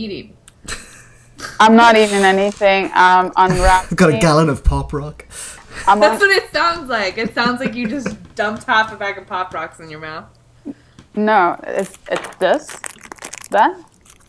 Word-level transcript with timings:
eating? 0.00 0.36
I'm 1.58 1.76
not 1.76 1.96
eating 1.96 2.22
anything. 2.22 2.90
I'm 2.94 3.32
unwrapping. 3.36 3.88
I've 3.92 3.96
got 3.96 4.14
a 4.14 4.18
gallon 4.18 4.48
of 4.48 4.62
pop 4.64 4.92
rock. 4.92 5.26
I'm 5.86 6.00
That's 6.00 6.20
un- 6.22 6.28
what 6.28 6.36
it 6.36 6.50
sounds 6.52 6.88
like. 6.88 7.16
It 7.18 7.34
sounds 7.34 7.60
like 7.60 7.74
you 7.74 7.86
just 7.86 8.16
dumped 8.34 8.64
half 8.64 8.92
a 8.92 8.96
bag 8.96 9.18
of 9.18 9.26
pop 9.26 9.52
rocks 9.54 9.78
in 9.80 9.88
your 9.90 10.00
mouth. 10.00 10.26
no, 11.14 11.58
it's 11.64 11.96
it's 12.10 12.36
this. 12.36 12.66
That. 13.50 13.78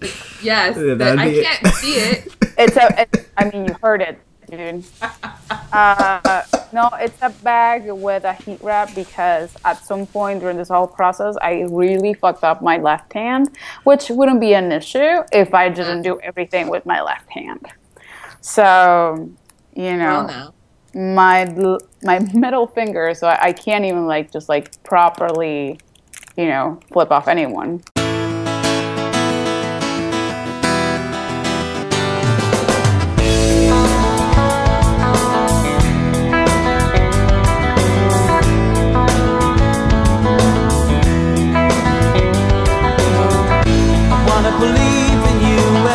Yes, 0.01 0.41
Yeah, 0.43 0.71
but 0.73 0.97
that'd 0.97 1.19
I 1.19 1.29
be 1.29 1.39
it. 1.39 1.45
can't 1.45 1.75
see 1.75 1.93
it. 1.95 2.35
It's 2.57 2.75
a. 2.77 3.01
It, 3.01 3.29
I 3.37 3.49
mean, 3.49 3.65
you 3.67 3.75
heard 3.83 4.01
it, 4.01 4.19
dude. 4.51 4.83
Uh, 5.73 6.43
no, 6.73 6.89
it's 6.99 7.17
a 7.21 7.29
bag 7.29 7.89
with 7.89 8.23
a 8.25 8.33
heat 8.33 8.59
wrap 8.61 8.93
because 8.93 9.55
at 9.63 9.83
some 9.83 10.05
point 10.05 10.41
during 10.41 10.57
this 10.57 10.67
whole 10.69 10.87
process, 10.87 11.35
I 11.41 11.65
really 11.69 12.13
fucked 12.13 12.43
up 12.43 12.61
my 12.61 12.77
left 12.77 13.13
hand, 13.13 13.49
which 13.85 14.09
wouldn't 14.09 14.41
be 14.41 14.53
an 14.53 14.71
issue 14.71 15.21
if 15.31 15.53
I 15.53 15.69
didn't 15.69 16.01
do 16.01 16.19
everything 16.21 16.67
with 16.69 16.85
my 16.85 17.01
left 17.01 17.29
hand. 17.29 17.65
So, 18.41 19.29
you 19.75 19.95
know, 19.97 20.25
Well, 20.27 20.53
no. 20.93 21.15
my 21.15 21.77
my 22.03 22.19
middle 22.33 22.67
finger, 22.67 23.13
so 23.13 23.27
I, 23.27 23.47
I 23.49 23.53
can't 23.53 23.85
even 23.85 24.07
like 24.07 24.31
just 24.31 24.49
like 24.49 24.81
properly, 24.83 25.79
you 26.35 26.47
know, 26.47 26.79
flip 26.91 27.11
off 27.11 27.27
anyone. 27.27 27.81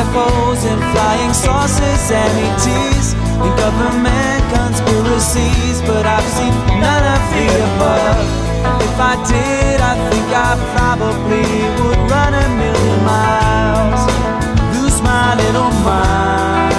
UFOs 0.06 0.64
and 0.66 0.80
flying 0.94 1.32
saucers 1.32 2.10
and 2.10 2.32
ETs 2.46 3.14
and 3.14 3.58
government 3.58 4.42
conspiracies, 4.54 5.80
but 5.82 6.06
I've 6.06 6.24
seen 6.30 6.54
none 6.80 7.04
of 7.14 7.22
the 7.34 7.46
above. 7.66 8.26
If 8.82 9.00
I 9.00 9.14
did, 9.26 9.80
I 9.80 9.94
think 10.10 10.28
I 10.30 10.54
probably 10.76 11.46
would 11.82 12.10
run 12.10 12.34
a 12.34 12.48
million 12.56 13.04
miles, 13.04 14.02
lose 14.76 15.02
my 15.02 15.34
little 15.34 15.70
mind. 15.82 16.74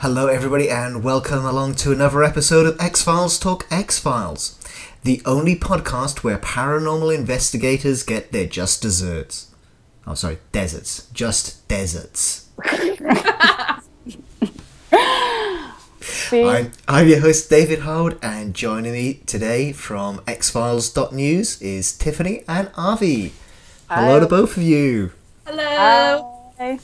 Hello, 0.00 0.28
everybody, 0.28 0.70
and 0.70 1.02
welcome 1.04 1.44
along 1.44 1.74
to 1.76 1.92
another 1.92 2.24
episode 2.24 2.66
of 2.66 2.80
X 2.80 3.02
Files 3.02 3.38
Talk 3.38 3.66
X 3.70 3.98
Files, 3.98 4.58
the 5.02 5.20
only 5.26 5.56
podcast 5.56 6.24
where 6.24 6.38
paranormal 6.38 7.14
investigators 7.14 8.02
get 8.02 8.32
their 8.32 8.46
just 8.46 8.80
desserts. 8.80 9.53
Oh, 10.06 10.12
sorry, 10.12 10.38
deserts. 10.52 11.08
Just 11.14 11.66
deserts. 11.66 12.50
I'm, 16.30 16.72
I'm 16.86 17.08
your 17.08 17.20
host, 17.20 17.48
David 17.48 17.80
Howard, 17.80 18.18
and 18.22 18.52
joining 18.52 18.92
me 18.92 19.14
today 19.24 19.72
from 19.72 20.18
xfiles.news 20.20 21.62
is 21.62 21.96
Tiffany 21.96 22.42
and 22.46 22.70
Avi. 22.76 23.32
Hello 23.88 24.20
to 24.20 24.26
both 24.26 24.58
of 24.58 24.62
you. 24.62 25.12
Hello. 25.46 26.52
Hi. 26.58 26.78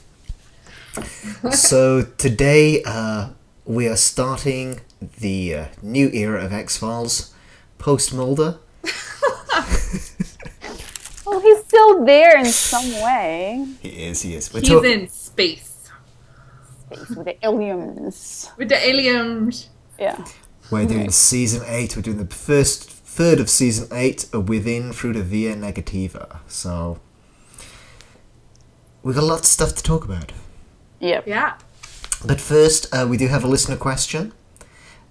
so 1.51 2.01
today 2.17 2.81
uh, 2.83 3.29
we 3.65 3.87
are 3.87 3.97
starting 3.97 4.79
the 5.19 5.53
uh, 5.53 5.65
new 5.83 6.09
era 6.09 6.43
of 6.43 6.53
X 6.53 6.77
Files, 6.77 7.35
post 7.77 8.15
Mulder. 8.15 8.57
Well, 11.31 11.39
he's 11.39 11.63
still 11.63 12.03
there 12.05 12.37
in 12.37 12.45
some 12.45 12.91
way 13.01 13.65
He 13.81 13.89
is, 13.89 14.21
he 14.21 14.35
is. 14.35 14.53
We're 14.53 14.59
He's 14.59 14.69
talk- 14.69 14.83
in 14.85 15.07
space 15.09 15.89
Space 16.91 17.09
with 17.15 17.25
the 17.25 17.45
aliens. 17.45 18.49
with 18.57 18.67
the 18.69 18.75
aliens. 18.89 19.69
Yeah. 19.97 20.23
We're 20.69 20.85
doing 20.85 21.09
season 21.09 21.63
eight. 21.67 21.95
We're 21.95 22.01
doing 22.01 22.17
the 22.17 22.25
first 22.35 22.89
third 22.89 23.39
of 23.39 23.49
season 23.49 23.87
eight 23.93 24.25
uh, 24.33 24.41
within 24.41 24.91
through 24.91 25.13
the 25.13 25.23
Via 25.23 25.55
Negativa. 25.55 26.39
So 26.47 26.99
we've 29.03 29.15
got 29.15 29.23
a 29.23 29.27
lot 29.27 29.39
of 29.39 29.45
stuff 29.45 29.73
to 29.75 29.83
talk 29.83 30.03
about. 30.03 30.33
Yep. 30.99 31.27
Yeah. 31.27 31.53
But 32.25 32.39
first, 32.41 32.93
uh, 32.93 33.07
we 33.09 33.15
do 33.17 33.27
have 33.27 33.43
a 33.43 33.47
listener 33.47 33.77
question. 33.77 34.33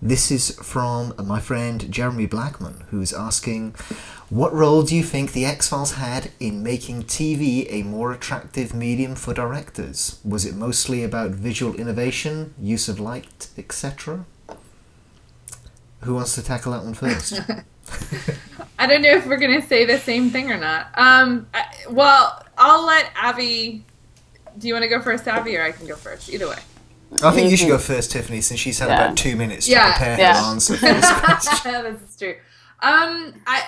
This 0.03 0.31
is 0.31 0.53
from 0.63 1.13
my 1.23 1.41
friend 1.41 1.93
Jeremy 1.93 2.25
Blackman, 2.25 2.85
who's 2.91 3.13
asking, 3.13 3.75
"What 4.31 4.55
role 4.55 4.83
do 4.83 4.97
you 4.97 5.03
think 5.05 5.33
the 5.33 5.45
X 5.45 5.69
Files 5.69 5.93
had 5.93 6.31
in 6.41 6.63
making 6.63 7.03
TV 7.03 7.67
a 7.69 7.83
more 7.83 8.11
attractive 8.11 8.73
medium 8.73 9.15
for 9.15 9.35
directors? 9.35 10.19
Was 10.25 10.47
it 10.47 10.55
mostly 10.55 11.05
about 11.05 11.33
visual 11.33 11.75
innovation, 11.75 12.55
use 12.59 12.89
of 12.89 12.99
light, 12.99 13.49
etc.?" 13.59 14.25
Who 16.01 16.15
wants 16.15 16.35
to 16.37 16.43
tackle 16.43 16.73
that 16.73 16.83
one 16.83 16.95
first? 16.95 17.39
I 18.79 18.87
don't 18.87 19.03
know 19.03 19.11
if 19.11 19.27
we're 19.27 19.37
gonna 19.37 19.61
say 19.61 19.85
the 19.85 19.99
same 19.99 20.31
thing 20.31 20.51
or 20.51 20.57
not. 20.57 20.89
Um. 20.95 21.47
I, 21.53 21.67
well, 21.91 22.43
I'll 22.57 22.87
let 22.87 23.11
Abby. 23.15 23.85
Do 24.59 24.67
you 24.67 24.73
want 24.73 24.85
to 24.85 24.89
go 24.89 25.03
first, 25.03 25.29
Abby, 25.29 25.59
or 25.59 25.63
I 25.63 25.73
can 25.73 25.87
go 25.87 25.97
first? 25.97 26.31
Either 26.31 26.49
way. 26.49 26.57
I 27.23 27.31
think 27.33 27.51
you 27.51 27.57
should 27.57 27.69
go 27.69 27.79
first, 27.79 28.11
Tiffany, 28.13 28.41
since 28.41 28.61
she's 28.61 28.79
had 28.79 28.89
Yeah. 28.89 29.05
about 29.05 29.17
two 29.17 29.37
minutes 29.37 29.67
to 29.67 29.73
Yeah. 29.73 29.93
prepare 29.97 30.19
Yeah. 30.19 30.35
her 30.43 30.51
answer 30.53 30.77
for 30.77 30.87
this 30.95 31.11
question. 31.21 31.83
this 31.85 32.11
is 32.11 32.17
true. 32.17 32.35
Um, 32.81 33.35
I 33.47 33.63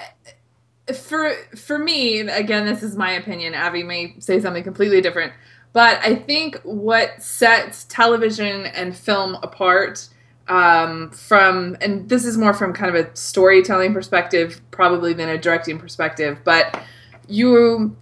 for 0.95 1.33
for 1.57 1.79
me 1.79 2.21
again, 2.21 2.67
this 2.67 2.83
is 2.83 2.97
my 2.97 3.13
opinion. 3.13 3.55
Abby 3.55 3.83
may 3.83 4.15
say 4.19 4.41
something 4.41 4.65
completely 4.65 5.01
different, 5.01 5.33
but 5.73 5.99
I 6.03 6.15
think 6.17 6.61
what 6.65 7.23
sets 7.23 7.85
television 7.85 8.67
and 8.67 8.97
film 8.97 9.37
apart 9.43 10.09
um, 10.49 11.11
from, 11.11 11.77
and 11.81 12.09
this 12.09 12.25
is 12.25 12.37
more 12.37 12.53
from 12.53 12.73
kind 12.73 12.95
of 12.95 13.07
a 13.07 13.15
storytelling 13.17 13.95
perspective, 13.95 14.61
probably 14.73 15.13
than 15.13 15.29
a 15.29 15.39
directing 15.39 15.79
perspective, 15.79 16.41
but 16.45 16.83
you 17.29 17.97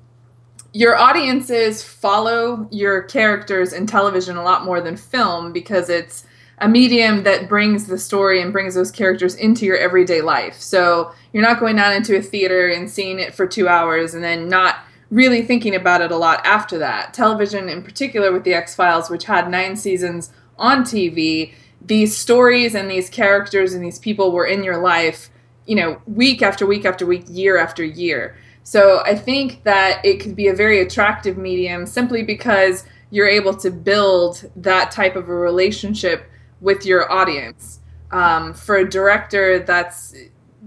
your 0.72 0.96
audiences 0.96 1.82
follow 1.82 2.68
your 2.70 3.02
characters 3.02 3.72
in 3.72 3.86
television 3.86 4.36
a 4.36 4.42
lot 4.42 4.64
more 4.64 4.80
than 4.80 4.96
film 4.96 5.52
because 5.52 5.88
it's 5.88 6.24
a 6.58 6.68
medium 6.68 7.22
that 7.24 7.48
brings 7.48 7.86
the 7.86 7.98
story 7.98 8.40
and 8.40 8.52
brings 8.52 8.74
those 8.74 8.90
characters 8.90 9.34
into 9.34 9.64
your 9.64 9.78
everyday 9.78 10.20
life. 10.20 10.54
So 10.56 11.12
you're 11.32 11.42
not 11.42 11.58
going 11.58 11.76
down 11.76 11.94
into 11.94 12.16
a 12.16 12.22
theater 12.22 12.68
and 12.68 12.90
seeing 12.90 13.18
it 13.18 13.34
for 13.34 13.46
two 13.46 13.66
hours 13.66 14.14
and 14.14 14.22
then 14.22 14.48
not 14.48 14.76
really 15.10 15.42
thinking 15.42 15.74
about 15.74 16.02
it 16.02 16.12
a 16.12 16.16
lot 16.16 16.44
after 16.44 16.78
that. 16.78 17.14
Television, 17.14 17.68
in 17.68 17.82
particular 17.82 18.30
with 18.30 18.44
The 18.44 18.54
X 18.54 18.74
Files, 18.74 19.10
which 19.10 19.24
had 19.24 19.50
nine 19.50 19.74
seasons 19.76 20.30
on 20.58 20.82
TV, 20.82 21.52
these 21.84 22.16
stories 22.16 22.74
and 22.74 22.90
these 22.90 23.08
characters 23.08 23.72
and 23.72 23.82
these 23.82 23.98
people 23.98 24.30
were 24.30 24.46
in 24.46 24.62
your 24.62 24.78
life, 24.78 25.30
you 25.66 25.74
know, 25.74 26.00
week 26.06 26.42
after 26.42 26.66
week 26.66 26.84
after 26.84 27.06
week, 27.06 27.24
year 27.28 27.56
after 27.56 27.82
year. 27.82 28.36
So 28.62 29.02
I 29.04 29.14
think 29.14 29.64
that 29.64 30.04
it 30.04 30.20
could 30.20 30.36
be 30.36 30.48
a 30.48 30.54
very 30.54 30.80
attractive 30.80 31.36
medium 31.36 31.86
simply 31.86 32.22
because 32.22 32.84
you're 33.10 33.28
able 33.28 33.54
to 33.56 33.70
build 33.70 34.50
that 34.56 34.90
type 34.90 35.16
of 35.16 35.28
a 35.28 35.34
relationship 35.34 36.30
with 36.60 36.86
your 36.86 37.10
audience. 37.10 37.80
Um, 38.12 38.54
for 38.54 38.76
a 38.76 38.88
director 38.88 39.60
that's 39.60 40.14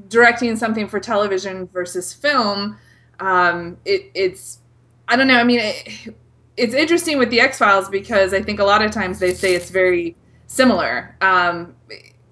directing 0.08 0.56
something 0.56 0.88
for 0.88 1.00
television 1.00 1.68
versus 1.68 2.14
film, 2.14 2.78
um, 3.20 3.78
it, 3.86 4.12
it's 4.14 4.59
I 5.08 5.16
don't 5.16 5.28
know. 5.28 5.38
I 5.38 5.44
mean, 5.44 5.59
it, 5.59 6.16
it's 6.58 6.74
interesting 6.74 7.18
with 7.18 7.30
the 7.30 7.42
X 7.42 7.58
Files 7.58 7.90
because 7.90 8.34
I 8.34 8.42
think 8.42 8.59
a 8.59 8.64
lot 8.64 8.84
of 8.84 8.92
times 8.92 9.20
they 9.20 9.34
say 9.34 9.56
it's 9.56 9.70
very 9.70 10.16
similar, 10.48 11.16
um, 11.22 11.76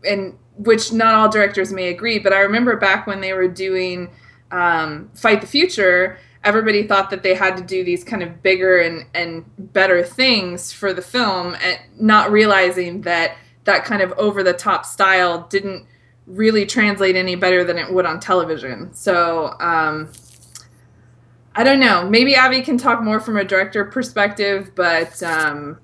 and 0.08 0.38
which 0.58 0.94
not 0.94 1.14
all 1.14 1.30
directors 1.30 1.72
may 1.74 1.90
agree. 1.90 2.20
But 2.20 2.34
I 2.34 2.40
remember 2.40 2.76
back 2.78 3.08
when 3.08 3.20
they 3.22 3.34
were 3.34 3.48
doing 3.48 4.10
um, 4.52 5.10
Fight 5.14 5.42
the 5.42 5.48
Future, 5.48 6.18
everybody 6.44 6.88
thought 6.88 7.10
that 7.12 7.24
they 7.24 7.34
had 7.36 7.58
to 7.58 7.64
do 7.64 7.84
these 7.84 8.04
kind 8.04 8.24
of 8.24 8.42
bigger 8.44 8.80
and, 8.80 9.06
and 9.14 9.46
better 9.74 10.04
things 10.04 10.72
for 10.72 10.94
the 10.94 11.02
film, 11.02 11.56
and 11.64 11.80
not 12.00 12.32
realizing 12.32 13.02
that 13.02 13.36
that 13.66 13.86
kind 13.86 14.02
of 14.02 14.12
over 14.14 14.42
the 14.44 14.54
top 14.54 14.86
style 14.86 15.48
didn't 15.50 15.86
really 16.26 16.66
translate 16.66 17.16
any 17.16 17.36
better 17.36 17.64
than 17.64 17.78
it 17.78 17.92
would 17.92 18.06
on 18.06 18.20
television. 18.20 18.94
So 18.94 19.56
um, 19.60 20.10
I 21.56 21.64
don't 21.64 21.80
know. 21.80 22.10
Maybe 22.10 22.36
Abby 22.36 22.62
can 22.62 22.78
talk 22.78 23.02
more 23.04 23.20
from 23.20 23.38
a 23.38 23.44
director 23.44 23.84
perspective, 23.86 24.72
but 24.76 25.22
um, 25.24 25.80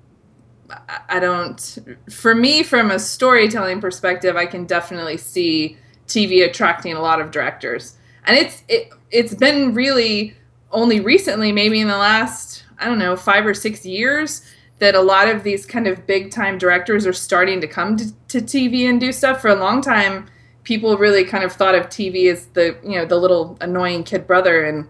I- 0.70 1.00
I 1.08 1.20
don't. 1.20 1.78
For 2.10 2.34
me, 2.34 2.62
from 2.62 2.90
a 2.90 2.98
storytelling 2.98 3.80
perspective, 3.80 4.36
I 4.36 4.46
can 4.46 4.64
definitely 4.64 5.16
see 5.18 5.76
TV 6.06 6.44
attracting 6.44 6.94
a 6.94 7.00
lot 7.00 7.20
of 7.20 7.30
directors, 7.30 7.97
and 8.26 8.36
it's 8.36 8.62
it 8.68 8.90
it's 9.10 9.34
been 9.34 9.74
really 9.74 10.34
only 10.70 11.00
recently, 11.00 11.52
maybe 11.52 11.80
in 11.80 11.88
the 11.88 11.96
last 11.96 12.64
I 12.78 12.86
don't 12.86 12.98
know 12.98 13.16
five 13.16 13.46
or 13.46 13.54
six 13.54 13.84
years, 13.84 14.42
that 14.78 14.94
a 14.94 15.00
lot 15.00 15.28
of 15.28 15.42
these 15.42 15.66
kind 15.66 15.86
of 15.86 16.06
big 16.06 16.30
time 16.30 16.58
directors 16.58 17.06
are 17.06 17.12
starting 17.12 17.60
to 17.60 17.66
come 17.66 17.96
to, 17.96 18.12
to 18.28 18.40
TV 18.40 18.88
and 18.88 19.00
do 19.00 19.12
stuff. 19.12 19.40
For 19.40 19.48
a 19.48 19.54
long 19.54 19.80
time, 19.80 20.26
people 20.64 20.96
really 20.96 21.24
kind 21.24 21.44
of 21.44 21.52
thought 21.52 21.74
of 21.74 21.86
TV 21.86 22.30
as 22.30 22.46
the 22.48 22.76
you 22.82 22.96
know 22.96 23.04
the 23.04 23.16
little 23.16 23.56
annoying 23.60 24.04
kid 24.04 24.26
brother 24.26 24.64
and 24.64 24.86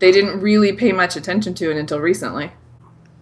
they 0.00 0.10
didn't 0.10 0.40
really 0.40 0.72
pay 0.72 0.90
much 0.90 1.14
attention 1.14 1.54
to 1.54 1.70
it 1.70 1.76
until 1.76 2.00
recently. 2.00 2.50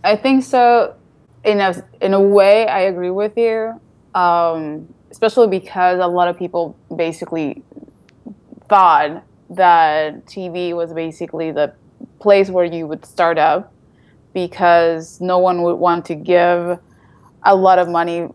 I 0.03 0.17
think 0.17 0.45
so. 0.45 0.97
In 1.45 1.61
a 1.61 1.85
in 2.01 2.15
a 2.15 2.21
way, 2.21 2.67
I 2.67 2.81
agree 2.81 3.11
with 3.11 3.37
you. 3.37 3.81
Um, 4.15 4.93
especially 5.11 5.49
because 5.49 6.01
a 6.01 6.07
lot 6.07 6.29
of 6.29 6.39
people 6.39 6.77
basically 6.95 7.63
thought 8.69 9.23
that 9.51 10.27
TV 10.27 10.75
was 10.75 10.93
basically 10.93 11.53
the 11.53 11.75
place 12.21 12.51
where 12.51 12.65
you 12.65 12.87
would 12.87 13.05
start 13.05 13.39
up 13.39 13.73
because 14.33 15.21
no 15.21 15.39
one 15.39 15.63
would 15.63 15.77
want 15.77 16.05
to 16.07 16.15
give 16.15 16.79
a 17.45 17.55
lot 17.57 17.79
of 17.79 17.89
money 17.89 18.29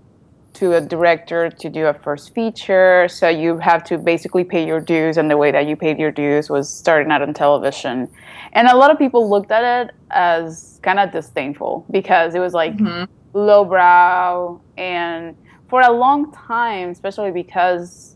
to 0.54 0.74
a 0.74 0.82
director 0.82 1.50
to 1.50 1.70
do 1.70 1.86
a 1.88 1.94
first 1.94 2.34
feature. 2.34 3.08
So 3.10 3.28
you 3.30 3.58
have 3.60 3.84
to 3.86 3.98
basically 3.98 4.44
pay 4.46 4.66
your 4.66 4.80
dues, 4.82 5.18
and 5.18 5.30
the 5.30 5.38
way 5.38 5.52
that 5.52 5.68
you 5.68 5.76
paid 5.76 6.00
your 6.00 6.12
dues 6.12 6.50
was 6.50 6.70
starting 6.74 7.12
out 7.12 7.22
on 7.22 7.34
television. 7.34 8.10
And 8.54 8.68
a 8.68 8.76
lot 8.76 8.92
of 8.92 8.98
people 8.98 9.30
looked 9.30 9.52
at 9.52 9.88
it 9.88 9.96
as 10.12 10.80
kind 10.84 11.00
of 11.00 11.12
disdainful 11.12 11.86
because 11.92 12.36
it 12.36 12.40
was 12.40 12.54
like 12.54 12.78
Mm-hmm. 12.78 13.04
lowbrow 13.34 14.62
and 14.78 15.36
for 15.70 15.82
a 15.82 15.92
long 15.92 16.32
time, 16.32 16.90
especially 16.90 17.32
because 17.32 18.16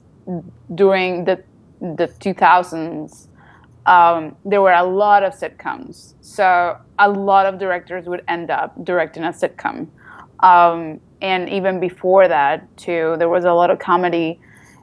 during 0.76 1.26
the 1.26 1.44
the 1.82 2.08
2000s, 2.08 3.28
um, 3.86 4.36
there 4.46 4.62
were 4.62 4.74
a 4.74 4.84
lot 4.84 5.24
of 5.24 5.34
sitcoms. 5.34 6.14
So 6.22 6.78
a 6.98 7.10
lot 7.10 7.46
of 7.46 7.60
directors 7.60 8.06
would 8.06 8.24
end 8.28 8.52
up 8.52 8.84
directing 8.84 9.24
a 9.24 9.30
sitcom. 9.30 9.88
Um, 10.42 11.00
and 11.22 11.50
even 11.50 11.80
before 11.80 12.28
that, 12.28 12.78
too, 12.78 13.16
there 13.18 13.30
was 13.30 13.46
a 13.46 13.54
lot 13.54 13.72
of 13.72 13.80
comedy 13.80 14.40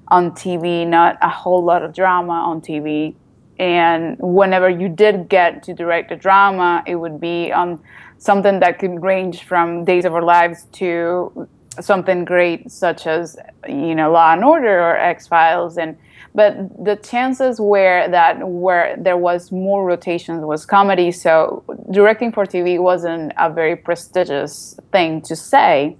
on 0.08 0.32
TV, 0.32 0.86
not 0.86 1.18
a 1.22 1.28
whole 1.28 1.64
lot 1.64 1.82
of 1.82 1.94
drama 1.94 2.32
on 2.32 2.60
TV. 2.60 3.14
And 3.58 4.16
whenever 4.20 4.68
you 4.68 4.88
did 4.88 5.28
get 5.28 5.62
to 5.64 5.74
direct 5.74 6.12
a 6.12 6.16
drama, 6.16 6.82
it 6.86 6.96
would 6.96 7.20
be 7.20 7.52
on 7.52 7.80
something 8.18 8.60
that 8.60 8.78
could 8.78 9.02
range 9.02 9.44
from 9.44 9.84
Days 9.84 10.04
of 10.04 10.14
Our 10.14 10.22
Lives 10.22 10.66
to 10.72 11.48
something 11.80 12.24
great 12.24 12.70
such 12.70 13.06
as 13.06 13.36
you 13.68 13.94
know 13.94 14.10
Law 14.10 14.32
and 14.32 14.44
Order 14.44 14.80
or 14.80 14.96
X 14.96 15.28
Files 15.28 15.76
and 15.76 15.96
but 16.36 16.54
the 16.84 16.96
chances 16.96 17.58
were 17.58 18.06
that 18.10 18.46
where 18.46 18.94
there 18.98 19.16
was 19.16 19.50
more 19.50 19.86
rotations 19.86 20.44
was 20.44 20.66
comedy 20.66 21.10
so 21.10 21.64
directing 21.90 22.30
for 22.30 22.44
TV 22.44 22.78
wasn't 22.78 23.32
a 23.38 23.50
very 23.50 23.74
prestigious 23.74 24.78
thing 24.92 25.22
to 25.22 25.34
say. 25.34 25.96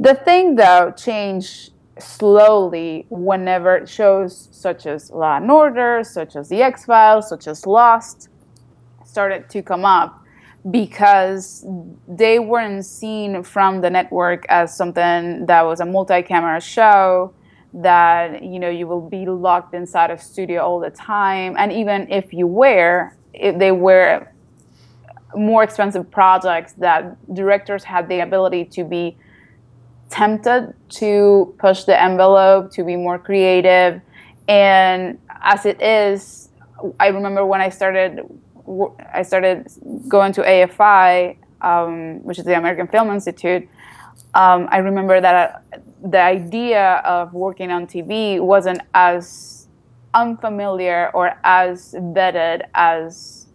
The 0.00 0.16
thing 0.16 0.56
though 0.56 0.92
changed 0.96 1.70
slowly 2.00 3.06
whenever 3.10 3.86
shows 3.86 4.48
such 4.50 4.86
as 4.86 5.08
Law 5.12 5.36
and 5.36 5.48
Order 5.48 6.02
such 6.02 6.34
as 6.34 6.48
The 6.48 6.60
X 6.62 6.86
Files 6.86 7.28
such 7.28 7.46
as 7.46 7.64
Lost 7.64 8.28
started 9.04 9.48
to 9.50 9.62
come 9.62 9.84
up 9.84 10.20
because 10.68 11.64
they 12.08 12.40
weren't 12.40 12.84
seen 12.84 13.44
from 13.44 13.82
the 13.82 13.90
network 13.90 14.44
as 14.48 14.76
something 14.76 15.46
that 15.46 15.62
was 15.64 15.78
a 15.78 15.86
multi-camera 15.86 16.60
show 16.60 17.32
that 17.72 18.42
you 18.42 18.58
know 18.58 18.68
you 18.68 18.86
will 18.86 19.08
be 19.08 19.26
locked 19.26 19.74
inside 19.74 20.10
a 20.10 20.18
studio 20.18 20.62
all 20.62 20.80
the 20.80 20.90
time 20.90 21.54
and 21.58 21.72
even 21.72 22.10
if 22.10 22.32
you 22.32 22.46
were 22.46 23.12
if 23.34 23.58
they 23.58 23.72
were 23.72 24.26
more 25.36 25.62
expensive 25.62 26.10
projects 26.10 26.72
that 26.74 27.16
directors 27.34 27.84
had 27.84 28.08
the 28.08 28.20
ability 28.20 28.64
to 28.64 28.84
be 28.84 29.16
tempted 30.08 30.72
to 30.88 31.54
push 31.58 31.84
the 31.84 32.02
envelope 32.02 32.72
to 32.72 32.82
be 32.82 32.96
more 32.96 33.18
creative 33.18 34.00
and 34.48 35.18
as 35.42 35.66
it 35.66 35.80
is 35.82 36.48
i 36.98 37.08
remember 37.08 37.44
when 37.44 37.60
i 37.60 37.68
started 37.68 38.20
I 39.12 39.22
started 39.22 39.66
going 40.08 40.32
to 40.34 40.42
AFI, 40.42 41.36
um, 41.60 42.22
which 42.24 42.38
is 42.38 42.44
the 42.44 42.56
American 42.56 42.86
Film 42.86 43.10
Institute. 43.10 43.68
Um, 44.34 44.68
I 44.70 44.78
remember 44.78 45.20
that 45.20 45.62
the 46.02 46.20
idea 46.20 47.02
of 47.04 47.32
working 47.32 47.70
on 47.70 47.86
TV 47.86 48.40
wasn't 48.40 48.80
as 48.94 49.68
unfamiliar 50.14 51.10
or 51.14 51.38
as 51.44 51.94
vetted 51.94 52.62
as 52.74 53.46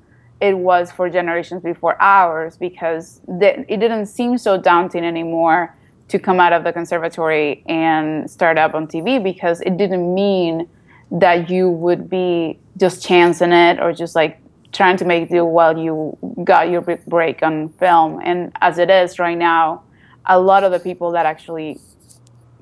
it 0.42 0.58
was 0.58 0.92
for 0.92 1.10
generations 1.10 1.64
before 1.64 2.00
ours 2.02 2.58
because 2.58 3.22
it 3.28 3.80
didn't 3.80 4.08
seem 4.08 4.38
so 4.38 4.58
daunting 4.58 5.06
anymore 5.06 5.76
to 6.10 6.20
come 6.20 6.40
out 6.40 6.52
of 6.52 6.64
the 6.64 6.74
conservatory 6.74 7.64
and 7.68 8.30
start 8.30 8.58
up 8.58 8.74
on 8.76 8.88
TV 8.88 9.24
because 9.24 9.62
it 9.62 9.78
didn't 9.78 10.14
mean 10.14 10.68
that 11.12 11.50
you 11.50 11.70
would 11.70 12.10
be 12.10 12.60
just 12.78 13.04
chancing 13.04 13.52
it 13.54 13.80
or 13.80 13.94
just 13.94 14.16
like 14.16 14.40
trying 14.74 14.98
to 14.98 15.06
make 15.06 15.30
do 15.30 15.46
while 15.46 15.78
you 15.78 16.18
got 16.44 16.70
your 16.70 16.82
break 16.82 17.42
on 17.42 17.70
film. 17.70 18.20
And 18.24 18.52
as 18.62 18.80
it 18.80 18.90
is 18.90 19.20
right 19.20 19.38
now, 19.38 19.84
a 20.26 20.40
lot 20.40 20.64
of 20.64 20.72
the 20.72 20.80
people 20.80 21.12
that 21.12 21.26
actually 21.26 21.80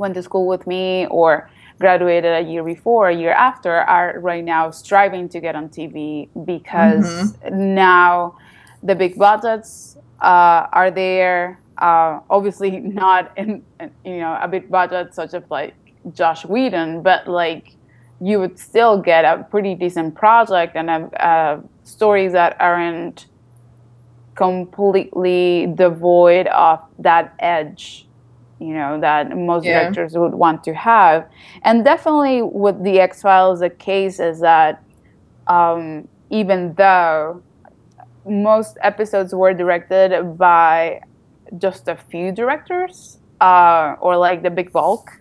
went 0.01 0.15
to 0.15 0.23
school 0.23 0.47
with 0.47 0.67
me 0.67 1.07
or 1.07 1.49
graduated 1.79 2.33
a 2.33 2.41
year 2.41 2.63
before, 2.63 3.09
a 3.09 3.15
year 3.15 3.31
after, 3.31 3.71
are 3.71 4.19
right 4.19 4.43
now 4.43 4.69
striving 4.69 5.29
to 5.29 5.39
get 5.39 5.55
on 5.55 5.69
TV 5.69 6.27
because 6.45 7.37
now 7.51 8.37
the 8.83 8.95
big 8.95 9.17
budgets 9.17 9.97
uh, 10.21 10.67
are 10.73 10.91
there. 10.91 11.59
Uh, 11.77 12.19
obviously, 12.29 12.71
not 13.03 13.31
in 13.37 13.63
you 14.03 14.17
know 14.17 14.37
a 14.41 14.47
big 14.47 14.69
budget 14.69 15.15
such 15.15 15.33
as 15.33 15.43
like 15.49 15.73
Joss 16.13 16.43
Whedon, 16.45 17.01
but 17.01 17.27
like 17.27 17.75
you 18.19 18.39
would 18.39 18.59
still 18.59 19.01
get 19.01 19.25
a 19.25 19.43
pretty 19.49 19.73
decent 19.73 20.13
project 20.13 20.75
and 20.75 20.89
a 20.89 21.63
stories 21.83 22.33
that 22.33 22.55
aren't 22.59 23.25
completely 24.35 25.73
devoid 25.75 26.47
of 26.47 26.79
that 26.99 27.33
edge 27.39 28.07
you 28.61 28.73
know 28.73 28.99
that 29.01 29.35
most 29.35 29.65
Yeah. 29.65 29.73
directors 29.73 30.13
would 30.15 30.35
want 30.35 30.63
to 30.65 30.73
have 30.73 31.27
and 31.63 31.83
definitely 31.85 32.41
with 32.43 32.83
the 32.83 32.99
x-files 32.99 33.59
the 33.61 33.69
case 33.69 34.19
is 34.19 34.41
that 34.41 34.83
um, 35.47 36.07
even 36.29 36.75
though 36.75 37.43
most 38.25 38.77
episodes 38.83 39.33
were 39.33 39.53
directed 39.53 40.37
by 40.37 41.01
just 41.57 41.87
a 41.87 41.95
few 41.95 42.31
directors 42.31 43.19
uh, 43.41 43.95
or 44.01 44.17
like 44.17 44.43
the 44.43 44.51
big 44.51 44.71
bulk 44.71 45.11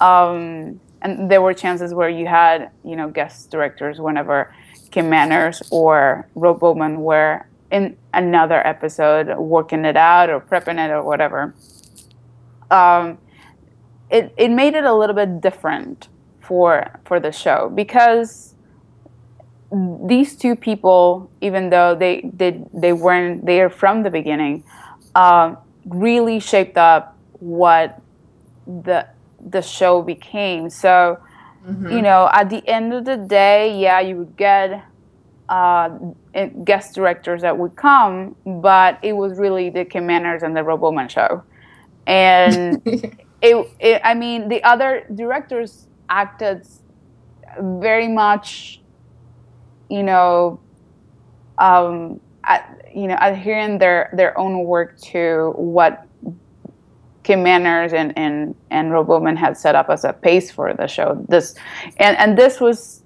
um, 0.00 0.80
and 1.02 1.30
there 1.30 1.42
were 1.42 1.54
chances 1.54 1.94
where 1.94 2.08
you 2.08 2.26
had 2.26 2.70
you 2.84 2.96
know 2.96 3.08
guest 3.10 3.50
directors 3.50 4.00
whenever 4.00 4.52
Kim 4.90 5.08
Manners 5.10 5.62
or 5.70 6.28
Rob 6.34 6.60
Bowman 6.60 7.00
were 7.00 7.46
in 7.70 7.96
another 8.14 8.66
episode 8.66 9.36
working 9.38 9.84
it 9.84 9.96
out 9.96 10.30
or 10.30 10.40
prepping 10.40 10.78
it 10.84 10.90
or 10.90 11.02
whatever. 11.04 11.56
Um, 12.70 13.18
it 14.10 14.32
it 14.36 14.50
made 14.50 14.74
it 14.74 14.84
a 14.84 14.94
little 14.94 15.14
bit 15.14 15.40
different 15.40 16.08
for 16.40 17.00
for 17.04 17.20
the 17.20 17.32
show 17.32 17.70
because 17.74 18.54
these 20.06 20.36
two 20.36 20.54
people, 20.54 21.30
even 21.40 21.70
though 21.70 21.94
they 21.94 22.30
they, 22.32 22.62
they 22.72 22.92
weren't 22.92 23.44
there 23.46 23.70
from 23.70 24.02
the 24.02 24.10
beginning, 24.10 24.62
uh, 25.14 25.56
really 25.86 26.38
shaped 26.38 26.76
up 26.76 27.16
what 27.40 28.00
the 28.66 29.06
the 29.40 29.62
show 29.62 30.02
became. 30.02 30.70
So 30.70 31.18
you 31.90 32.02
know, 32.02 32.28
at 32.32 32.50
the 32.50 32.66
end 32.68 32.92
of 32.92 33.04
the 33.04 33.16
day, 33.16 33.80
yeah, 33.80 34.00
you 34.00 34.16
would 34.18 34.36
get 34.36 34.84
uh, 35.48 35.88
guest 36.64 36.94
directors 36.94 37.42
that 37.42 37.56
would 37.56 37.74
come, 37.76 38.36
but 38.44 38.98
it 39.02 39.14
was 39.14 39.38
really 39.38 39.70
the 39.70 39.84
Kim 39.84 40.06
Manners 40.06 40.42
and 40.42 40.56
the 40.56 40.62
Rob 40.62 40.80
Bowman 40.80 41.08
show. 41.08 41.42
And 42.06 42.82
it, 42.86 43.70
it, 43.78 44.00
I 44.04 44.14
mean, 44.14 44.48
the 44.48 44.62
other 44.64 45.06
directors 45.14 45.88
acted 46.08 46.66
very 47.60 48.08
much, 48.08 48.80
you 49.88 50.02
know, 50.02 50.60
um, 51.58 52.20
at, 52.44 52.90
you 52.94 53.06
know, 53.06 53.16
adhering 53.20 53.78
their 53.78 54.10
their 54.12 54.36
own 54.38 54.64
work 54.64 54.98
to 55.00 55.52
what 55.56 56.06
Kim 57.22 57.42
Manners 57.42 57.92
and 57.92 58.16
and 58.16 58.54
and 58.70 58.92
Rob 58.92 59.06
Bowman 59.06 59.36
had 59.36 59.56
set 59.56 59.74
up 59.74 59.88
as 59.88 60.04
a 60.04 60.12
pace 60.12 60.50
for 60.50 60.72
the 60.74 60.86
show. 60.86 61.24
This 61.28 61.54
and 61.98 62.16
and 62.18 62.36
this 62.38 62.60
was, 62.60 63.02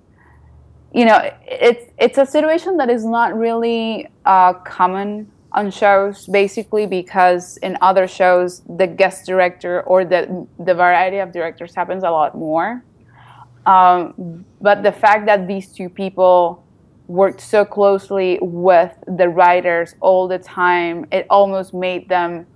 you 0.92 1.04
know, 1.04 1.18
it's 1.46 1.90
it's 1.98 2.18
a 2.18 2.26
situation 2.26 2.76
that 2.78 2.90
is 2.90 3.04
not 3.04 3.36
really 3.36 4.08
uh, 4.24 4.54
common 4.54 5.30
on 5.58 5.70
shows, 5.72 6.26
basically 6.26 6.86
because 6.86 7.56
in 7.58 7.76
other 7.80 8.06
shows 8.06 8.62
the 8.76 8.86
guest 8.86 9.26
director 9.26 9.82
or 9.82 10.04
the 10.04 10.46
the 10.58 10.74
variety 10.74 11.18
of 11.18 11.32
directors 11.32 11.74
happens 11.74 12.04
a 12.04 12.10
lot 12.10 12.36
more. 12.36 12.84
Um, 13.66 14.44
but 14.60 14.82
the 14.82 14.92
fact 14.92 15.26
that 15.26 15.48
these 15.48 15.66
two 15.78 15.88
people 15.88 16.64
worked 17.08 17.40
so 17.40 17.64
closely 17.64 18.38
with 18.40 18.92
the 19.06 19.28
writers 19.28 19.94
all 20.00 20.28
the 20.28 20.38
time, 20.38 21.06
it 21.10 21.26
almost 21.28 21.74
made 21.74 22.08
them 22.08 22.46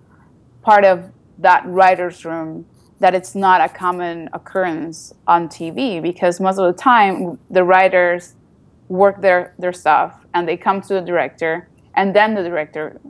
part 0.63 0.85
of 0.85 1.11
that 1.39 1.63
writer's 1.67 2.25
room 2.25 2.67
that 3.01 3.15
it's 3.15 3.35
not 3.35 3.61
a 3.61 3.69
common 3.69 4.29
occurrence 4.33 5.13
on 5.27 5.49
TV 5.49 6.01
because 6.01 6.39
most 6.39 6.59
of 6.59 6.73
the 6.73 6.81
time 6.81 7.39
the 7.51 7.65
writers 7.65 8.37
work 8.89 9.21
their, 9.21 9.55
their 9.59 9.73
stuff 9.73 10.25
and 10.35 10.47
they 10.47 10.57
come 10.57 10.81
to 10.81 10.95
the 10.95 11.01
director, 11.01 11.69
and 11.95 12.15
then 12.15 12.35
the 12.35 12.43
director, 12.43 13.01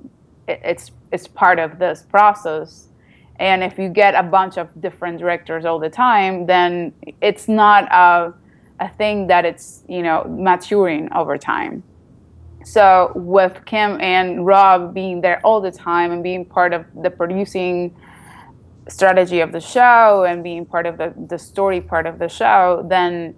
it, 0.48 0.60
it's 0.64 0.90
it's 1.10 1.28
part 1.28 1.58
of 1.58 1.78
this 1.78 2.02
process. 2.02 2.88
And 3.36 3.62
if 3.64 3.78
you 3.78 3.88
get 3.88 4.14
a 4.14 4.22
bunch 4.22 4.56
of 4.56 4.68
different 4.80 5.18
directors 5.18 5.64
all 5.64 5.78
the 5.78 5.90
time, 5.90 6.46
then 6.46 6.92
it's 7.20 7.48
not 7.48 7.84
a 7.92 8.34
a 8.80 8.88
thing 8.88 9.26
that 9.28 9.44
it's 9.44 9.84
you 9.88 10.02
know 10.02 10.24
maturing 10.28 11.12
over 11.12 11.38
time. 11.38 11.82
So 12.64 13.12
with 13.14 13.64
Kim 13.64 14.00
and 14.00 14.46
Rob 14.46 14.94
being 14.94 15.20
there 15.20 15.40
all 15.44 15.60
the 15.60 15.72
time 15.72 16.12
and 16.12 16.22
being 16.22 16.44
part 16.44 16.72
of 16.72 16.86
the 17.02 17.10
producing 17.10 17.96
strategy 18.88 19.40
of 19.40 19.52
the 19.52 19.60
show 19.60 20.24
and 20.24 20.42
being 20.42 20.66
part 20.66 20.86
of 20.86 20.98
the, 20.98 21.12
the 21.28 21.38
story 21.38 21.80
part 21.80 22.06
of 22.06 22.18
the 22.18 22.28
show, 22.28 22.84
then 22.88 23.34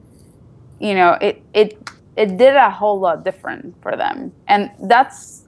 you 0.81 0.95
know 0.95 1.17
it 1.21 1.43
it 1.55 1.79
it 2.17 2.37
did 2.39 2.55
a 2.55 2.71
whole 2.71 3.01
lot 3.01 3.25
different 3.25 3.75
for 3.83 3.97
them, 3.97 4.33
and 4.49 4.71
that's 4.85 5.47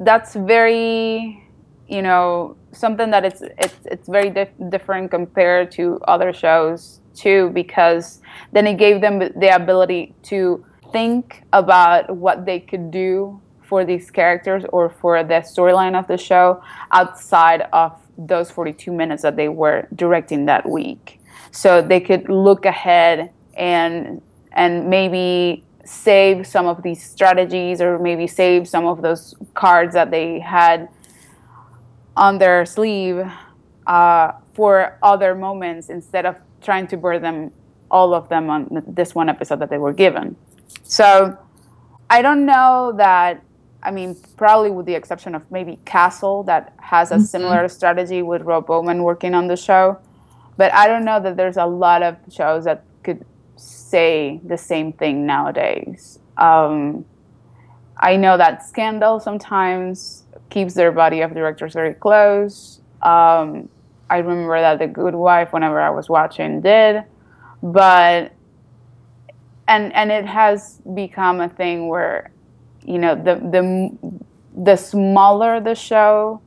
that's 0.00 0.34
very 0.34 1.42
you 1.88 2.02
know 2.02 2.56
something 2.72 3.10
that 3.10 3.24
it's 3.24 3.42
it's 3.58 3.78
it's 3.84 4.08
very 4.08 4.30
dif- 4.30 4.70
different 4.70 5.10
compared 5.10 5.70
to 5.72 6.00
other 6.08 6.32
shows 6.32 7.00
too 7.14 7.50
because 7.50 8.20
then 8.52 8.66
it 8.66 8.74
gave 8.74 9.00
them 9.00 9.18
the 9.18 9.54
ability 9.54 10.14
to 10.22 10.64
think 10.92 11.42
about 11.52 12.16
what 12.16 12.46
they 12.46 12.58
could 12.58 12.90
do 12.90 13.40
for 13.62 13.84
these 13.84 14.10
characters 14.10 14.64
or 14.72 14.90
for 14.90 15.22
the 15.24 15.34
storyline 15.34 15.98
of 15.98 16.06
the 16.06 16.16
show 16.16 16.62
outside 16.92 17.66
of 17.72 17.92
those 18.16 18.50
42 18.50 18.92
minutes 18.92 19.22
that 19.22 19.36
they 19.36 19.48
were 19.48 19.88
directing 19.94 20.46
that 20.46 20.68
week. 20.68 21.20
So 21.50 21.82
they 21.82 22.00
could 22.00 22.28
look 22.28 22.64
ahead 22.64 23.32
and 23.56 24.22
and 24.54 24.88
maybe 24.88 25.64
save 25.84 26.46
some 26.46 26.66
of 26.66 26.82
these 26.82 27.02
strategies 27.02 27.80
or 27.80 27.98
maybe 27.98 28.26
save 28.26 28.66
some 28.66 28.86
of 28.86 29.02
those 29.02 29.34
cards 29.52 29.94
that 29.94 30.10
they 30.10 30.40
had 30.40 30.88
on 32.16 32.38
their 32.38 32.64
sleeve 32.64 33.20
uh, 33.86 34.32
for 34.54 34.98
other 35.02 35.34
moments 35.34 35.90
instead 35.90 36.24
of 36.24 36.36
trying 36.62 36.86
to 36.86 36.96
burn 36.96 37.20
them 37.20 37.52
all 37.90 38.14
of 38.14 38.28
them 38.28 38.48
on 38.48 38.82
this 38.86 39.14
one 39.14 39.28
episode 39.28 39.58
that 39.58 39.70
they 39.70 39.78
were 39.78 39.92
given. 39.92 40.36
So 40.82 41.36
I 42.08 42.22
don't 42.22 42.46
know 42.46 42.92
that. 42.96 43.42
I 43.82 43.90
mean, 43.90 44.16
probably 44.38 44.70
with 44.70 44.86
the 44.86 44.94
exception 44.94 45.34
of 45.34 45.42
maybe 45.50 45.78
Castle, 45.84 46.42
that 46.44 46.72
has 46.78 47.10
a 47.10 47.16
mm-hmm. 47.16 47.24
similar 47.24 47.68
strategy 47.68 48.22
with 48.22 48.42
Rob 48.42 48.66
Bowman 48.66 49.02
working 49.02 49.34
on 49.34 49.46
the 49.46 49.56
show. 49.56 49.98
But 50.56 50.72
I 50.72 50.86
don't 50.86 51.04
know 51.04 51.20
that 51.20 51.36
there's 51.36 51.58
a 51.58 51.66
lot 51.66 52.02
of 52.02 52.16
shows 52.30 52.64
that 52.64 52.84
could 53.02 53.26
say 53.94 54.40
the 54.44 54.58
same 54.58 54.92
thing 54.92 55.24
nowadays. 55.24 56.18
Um, 56.36 57.04
I 57.96 58.16
know 58.16 58.36
that 58.36 58.66
Scandal 58.66 59.20
sometimes 59.20 60.24
keeps 60.50 60.74
their 60.74 60.90
body 60.90 61.20
of 61.20 61.32
directors 61.32 61.74
very 61.74 61.94
close. 61.94 62.80
Um, 63.02 63.68
I 64.10 64.16
remember 64.18 64.60
that 64.60 64.78
The 64.80 64.88
Good 64.88 65.14
Wife, 65.14 65.52
whenever 65.52 65.80
I 65.80 65.90
was 65.90 66.08
watching, 66.08 66.60
did, 66.60 67.04
but 67.62 68.32
and 69.68 69.84
and 69.94 70.10
it 70.10 70.26
has 70.26 70.80
become 71.02 71.40
a 71.40 71.48
thing 71.48 71.88
where, 71.88 72.32
you 72.92 72.98
know, 72.98 73.14
the 73.14 73.34
the 73.54 73.64
the 74.70 74.76
smaller 74.76 75.60
the 75.60 75.74
show, 75.74 76.40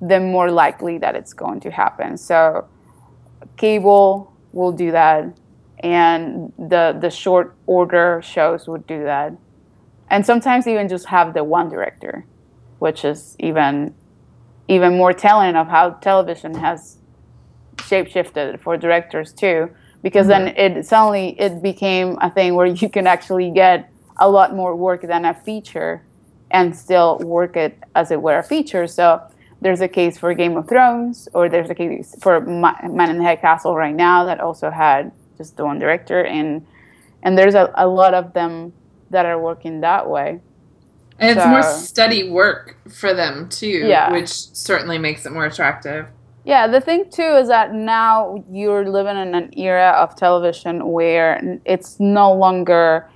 the 0.00 0.20
more 0.20 0.50
likely 0.50 0.98
that 0.98 1.14
it's 1.16 1.32
going 1.32 1.60
to 1.60 1.70
happen. 1.70 2.18
So, 2.18 2.68
cable 3.56 4.32
will 4.52 4.72
do 4.72 4.92
that, 4.92 5.20
and 5.84 6.50
the 6.58 6.96
the 6.98 7.10
short 7.10 7.54
order 7.66 8.20
shows 8.24 8.66
would 8.66 8.86
do 8.86 9.04
that, 9.04 9.34
and 10.10 10.24
sometimes 10.24 10.66
even 10.66 10.88
just 10.88 11.06
have 11.06 11.34
the 11.34 11.44
one 11.44 11.68
director, 11.68 12.24
which 12.78 13.04
is 13.04 13.36
even 13.38 13.94
even 14.66 14.96
more 14.96 15.12
telling 15.12 15.56
of 15.56 15.68
how 15.68 15.90
television 15.90 16.54
has 16.54 16.96
shapeshifted 17.76 18.58
for 18.60 18.78
directors 18.78 19.32
too 19.32 19.68
because 20.02 20.26
mm-hmm. 20.26 20.46
then 20.56 20.76
it 20.76 20.86
suddenly 20.86 21.38
it 21.38 21.62
became 21.62 22.16
a 22.22 22.30
thing 22.30 22.54
where 22.54 22.66
you 22.66 22.88
can 22.88 23.06
actually 23.06 23.50
get 23.50 23.90
a 24.18 24.30
lot 24.30 24.54
more 24.54 24.74
work 24.74 25.02
than 25.02 25.26
a 25.26 25.34
feature 25.34 26.02
and 26.50 26.74
still 26.74 27.18
work 27.18 27.56
it 27.56 27.76
as 27.94 28.10
it 28.10 28.22
were 28.22 28.38
a 28.38 28.42
feature 28.42 28.86
so 28.86 29.20
there's 29.60 29.82
a 29.82 29.88
case 29.88 30.16
for 30.16 30.32
game 30.32 30.56
of 30.56 30.66
thrones 30.66 31.28
or 31.34 31.48
there's 31.48 31.68
a 31.68 31.74
case 31.74 32.14
for 32.22 32.40
man 32.40 33.10
in 33.10 33.18
the 33.18 33.24
high 33.24 33.36
castle 33.36 33.74
right 33.76 33.94
now 33.94 34.24
that 34.24 34.40
also 34.40 34.70
had 34.70 35.12
just 35.36 35.56
the 35.56 35.64
one 35.64 35.78
director 35.78 36.24
and 36.24 36.66
and 37.22 37.38
there's 37.38 37.54
a, 37.54 37.72
a 37.76 37.86
lot 37.86 38.14
of 38.14 38.32
them 38.34 38.72
that 39.10 39.24
are 39.26 39.40
working 39.40 39.80
that 39.80 40.08
way 40.08 40.40
and 41.18 41.38
it's 41.38 41.46
more 41.46 41.62
steady 41.62 42.28
work 42.28 42.76
for 42.90 43.14
them 43.14 43.48
too, 43.48 43.66
yeah. 43.68 44.10
which 44.12 44.28
certainly 44.28 44.98
makes 44.98 45.24
it 45.24 45.32
more 45.32 45.46
attractive. 45.46 46.06
Yeah, 46.44 46.66
the 46.66 46.80
thing 46.80 47.08
too 47.10 47.36
is 47.36 47.48
that 47.48 47.72
now 47.72 48.44
you're 48.50 48.88
living 48.88 49.16
in 49.16 49.34
an 49.34 49.58
era 49.58 49.90
of 49.90 50.16
television 50.16 50.88
where 50.88 51.58
it's 51.64 51.98
no 52.00 52.34
longer, 52.34 53.08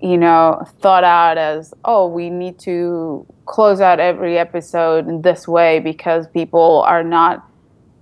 you 0.00 0.16
know, 0.16 0.64
thought 0.80 1.04
out 1.04 1.36
as, 1.36 1.74
oh, 1.84 2.06
we 2.06 2.30
need 2.30 2.58
to 2.60 3.26
close 3.46 3.80
out 3.80 4.00
every 4.00 4.38
episode 4.38 5.08
in 5.08 5.22
this 5.22 5.46
way 5.46 5.80
because 5.80 6.26
people 6.28 6.82
are 6.86 7.02
not, 7.02 7.46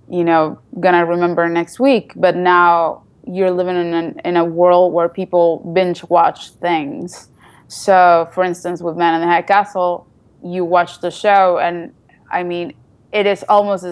you 0.09 0.23
know, 0.23 0.57
gonna 0.79 1.05
remember 1.05 1.49
next 1.49 1.79
week. 1.79 2.13
But 2.15 2.37
now 2.37 3.02
you're 3.25 3.51
living 3.51 3.75
in 3.75 3.93
an, 3.93 4.21
in 4.25 4.37
a 4.37 4.45
world 4.45 4.93
where 4.93 5.09
people 5.09 5.59
binge 5.73 6.03
watch 6.05 6.51
things 6.51 7.29
so, 7.73 8.29
for 8.31 8.43
instance, 8.43 8.81
with 8.81 8.97
Man 8.97 9.15
in 9.15 9.21
the 9.21 9.27
High 9.27 9.41
Castle, 9.41 10.07
you 10.43 10.63
watch 10.63 10.99
the 10.99 11.09
show, 11.09 11.57
and 11.57 11.91
I 12.31 12.43
mean, 12.43 12.73
it 13.11 13.25
is 13.25 13.43
almost 13.49 13.85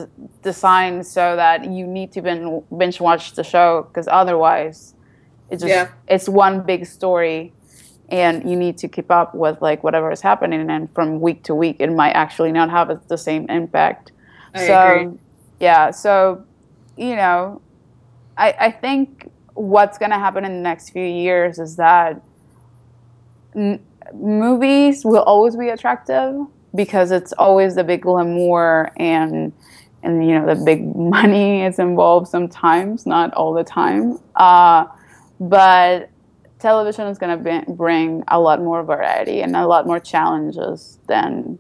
designed 0.43 1.07
so 1.07 1.35
that 1.35 1.65
you 1.65 1.87
need 1.87 2.11
to 2.13 2.63
binge 2.77 3.01
watch 3.01 3.33
the 3.33 3.43
show 3.43 3.87
because 3.87 4.07
otherwise, 4.07 4.93
it's 5.49 5.63
just 5.63 5.71
yeah. 5.71 5.89
it's 6.07 6.29
one 6.29 6.61
big 6.61 6.85
story, 6.85 7.53
and 8.09 8.47
you 8.47 8.55
need 8.55 8.77
to 8.79 8.87
keep 8.87 9.09
up 9.09 9.33
with 9.33 9.59
like 9.61 9.83
whatever 9.83 10.11
is 10.11 10.21
happening. 10.21 10.69
And 10.69 10.93
from 10.93 11.19
week 11.19 11.43
to 11.45 11.55
week, 11.55 11.77
it 11.79 11.91
might 11.91 12.11
actually 12.11 12.51
not 12.51 12.69
have 12.69 13.07
the 13.07 13.17
same 13.17 13.49
impact. 13.49 14.11
I 14.53 14.67
so, 14.67 14.87
agree. 14.87 15.19
yeah, 15.59 15.89
so 15.89 16.45
you 16.97 17.15
know, 17.15 17.61
I 18.37 18.55
I 18.59 18.71
think 18.71 19.29
what's 19.53 19.97
going 19.97 20.11
to 20.11 20.17
happen 20.19 20.45
in 20.45 20.53
the 20.53 20.61
next 20.61 20.91
few 20.91 21.03
years 21.03 21.59
is 21.59 21.75
that 21.75 22.21
n- 23.55 23.85
movies 24.13 25.03
will 25.05 25.23
always 25.23 25.55
be 25.55 25.69
attractive 25.69 26.35
because 26.73 27.11
it's 27.11 27.33
always 27.33 27.75
the 27.75 27.83
big 27.83 28.01
glamour 28.01 28.91
and 28.97 29.53
and 30.03 30.27
you 30.27 30.39
know 30.39 30.53
the 30.53 30.63
big 30.63 30.95
money 30.95 31.63
is 31.63 31.79
involved 31.79 32.27
sometimes, 32.27 33.05
not 33.05 33.33
all 33.33 33.53
the 33.53 33.63
time. 33.63 34.19
Uh, 34.35 34.85
but 35.39 36.09
television 36.59 37.07
is 37.07 37.17
going 37.17 37.43
to 37.43 37.71
bring 37.71 38.23
a 38.27 38.39
lot 38.39 38.61
more 38.61 38.83
variety 38.83 39.41
and 39.41 39.55
a 39.55 39.65
lot 39.65 39.87
more 39.87 39.99
challenges 39.99 40.99
than 41.07 41.57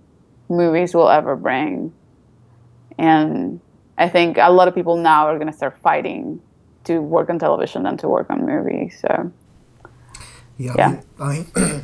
movies 0.47 0.93
will 0.93 1.09
ever 1.09 1.35
bring. 1.35 1.91
And 2.99 3.59
I 3.97 4.07
think 4.09 4.37
a 4.37 4.51
lot 4.51 4.67
of 4.67 4.75
people 4.75 4.97
now 4.97 5.27
are 5.27 5.37
going 5.37 5.51
to 5.51 5.57
start 5.57 5.79
fighting 5.79 6.39
to 6.85 6.99
work 6.99 7.29
on 7.29 7.39
television 7.39 7.83
than 7.83 7.97
to 7.97 8.09
work 8.09 8.29
on 8.29 8.45
movies. 8.45 8.99
So 9.01 9.31
yeah, 10.57 10.73
yeah. 10.77 11.01
I 11.19 11.33
mean, 11.33 11.45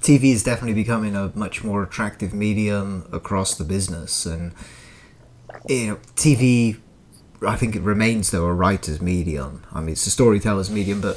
TV 0.00 0.32
is 0.32 0.42
definitely 0.42 0.74
becoming 0.74 1.14
a 1.14 1.32
much 1.34 1.62
more 1.62 1.82
attractive 1.82 2.34
medium 2.34 3.08
across 3.12 3.54
the 3.54 3.64
business, 3.64 4.26
and 4.26 4.52
you 5.68 5.86
know, 5.86 5.96
TV. 6.16 6.78
I 7.46 7.56
think 7.56 7.74
it 7.74 7.82
remains 7.82 8.30
though 8.30 8.44
a 8.44 8.52
writer's 8.52 9.00
medium. 9.00 9.64
I 9.72 9.80
mean, 9.80 9.90
it's 9.90 10.06
a 10.06 10.10
storyteller's 10.10 10.70
medium, 10.70 11.00
but 11.00 11.16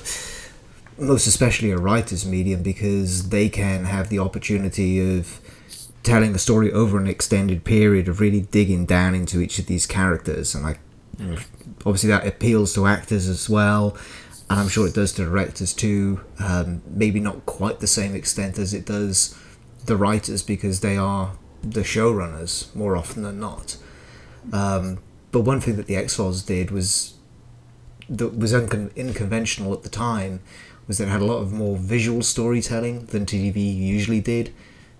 most 0.97 1.27
especially 1.27 1.71
a 1.71 1.77
writer's 1.77 2.25
medium 2.25 2.63
because 2.63 3.29
they 3.29 3.49
can 3.49 3.85
have 3.85 4.09
the 4.09 4.19
opportunity 4.19 5.17
of 5.17 5.39
telling 6.03 6.35
a 6.35 6.39
story 6.39 6.71
over 6.71 6.97
an 6.97 7.07
extended 7.07 7.63
period 7.63 8.07
of 8.07 8.19
really 8.19 8.41
digging 8.41 8.85
down 8.85 9.15
into 9.15 9.41
each 9.41 9.59
of 9.59 9.65
these 9.65 9.85
characters 9.85 10.53
and 10.53 10.63
like 10.63 10.79
obviously 11.85 12.09
that 12.09 12.25
appeals 12.27 12.73
to 12.73 12.85
actors 12.85 13.27
as 13.27 13.49
well 13.49 13.97
and 14.49 14.59
I'm 14.59 14.67
sure 14.67 14.87
it 14.87 14.93
does 14.93 15.11
to 15.13 15.25
directors 15.25 15.73
too. 15.73 16.21
Um, 16.39 16.81
maybe 16.87 17.19
not 17.19 17.45
quite 17.45 17.79
the 17.79 17.87
same 17.87 18.13
extent 18.13 18.59
as 18.59 18.73
it 18.73 18.85
does 18.85 19.37
the 19.85 19.95
writers 19.95 20.43
because 20.43 20.81
they 20.81 20.97
are 20.97 21.33
the 21.63 21.81
showrunners 21.81 22.73
more 22.75 22.95
often 22.95 23.23
than 23.23 23.39
not. 23.39 23.77
Um, 24.53 24.99
but 25.31 25.41
one 25.41 25.59
thing 25.59 25.77
that 25.77 25.87
the 25.87 25.95
X 25.95 26.15
Files 26.15 26.43
did 26.43 26.69
was 26.69 27.15
that 28.07 28.37
was 28.37 28.53
uncon- 28.53 28.95
unconventional 28.97 29.73
at 29.73 29.81
the 29.81 29.89
time 29.89 30.41
was 30.87 30.99
that 30.99 31.05
it 31.07 31.11
had 31.11 31.21
a 31.21 31.25
lot 31.25 31.39
of 31.39 31.51
more 31.51 31.75
visual 31.75 32.21
storytelling 32.21 33.07
than 33.07 33.25
TV 33.25 33.75
usually 33.75 34.21
did. 34.21 34.53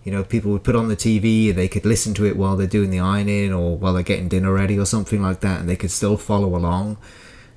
You 0.05 0.11
know, 0.11 0.23
people 0.23 0.51
would 0.51 0.63
put 0.63 0.75
on 0.75 0.87
the 0.87 0.95
TV 0.95 1.49
and 1.49 1.57
they 1.57 1.67
could 1.67 1.85
listen 1.85 2.13
to 2.13 2.25
it 2.25 2.37
while 2.37 2.55
they're 2.55 2.67
doing 2.67 2.91
the 2.91 2.99
ironing 2.99 3.51
or 3.51 3.75
while 3.75 3.91
they're 3.91 4.03
getting 4.03 4.29
dinner 4.29 4.53
ready 4.53 4.79
or 4.79 4.85
something 4.85 5.21
like 5.21 5.41
that, 5.41 5.59
and 5.59 5.67
they 5.67 5.75
could 5.75 5.91
still 5.91 6.15
follow 6.15 6.55
along. 6.55 6.97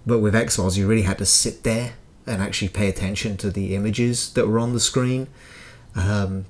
But 0.06 0.18
with 0.18 0.34
X 0.34 0.56
Files, 0.56 0.76
you 0.76 0.88
really 0.88 1.02
had 1.02 1.18
to 1.18 1.26
sit 1.26 1.62
there 1.62 1.92
and 2.26 2.42
actually 2.42 2.68
pay 2.68 2.88
attention 2.88 3.36
to 3.36 3.50
the 3.50 3.76
images 3.76 4.32
that 4.32 4.48
were 4.48 4.58
on 4.58 4.72
the 4.72 4.80
screen. 4.80 5.28
Um, 5.94 6.46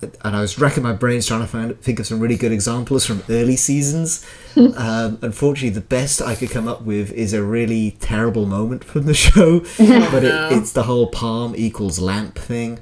and 0.00 0.36
I 0.36 0.40
was 0.40 0.58
racking 0.58 0.82
my 0.82 0.92
brains 0.92 1.26
trying 1.26 1.40
to 1.40 1.46
find, 1.46 1.80
think 1.80 1.98
of 1.98 2.06
some 2.06 2.20
really 2.20 2.36
good 2.36 2.52
examples 2.52 3.04
from 3.04 3.22
early 3.28 3.56
seasons. 3.56 4.24
um, 4.56 5.18
unfortunately, 5.22 5.70
the 5.70 5.80
best 5.80 6.22
I 6.22 6.34
could 6.34 6.50
come 6.50 6.68
up 6.68 6.82
with 6.82 7.12
is 7.12 7.32
a 7.32 7.42
really 7.42 7.92
terrible 8.00 8.46
moment 8.46 8.84
from 8.84 9.06
the 9.06 9.14
show, 9.14 9.60
but 9.78 10.24
it, 10.24 10.52
it's 10.52 10.72
the 10.72 10.84
whole 10.84 11.08
palm 11.08 11.54
equals 11.56 11.98
lamp 11.98 12.38
thing. 12.38 12.80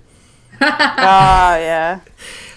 Ah, 0.61 1.57
yeah. 1.57 2.01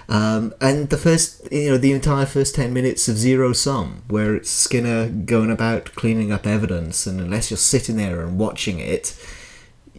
Um, 0.10 0.56
and 0.60 0.90
the 0.90 0.98
first, 0.98 1.48
you 1.52 1.70
know, 1.70 1.78
the 1.78 1.92
entire 1.92 2.26
first 2.26 2.56
10 2.56 2.74
minutes 2.74 3.08
of 3.08 3.16
Zero 3.16 3.54
Sum, 3.54 4.02
where 4.08 4.36
it's 4.36 4.50
Skinner 4.50 5.08
going 5.08 5.52
about 5.52 5.94
cleaning 5.94 6.32
up 6.32 6.48
evidence, 6.48 7.06
and 7.06 7.22
unless 7.22 7.52
you're 7.52 7.58
sitting 7.58 7.96
there 7.96 8.22
and 8.22 8.40
watching 8.40 8.80
it, 8.80 9.16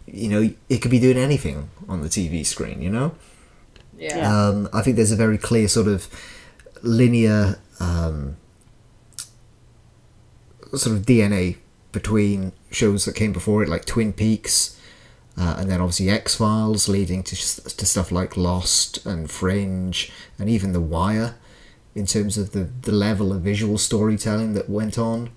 you 0.05 0.27
know, 0.27 0.53
it 0.67 0.79
could 0.79 0.91
be 0.91 0.99
doing 0.99 1.17
anything 1.17 1.69
on 1.87 2.01
the 2.01 2.09
TV 2.09 2.45
screen, 2.45 2.81
you 2.81 2.89
know? 2.89 3.15
Yeah. 3.97 4.47
Um, 4.47 4.67
I 4.73 4.81
think 4.81 4.97
there's 4.97 5.13
a 5.13 5.15
very 5.15 5.37
clear 5.37 5.69
sort 5.69 5.87
of 5.87 6.09
linear 6.81 7.59
um, 7.79 8.35
sort 10.75 10.97
of 10.97 11.03
DNA 11.03 11.57
between 11.93 12.51
shows 12.69 13.05
that 13.05 13.15
came 13.15 13.31
before 13.31 13.63
it, 13.63 13.69
like 13.69 13.85
Twin 13.85 14.11
Peaks, 14.11 14.77
uh, 15.41 15.55
and 15.57 15.71
then 15.71 15.81
obviously 15.81 16.07
X 16.07 16.35
Files, 16.35 16.87
leading 16.87 17.23
to 17.23 17.35
to 17.35 17.85
stuff 17.85 18.11
like 18.11 18.37
Lost 18.37 19.03
and 19.07 19.29
Fringe, 19.29 20.11
and 20.37 20.47
even 20.47 20.71
The 20.71 20.79
Wire, 20.79 21.33
in 21.95 22.05
terms 22.05 22.37
of 22.37 22.51
the 22.51 22.69
the 22.81 22.91
level 22.91 23.33
of 23.33 23.41
visual 23.41 23.79
storytelling 23.79 24.53
that 24.53 24.69
went 24.69 24.99
on, 24.99 25.31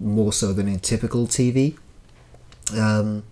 more 0.00 0.32
so 0.32 0.54
than 0.54 0.68
in 0.68 0.78
typical 0.78 1.26
TV. 1.26 1.76
Um, 2.74 3.24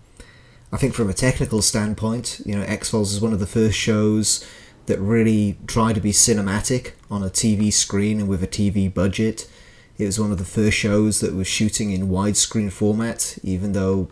I 0.71 0.77
think 0.77 0.93
from 0.93 1.09
a 1.09 1.13
technical 1.13 1.63
standpoint, 1.63 2.39
you 2.45 2.55
know, 2.55 2.61
X 2.61 2.91
Files 2.91 3.13
is 3.13 3.19
one 3.19 3.33
of 3.33 3.39
the 3.39 3.47
first 3.47 3.77
shows 3.77 4.47
that 4.85 4.99
really 4.99 5.57
tried 5.65 5.95
to 5.95 6.01
be 6.01 6.11
cinematic 6.11 6.91
on 7.09 7.23
a 7.23 7.31
TV 7.31 7.73
screen 7.73 8.19
and 8.19 8.29
with 8.29 8.43
a 8.43 8.47
TV 8.47 8.93
budget. 8.93 9.49
It 9.97 10.05
was 10.05 10.19
one 10.19 10.31
of 10.31 10.37
the 10.37 10.45
first 10.45 10.77
shows 10.77 11.19
that 11.21 11.33
was 11.33 11.47
shooting 11.47 11.89
in 11.89 12.09
widescreen 12.09 12.71
format, 12.71 13.39
even 13.41 13.71
though 13.71 14.09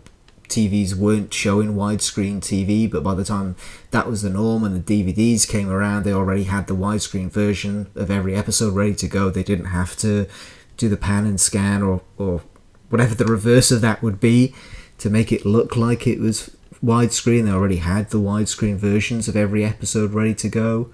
TVs 0.50 0.94
weren't 0.94 1.32
showing 1.32 1.74
widescreen 1.74 2.40
TV. 2.40 2.90
But 2.90 3.02
by 3.02 3.14
the 3.14 3.24
time 3.24 3.56
that 3.90 4.06
was 4.06 4.22
the 4.22 4.30
norm 4.30 4.64
and 4.64 4.84
the 4.84 5.04
DVDs 5.04 5.48
came 5.48 5.70
around, 5.70 6.04
they 6.04 6.12
already 6.12 6.44
had 6.44 6.66
the 6.66 6.76
widescreen 6.76 7.30
version 7.30 7.90
of 7.94 8.10
every 8.10 8.34
episode 8.34 8.74
ready 8.74 8.94
to 8.96 9.08
go. 9.08 9.30
They 9.30 9.42
didn't 9.42 9.66
have 9.66 9.96
to 9.98 10.26
do 10.76 10.88
the 10.88 10.96
pan 10.96 11.26
and 11.26 11.40
scan 11.40 11.82
or, 11.82 12.02
or 12.18 12.42
whatever 12.88 13.14
the 13.14 13.24
reverse 13.24 13.70
of 13.70 13.80
that 13.80 14.02
would 14.02 14.20
be 14.20 14.54
to 14.98 15.08
make 15.08 15.32
it 15.32 15.46
look 15.46 15.76
like 15.76 16.06
it 16.06 16.20
was 16.20 16.54
widescreen. 16.84 17.44
They 17.44 17.52
already 17.52 17.76
had 17.76 18.10
the 18.10 18.20
widescreen 18.20 18.76
versions 18.76 19.28
of 19.28 19.36
every 19.36 19.64
episode 19.64 20.12
ready 20.12 20.34
to 20.34 20.48
go. 20.48 20.90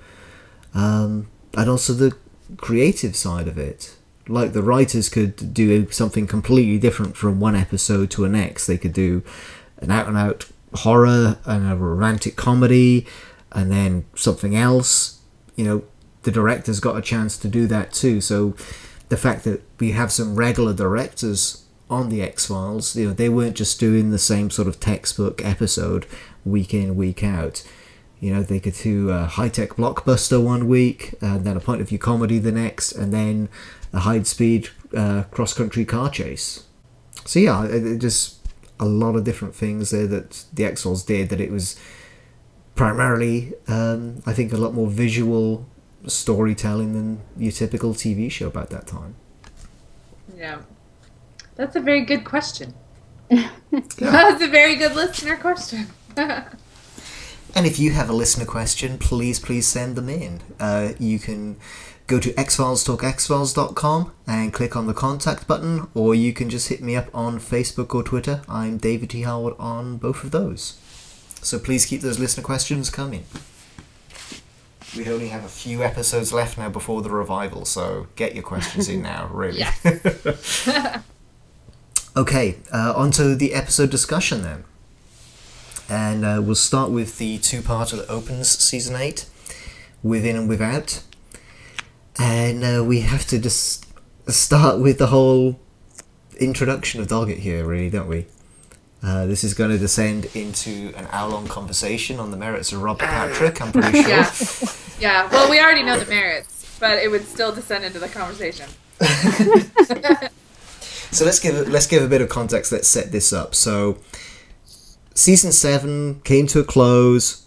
Um, 0.75 1.29
and 1.57 1.71
also 1.71 1.93
the 1.93 2.17
creative 2.57 3.17
side 3.17 3.49
of 3.49 3.59
it. 3.59 3.97
Like 4.29 4.53
the 4.53 4.63
writers 4.63 5.09
could 5.09 5.55
do 5.55 5.91
something 5.91 6.27
completely 6.27 6.79
different 6.79 7.17
from 7.17 7.41
one 7.41 7.55
episode 7.55 8.11
to 8.13 8.23
the 8.23 8.29
next. 8.29 8.67
They 8.67 8.79
could 8.79 8.93
do 8.93 9.23
an 9.79 9.91
out 9.91 10.09
and 10.09 10.17
out 10.17 10.47
horror 10.75 11.39
and 11.45 11.71
a 11.71 11.77
romantic 11.77 12.37
comedy 12.37 13.07
and 13.53 13.71
then 13.71 14.05
something 14.15 14.57
else. 14.57 15.21
You 15.55 15.65
know, 15.65 15.85
the 16.23 16.33
directors 16.33 16.81
got 16.81 16.97
a 16.97 17.03
chance 17.03 17.39
to 17.39 17.49
do 17.49 17.67
that 17.69 17.93
too. 17.93 18.21
So 18.21 18.55
the 19.09 19.17
fact 19.17 19.45
that 19.45 19.63
we 19.79 19.93
have 19.93 20.11
some 20.11 20.35
regular 20.35 20.75
directors 20.75 21.65
on 21.89 22.09
the 22.09 22.21
X 22.21 22.47
Files, 22.47 22.97
you 22.97 23.07
know, 23.07 23.13
they 23.15 23.29
weren't 23.29 23.57
just 23.57 23.79
doing 23.79 24.11
the 24.11 24.19
same 24.19 24.51
sort 24.51 24.67
of 24.67 24.81
textbook 24.81 25.45
episode 25.45 26.07
week 26.45 26.75
in, 26.75 26.97
week 26.97 27.23
out. 27.23 27.63
You 28.19 28.35
know, 28.35 28.43
they 28.43 28.61
could 28.61 28.75
do 28.75 29.11
a 29.11 29.27
high 29.27 29.51
tech 29.51 29.71
blockbuster 29.71 30.43
one 30.43 30.67
week, 30.67 31.15
and 31.21 31.45
then 31.45 31.57
a 31.57 31.61
point 31.61 31.81
of 31.81 31.91
view 31.91 31.99
comedy 31.99 32.39
the 32.39 32.51
next, 32.51 32.93
and 32.93 33.13
then 33.13 33.49
a 33.93 34.01
high 34.01 34.23
speed 34.23 34.69
uh, 34.97 35.25
cross 35.31 35.53
country 35.53 35.85
car 35.85 36.11
chase. 36.11 36.65
So, 37.25 37.39
yeah, 37.39 37.65
it, 37.65 37.87
it 37.87 37.99
just 37.99 38.37
a 38.79 38.85
lot 38.85 39.17
of 39.17 39.25
different 39.25 39.55
things 39.55 39.91
there 39.91 40.07
that 40.07 40.45
the 40.53 40.65
X 40.65 40.85
did 41.05 41.29
that 41.31 41.41
it 41.41 41.51
was 41.51 41.79
primarily, 42.75 43.55
um, 43.69 44.23
I 44.27 44.33
think, 44.33 44.53
a 44.53 44.57
lot 44.57 44.75
more 44.75 44.89
visual 44.89 45.67
storytelling 46.07 46.93
than 46.93 47.21
your 47.37 47.53
typical 47.53 47.95
TV 47.95 48.31
show 48.31 48.47
about 48.47 48.71
that 48.71 48.87
time. 48.87 49.15
Yeah. 50.37 50.59
That's 51.57 51.75
a 51.75 51.81
very 51.81 52.03
good 52.03 52.25
question. 52.25 52.75
That's 53.31 54.43
a 54.43 54.49
very 54.49 54.77
good 54.77 54.95
listener 54.95 55.37
question. 55.37 55.87
And 57.57 57.65
if 57.65 57.79
you 57.79 57.93
have 57.93 58.11
a 58.11 58.13
listener 58.13 58.45
question, 58.45 58.99
please, 58.99 59.41
please 59.41 59.67
send 59.67 59.97
them 59.97 60.11
in. 60.11 60.43
Uh, 60.61 60.93
you 60.99 61.19
can 61.19 61.57
go 62.07 62.21
to 62.21 62.33
xfilestalkxfiles.com 62.33 64.13
and 64.27 64.53
click 64.53 64.77
on 64.77 64.87
the 64.87 64.95
contact 64.95 65.47
button, 65.47 65.89
or 65.95 66.15
you 66.15 66.33
can 66.33 66.49
just 66.49 66.69
hit 66.69 66.81
me 66.83 66.95
up 66.95 67.09
on 67.13 67.39
Facebook 67.39 67.95
or 67.95 68.03
Twitter. 68.03 68.43
I'm 68.49 68.79
David 68.79 69.11
T. 69.11 69.23
Howard 69.23 69.55
on 69.59 69.97
both 69.97 70.23
of 70.23 70.31
those. 70.31 70.79
So 71.43 71.59
please 71.59 71.85
keep 71.85 72.01
those 72.03 72.19
listener 72.19 72.45
questions 72.45 72.91
coming. 72.91 73.25
We 74.97 75.09
only 75.11 75.29
have 75.29 75.45
a 75.45 75.49
few 75.49 75.83
episodes 75.83 76.33
left 76.33 76.57
now 76.57 76.69
before 76.69 77.03
the 77.03 77.11
revival, 77.11 77.65
so 77.65 78.07
get 78.15 78.35
your 78.35 78.45
questions 78.45 78.89
in 78.89 79.03
now, 79.03 79.29
really. 79.33 79.63
okay, 82.17 82.57
uh, 82.73 82.95
on 82.97 83.11
to 83.13 83.35
the 83.35 83.53
episode 83.53 83.91
discussion 83.91 84.43
then. 84.43 84.65
And 85.89 86.25
uh, 86.25 86.41
we'll 86.43 86.55
start 86.55 86.91
with 86.91 87.19
the 87.19 87.39
two 87.39 87.63
parter 87.63 87.97
that 87.97 88.09
opens 88.09 88.49
season 88.49 88.97
8 88.97 89.27
Within 90.03 90.37
and 90.37 90.49
Without. 90.49 91.03
And 92.19 92.65
uh, 92.65 92.85
we 92.85 93.01
have 93.01 93.27
to 93.27 93.39
just 93.39 93.87
start 94.29 94.79
with 94.81 94.99
the 94.99 95.09
whole 95.09 95.61
introduction 96.39 97.01
of 97.01 97.09
Doggett 97.09 97.39
here, 97.39 97.65
really, 97.65 97.91
don't 97.91 98.09
we? 98.09 98.27
Uh, 99.03 99.27
this 99.27 99.45
is 99.45 99.55
going 99.55 99.71
to 99.71 99.79
descend 99.79 100.27
into 100.35 100.93
an 100.97 101.07
hour 101.13 101.29
long 101.31 101.47
conversation 101.47 102.19
on 102.19 102.31
the 102.31 102.37
merits 102.37 102.73
of 102.73 102.83
Robert 102.83 103.05
Patrick, 103.07 103.61
I'm 103.61 103.71
pretty 103.73 104.03
sure. 104.03 104.09
yeah. 104.09 104.31
Yeah. 104.99 105.29
Well, 105.31 105.51
we 105.51 105.61
already 105.61 105.83
know 105.83 105.99
the 105.99 106.07
merits, 106.07 106.75
but 106.81 106.99
it 106.99 107.11
would 107.11 107.27
still 107.29 107.55
descend 107.55 107.85
into 107.85 107.99
the 107.99 108.09
conversation. 108.09 108.67
So 111.13 111.25
let's 111.25 111.39
give 111.39 111.69
let's 111.69 111.87
give 111.87 112.03
a 112.03 112.09
bit 112.09 112.21
of 112.21 112.29
context. 112.29 112.73
Let's 112.73 112.89
set 112.89 113.11
this 113.13 113.33
up. 113.33 113.55
So 113.55 113.99
season 115.15 115.51
seven 115.53 116.21
came 116.25 116.47
to 116.49 116.61
a 116.61 116.65
close. 116.65 117.46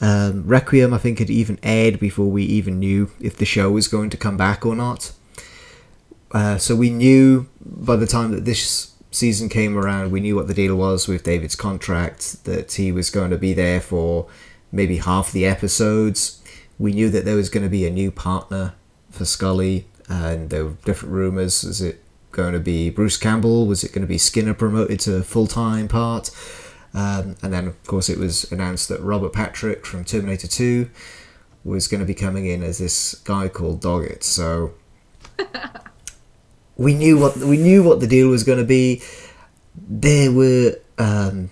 Um, 0.00 0.46
Requiem, 0.46 0.92
I 0.92 0.98
think, 0.98 1.18
had 1.18 1.30
even 1.30 1.58
aired 1.62 1.98
before 1.98 2.26
we 2.26 2.42
even 2.44 2.78
knew 2.78 3.10
if 3.20 3.36
the 3.36 3.44
show 3.44 3.70
was 3.70 3.88
going 3.88 4.10
to 4.10 4.16
come 4.16 4.36
back 4.36 4.66
or 4.66 4.76
not. 4.76 5.12
Uh, 6.32 6.58
so 6.58 6.76
we 6.76 6.90
knew 6.90 7.48
by 7.64 7.96
the 7.96 8.06
time 8.06 8.32
that 8.32 8.44
this 8.44 8.92
season 9.10 9.48
came 9.48 9.76
around, 9.76 10.10
we 10.10 10.20
knew 10.20 10.36
what 10.36 10.48
the 10.48 10.54
deal 10.54 10.76
was 10.76 11.08
with 11.08 11.22
David's 11.22 11.56
contract, 11.56 12.44
that 12.44 12.72
he 12.72 12.92
was 12.92 13.10
going 13.10 13.30
to 13.30 13.38
be 13.38 13.54
there 13.54 13.80
for 13.80 14.26
maybe 14.70 14.98
half 14.98 15.32
the 15.32 15.46
episodes. 15.46 16.42
We 16.78 16.92
knew 16.92 17.08
that 17.10 17.24
there 17.24 17.36
was 17.36 17.48
going 17.48 17.62
to 17.62 17.70
be 17.70 17.86
a 17.86 17.90
new 17.90 18.10
partner 18.10 18.74
for 19.10 19.24
Scully, 19.24 19.86
and 20.08 20.50
there 20.50 20.64
were 20.64 20.76
different 20.84 21.14
rumors. 21.14 21.64
Is 21.64 21.80
it 21.80 22.02
going 22.32 22.52
to 22.52 22.60
be 22.60 22.90
Bruce 22.90 23.16
Campbell? 23.16 23.66
Was 23.66 23.82
it 23.82 23.92
going 23.92 24.02
to 24.02 24.08
be 24.08 24.18
Skinner 24.18 24.52
promoted 24.52 25.00
to 25.00 25.16
a 25.16 25.22
full 25.22 25.46
time 25.46 25.88
part? 25.88 26.30
Um, 26.94 27.36
and 27.42 27.52
then, 27.52 27.66
of 27.66 27.84
course, 27.86 28.08
it 28.08 28.18
was 28.18 28.50
announced 28.50 28.88
that 28.88 29.00
Robert 29.00 29.32
Patrick 29.32 29.84
from 29.84 30.04
Terminator 30.04 30.46
2 30.46 30.88
was 31.64 31.88
going 31.88 32.00
to 32.00 32.06
be 32.06 32.14
coming 32.14 32.46
in 32.46 32.62
as 32.62 32.78
this 32.78 33.14
guy 33.24 33.48
called 33.48 33.82
Doggett. 33.82 34.22
So 34.22 34.74
we 36.76 36.94
knew 36.94 37.18
what 37.18 37.36
we 37.36 37.56
knew 37.56 37.82
what 37.82 38.00
the 38.00 38.06
deal 38.06 38.28
was 38.28 38.44
going 38.44 38.58
to 38.58 38.64
be. 38.64 39.02
There 39.74 40.32
were, 40.32 40.76
um, 40.96 41.50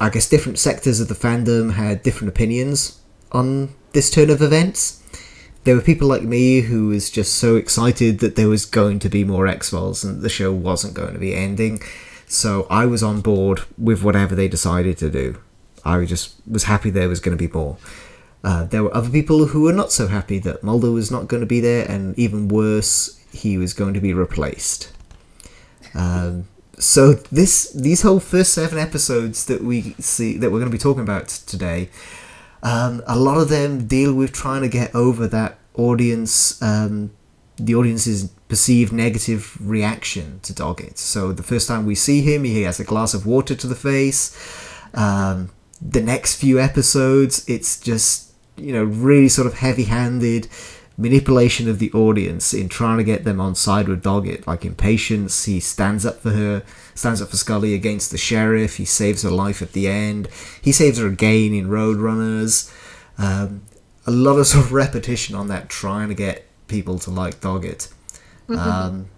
I 0.00 0.10
guess, 0.10 0.28
different 0.28 0.58
sectors 0.58 1.00
of 1.00 1.08
the 1.08 1.14
fandom 1.14 1.74
had 1.74 2.02
different 2.02 2.28
opinions 2.28 3.00
on 3.30 3.74
this 3.92 4.10
turn 4.10 4.30
of 4.30 4.42
events. 4.42 4.98
There 5.64 5.76
were 5.76 5.80
people 5.80 6.08
like 6.08 6.22
me 6.22 6.62
who 6.62 6.88
was 6.88 7.08
just 7.08 7.36
so 7.36 7.54
excited 7.54 8.18
that 8.18 8.34
there 8.34 8.48
was 8.48 8.66
going 8.66 8.98
to 8.98 9.08
be 9.08 9.22
more 9.22 9.46
X 9.46 9.70
Files 9.70 10.02
and 10.02 10.20
the 10.20 10.28
show 10.28 10.52
wasn't 10.52 10.94
going 10.94 11.12
to 11.12 11.20
be 11.20 11.34
ending. 11.34 11.80
So 12.32 12.66
I 12.70 12.86
was 12.86 13.02
on 13.02 13.20
board 13.20 13.60
with 13.76 14.02
whatever 14.02 14.34
they 14.34 14.48
decided 14.48 14.96
to 14.98 15.10
do. 15.10 15.38
I 15.84 16.02
just 16.06 16.34
was 16.50 16.64
happy 16.64 16.88
there 16.88 17.06
was 17.06 17.20
going 17.20 17.36
to 17.36 17.48
be 17.48 17.52
more. 17.52 17.76
Uh, 18.42 18.64
there 18.64 18.82
were 18.82 18.96
other 18.96 19.10
people 19.10 19.48
who 19.48 19.62
were 19.64 19.72
not 19.72 19.92
so 19.92 20.06
happy 20.06 20.38
that 20.38 20.64
Mulder 20.64 20.90
was 20.90 21.10
not 21.10 21.28
going 21.28 21.42
to 21.42 21.46
be 21.46 21.60
there, 21.60 21.84
and 21.86 22.18
even 22.18 22.48
worse, 22.48 23.20
he 23.32 23.58
was 23.58 23.74
going 23.74 23.92
to 23.92 24.00
be 24.00 24.14
replaced. 24.14 24.90
Um, 25.94 26.48
so 26.78 27.12
this 27.12 27.70
these 27.72 28.00
whole 28.00 28.18
first 28.18 28.54
seven 28.54 28.78
episodes 28.78 29.44
that 29.44 29.62
we 29.62 29.92
see 30.00 30.38
that 30.38 30.50
we're 30.50 30.58
going 30.58 30.70
to 30.70 30.78
be 30.78 30.78
talking 30.78 31.02
about 31.02 31.28
today, 31.28 31.90
um, 32.62 33.02
a 33.06 33.18
lot 33.18 33.36
of 33.36 33.50
them 33.50 33.86
deal 33.86 34.14
with 34.14 34.32
trying 34.32 34.62
to 34.62 34.68
get 34.68 34.94
over 34.94 35.28
that 35.28 35.58
audience, 35.74 36.60
um, 36.62 37.10
the 37.56 37.74
audience's 37.74 38.32
perceived 38.52 38.92
negative 38.92 39.56
reaction 39.66 40.38
to 40.42 40.52
Doggett. 40.52 40.98
So 40.98 41.32
the 41.32 41.42
first 41.42 41.66
time 41.66 41.86
we 41.86 41.94
see 41.94 42.20
him, 42.20 42.44
he 42.44 42.64
has 42.64 42.78
a 42.78 42.84
glass 42.84 43.14
of 43.14 43.24
water 43.24 43.54
to 43.54 43.66
the 43.66 43.74
face. 43.74 44.36
Um, 44.92 45.48
the 45.80 46.02
next 46.02 46.34
few 46.34 46.60
episodes, 46.60 47.48
it's 47.48 47.80
just 47.80 48.30
you 48.58 48.74
know, 48.74 48.84
really 48.84 49.30
sort 49.30 49.46
of 49.46 49.54
heavy-handed 49.54 50.48
manipulation 50.98 51.66
of 51.66 51.78
the 51.78 51.90
audience 51.92 52.52
in 52.52 52.68
trying 52.68 52.98
to 52.98 53.04
get 53.04 53.24
them 53.24 53.40
on 53.40 53.54
side 53.54 53.88
with 53.88 54.02
Doggett. 54.02 54.46
Like 54.46 54.66
in 54.66 54.74
Patience, 54.74 55.46
he 55.46 55.58
stands 55.58 56.04
up 56.04 56.20
for 56.20 56.32
her, 56.32 56.62
stands 56.94 57.22
up 57.22 57.30
for 57.30 57.38
Scully 57.38 57.72
against 57.72 58.10
the 58.10 58.18
sheriff. 58.18 58.76
He 58.76 58.84
saves 58.84 59.22
her 59.22 59.30
life 59.30 59.62
at 59.62 59.72
the 59.72 59.88
end. 59.88 60.28
He 60.60 60.72
saves 60.72 60.98
her 60.98 61.06
again 61.06 61.54
in 61.54 61.68
Roadrunners. 61.68 62.70
Um, 63.16 63.62
a 64.06 64.10
lot 64.10 64.36
of 64.38 64.46
sort 64.46 64.66
of 64.66 64.72
repetition 64.84 65.34
on 65.34 65.48
that, 65.48 65.70
trying 65.70 66.10
to 66.10 66.14
get 66.14 66.44
people 66.68 66.98
to 66.98 67.10
like 67.10 67.40
Doggett. 67.40 67.90
Um, 68.48 69.08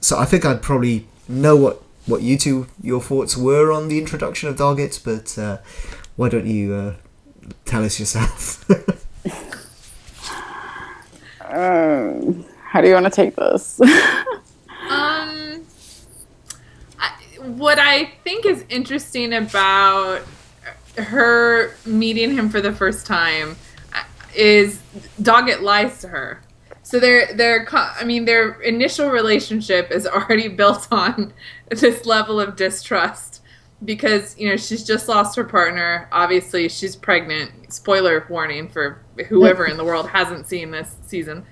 so 0.00 0.18
I 0.18 0.24
think 0.24 0.44
I'd 0.44 0.62
probably 0.62 1.06
know 1.28 1.56
what 1.56 1.82
what 2.06 2.22
you 2.22 2.36
two 2.36 2.66
your 2.82 3.00
thoughts 3.00 3.36
were 3.36 3.70
on 3.72 3.88
the 3.88 3.98
introduction 3.98 4.48
of 4.48 4.56
Doggett, 4.56 5.02
but 5.04 5.38
uh, 5.38 5.58
why 6.16 6.28
don't 6.28 6.46
you 6.46 6.74
uh, 6.74 6.94
tell 7.64 7.84
us 7.84 7.98
yourself? 8.00 8.64
Um, 11.52 12.46
how 12.64 12.80
do 12.80 12.88
you 12.88 12.94
want 12.94 13.04
to 13.06 13.10
take 13.10 13.36
this? 13.36 13.80
Um, 14.82 15.64
I, 16.98 17.12
what 17.38 17.78
I 17.78 18.06
think 18.24 18.44
is 18.44 18.64
interesting 18.68 19.32
about 19.32 20.20
her 20.98 21.74
meeting 21.86 22.32
him 22.32 22.50
for 22.50 22.60
the 22.60 22.72
first 22.72 23.06
time 23.06 23.56
uh, 23.94 24.02
is 24.34 24.82
Doggett 25.22 25.62
lies 25.62 26.00
to 26.02 26.08
her. 26.08 26.42
So 26.92 27.00
their 27.00 27.32
their 27.32 27.66
I 27.72 28.04
mean 28.04 28.26
their 28.26 28.60
initial 28.60 29.08
relationship 29.08 29.90
is 29.90 30.06
already 30.06 30.48
built 30.60 30.88
on 30.90 31.32
this 31.70 32.04
level 32.04 32.38
of 32.38 32.54
distrust 32.54 33.40
because 33.82 34.38
you 34.38 34.46
know 34.46 34.58
she's 34.58 34.84
just 34.84 35.08
lost 35.08 35.34
her 35.36 35.44
partner. 35.44 36.06
Obviously 36.12 36.68
she's 36.68 36.94
pregnant. 36.94 37.72
Spoiler 37.72 38.26
warning 38.28 38.68
for 38.68 39.02
whoever 39.30 39.64
in 39.64 39.78
the 39.78 39.84
world 39.84 40.10
hasn't 40.10 40.46
seen 40.46 40.70
this 40.70 40.94
season. 41.06 41.46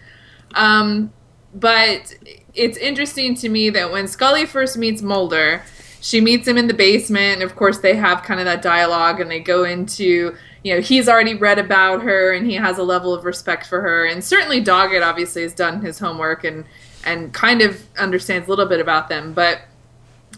Um, 0.56 1.10
but 1.54 2.14
it's 2.52 2.76
interesting 2.76 3.34
to 3.36 3.48
me 3.48 3.70
that 3.70 3.90
when 3.90 4.08
Scully 4.08 4.44
first 4.44 4.76
meets 4.76 5.00
Mulder, 5.00 5.62
she 6.02 6.20
meets 6.20 6.46
him 6.46 6.58
in 6.58 6.66
the 6.66 6.74
basement, 6.74 7.40
and 7.40 7.42
of 7.42 7.56
course 7.56 7.78
they 7.78 7.96
have 7.96 8.24
kind 8.24 8.40
of 8.40 8.44
that 8.44 8.60
dialogue, 8.60 9.20
and 9.20 9.30
they 9.30 9.40
go 9.40 9.64
into 9.64 10.36
you 10.62 10.74
know 10.74 10.80
he's 10.80 11.08
already 11.08 11.34
read 11.34 11.58
about 11.58 12.02
her, 12.02 12.32
and 12.32 12.46
he 12.46 12.54
has 12.54 12.78
a 12.78 12.82
level 12.82 13.12
of 13.14 13.24
respect 13.24 13.66
for 13.66 13.80
her, 13.80 14.04
and 14.06 14.22
certainly 14.22 14.62
Doggett 14.62 15.02
obviously 15.06 15.42
has 15.42 15.52
done 15.54 15.80
his 15.82 15.98
homework 15.98 16.44
and 16.44 16.64
and 17.04 17.32
kind 17.32 17.62
of 17.62 17.82
understands 17.98 18.46
a 18.46 18.50
little 18.50 18.66
bit 18.66 18.80
about 18.80 19.08
them, 19.08 19.32
but. 19.32 19.60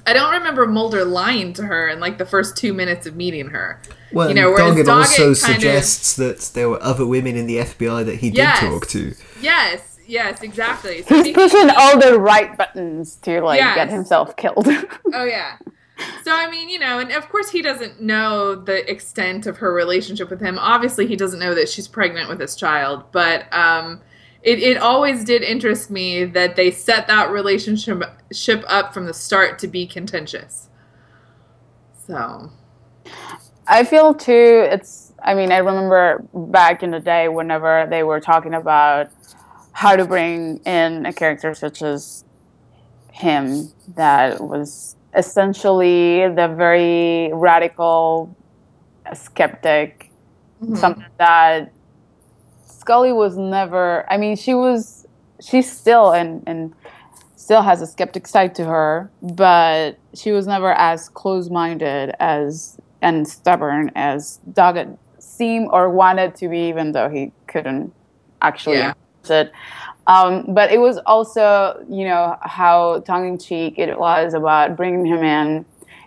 I 0.05 0.15
don't 0.15 0.33
remember 0.33 0.67
Mulder 0.67 1.05
lying 1.05 1.53
to 1.53 1.63
her 1.65 1.87
in 1.89 2.01
like 2.01 2.19
the 2.19 2.25
first 2.27 2.57
two 2.57 2.73
minutes 2.73 3.07
of 3.07 3.15
meeting 3.15 3.51
her. 3.51 3.81
well, 4.11 4.29
You 4.29 4.35
know, 4.35 4.51
whereas 4.51 4.75
Doggett 4.75 4.85
Doggett 4.87 4.89
also 4.99 5.17
kind 5.23 5.31
of- 5.31 5.37
suggests 5.39 6.17
that 6.17 6.41
there 6.55 6.69
were 6.69 6.83
other 6.83 7.07
women 7.07 7.37
in 7.37 7.47
the 7.47 7.59
FBI 7.59 8.03
that 8.07 8.17
he 8.17 8.31
did 8.31 8.39
Yes. 8.39 8.59
talk 8.59 8.87
to. 8.89 9.15
Yes, 9.41 9.99
yes, 10.09 10.43
exactly. 10.43 11.03
So 11.03 11.15
He's 11.15 11.25
think 11.25 11.37
pushing 11.37 11.69
he- 11.69 11.75
all 11.77 12.01
the 12.01 12.19
right 12.19 12.57
buttons 12.59 13.15
to 13.23 13.43
like 13.43 13.61
Yes. 13.61 13.77
get 13.77 13.91
himself 13.91 14.35
killed. 14.37 14.67
Oh 15.15 15.25
yeah. 15.25 15.59
So 16.25 16.35
I 16.35 16.49
mean, 16.51 16.69
you 16.69 16.79
know, 16.79 16.99
and 16.99 17.11
of 17.13 17.29
course 17.29 17.51
he 17.51 17.63
doesn't 17.63 18.01
know 18.01 18.55
the 18.55 18.89
extent 18.91 19.47
of 19.47 19.59
her 19.59 19.73
relationship 19.73 20.31
with 20.31 20.41
him. 20.41 20.59
Obviously, 20.59 21.07
he 21.07 21.17
doesn't 21.17 21.41
know 21.41 21.55
that 21.55 21.69
she's 21.69 21.89
pregnant 21.89 22.29
with 22.29 22.41
his 22.41 22.57
child, 22.57 23.05
but 23.13 23.53
um 23.53 24.01
it, 24.43 24.59
it 24.59 24.77
always 24.79 25.25
did 25.25 25.43
interest 25.43 25.91
me 25.91 26.25
that 26.25 26.57
they 26.57 26.71
set 26.71 27.07
that 27.07 27.31
relationship 27.31 28.03
ship 28.33 28.65
up 28.67 28.93
from 28.93 29.07
the 29.07 29.15
start 29.15 29.59
to 29.61 29.69
be 29.69 29.87
contentious. 29.87 30.69
So, 32.07 32.51
I 33.67 33.85
feel 33.85 34.15
too. 34.15 34.67
It's. 34.71 35.13
I 35.25 35.35
mean, 35.35 35.53
I 35.53 35.59
remember 35.59 36.25
back 36.35 36.83
in 36.83 36.91
the 36.91 36.99
day 36.99 37.29
whenever 37.29 37.87
they 37.89 38.03
were 38.03 38.21
talking 38.21 38.55
about 38.55 39.11
how 39.71 39.95
to 39.95 40.05
bring 40.05 40.59
in 40.67 41.07
a 41.07 41.13
character 41.13 41.55
such 41.55 41.81
as 41.81 42.25
him, 43.13 43.69
that 43.95 44.41
was 44.41 44.97
essentially 45.15 46.29
the 46.29 46.49
very 46.49 47.31
radical 47.33 48.35
skeptic, 49.15 50.11
mhm. 50.63 50.77
something 50.77 51.05
that 51.19 51.73
Scully 52.67 53.13
was 53.13 53.37
never. 53.37 54.11
I 54.11 54.17
mean, 54.17 54.37
she 54.37 54.55
was. 54.55 55.07
She's 55.41 55.71
still 55.71 56.13
and 56.13 56.43
and 56.47 56.73
still 57.37 57.63
has 57.63 57.83
a 57.83 57.87
skeptic 57.87 58.27
side 58.27 58.55
to 58.55 58.65
her, 58.65 59.11
but 59.21 59.99
she 60.15 60.31
was 60.31 60.47
never 60.47 60.73
as 60.73 61.09
close-minded 61.09 62.15
as 62.21 62.79
and 63.03 63.27
stubborn 63.27 63.91
as 63.97 64.39
Doggett 64.53 64.97
seemed 65.19 65.69
or 65.73 65.91
wanted 65.91 66.37
to 66.37 66.49
be, 66.49 66.69
even 66.69 66.93
though 66.93 67.09
he 67.09 67.33
couldn't 67.49 67.93
actually 68.41 68.79
Yeah. 68.79 68.95
it. 69.29 69.53
Um, 70.07 70.47
but 70.49 70.73
it 70.73 70.79
was 70.79 70.99
also, 71.07 71.85
you 71.89 72.05
know, 72.05 72.37
how 72.43 73.01
tongue-in-cheek 73.01 73.79
it 73.79 73.99
was 73.99 74.35
about 74.35 74.77
bringing 74.77 75.07
him 75.07 75.23
in, 75.23 75.65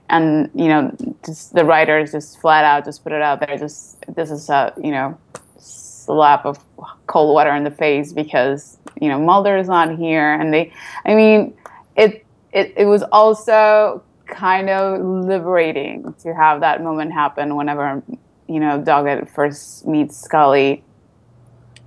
and 0.10 0.50
you 0.54 0.68
know, 0.68 0.96
just 1.26 1.54
the 1.54 1.64
writers 1.64 2.12
just 2.12 2.40
flat 2.42 2.66
out 2.66 2.86
just 2.86 3.04
put 3.04 3.14
it 3.14 3.22
out 3.22 3.40
there. 3.40 3.58
Just 3.58 4.04
this 4.14 4.32
is 4.32 4.50
a, 4.50 4.74
you 4.78 4.92
know, 4.92 5.18
slap 5.58 6.46
of 6.46 6.60
cold 7.08 7.34
water 7.34 7.52
in 7.56 7.64
the 7.64 7.72
face 7.72 8.14
because 8.14 8.78
you 9.02 9.10
know 9.10 9.20
Mulder 9.20 9.58
is 9.58 9.68
not 9.68 9.98
here, 9.98 10.34
and 10.34 10.54
they, 10.54 10.74
I 11.06 11.16
mean, 11.16 11.56
it 11.96 12.26
it 12.52 12.74
it 12.76 12.86
was 12.86 13.04
also 13.12 14.04
kind 14.28 14.70
of 14.70 15.02
liberating 15.02 16.14
to 16.22 16.34
have 16.34 16.60
that 16.62 16.84
moment 16.84 17.14
happen 17.14 17.56
whenever 17.56 18.04
you 18.48 18.60
know 18.60 18.82
Doggett 18.82 19.30
first 19.30 19.88
meets 19.88 20.18
Scully, 20.18 20.84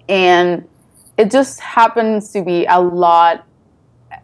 and 0.09 0.67
it 1.19 1.31
just 1.33 1.61
happens 1.61 2.31
to 2.31 2.43
be 2.43 2.65
a 2.67 2.81
lot. 2.81 3.45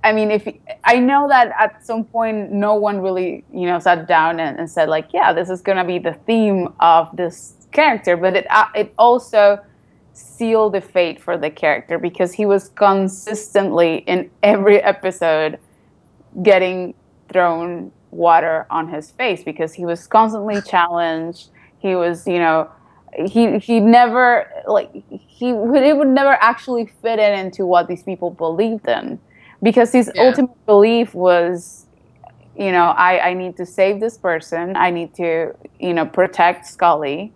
I 0.03 0.13
mean, 0.13 0.31
if 0.31 0.49
I 0.85 0.99
know 1.01 1.29
that 1.29 1.53
at 1.59 1.85
some 1.85 2.05
point 2.05 2.53
no 2.53 2.75
one 2.75 3.01
really, 3.01 3.45
you 3.53 3.67
know, 3.67 3.79
sat 3.81 4.07
down 4.07 4.39
and, 4.39 4.59
and 4.59 4.71
said 4.71 4.89
like, 4.89 5.09
yeah, 5.13 5.33
this 5.33 5.51
is 5.51 5.61
gonna 5.61 5.85
be 5.85 5.99
the 5.99 6.15
theme 6.27 6.73
of 6.79 7.15
this 7.17 7.55
character, 7.73 8.17
but 8.17 8.37
it 8.37 8.47
uh, 8.49 8.69
it 8.75 8.95
also 8.97 9.59
sealed 10.13 10.75
the 10.75 10.81
fate 10.81 11.21
for 11.21 11.37
the 11.37 11.51
character 11.51 11.99
because 11.99 12.33
he 12.33 12.47
was 12.47 12.69
consistently 12.69 13.97
in 14.07 14.31
every 14.45 14.81
episode 14.81 15.59
getting 16.45 16.95
thrown 17.33 17.91
water 18.13 18.65
on 18.71 18.89
his 18.89 19.11
face 19.11 19.43
because 19.43 19.75
he 19.75 19.85
was 19.85 20.07
constantly 20.07 20.63
challenged. 20.63 21.51
He 21.81 21.97
was, 21.97 22.29
you 22.29 22.39
know, 22.39 22.71
he 23.27 23.59
he 23.59 23.81
never 23.81 24.47
like 24.67 24.91
he 25.11 25.53
would 25.53 25.83
it 25.83 25.97
would 25.97 26.09
never 26.09 26.37
actually 26.41 26.87
fit 27.03 27.19
in 27.19 27.39
into 27.39 27.67
what 27.67 27.89
these 27.89 28.03
people 28.03 28.31
believed 28.31 28.89
in. 28.89 29.21
Because 29.63 29.93
his 29.93 30.11
Yeah. 30.13 30.23
ultimate 30.23 30.57
belief 30.67 31.15
was 31.15 31.87
you 32.55 32.73
know 32.73 32.87
I, 32.97 33.31
I 33.31 33.35
need 33.35 33.57
to 33.59 33.67
save 33.67 34.01
this 34.01 34.19
person. 34.19 34.77
I 34.77 34.91
need 34.91 35.15
to 35.17 35.53
you 35.81 35.95
know 35.95 36.07
protect 36.07 36.67
scully. 36.67 37.35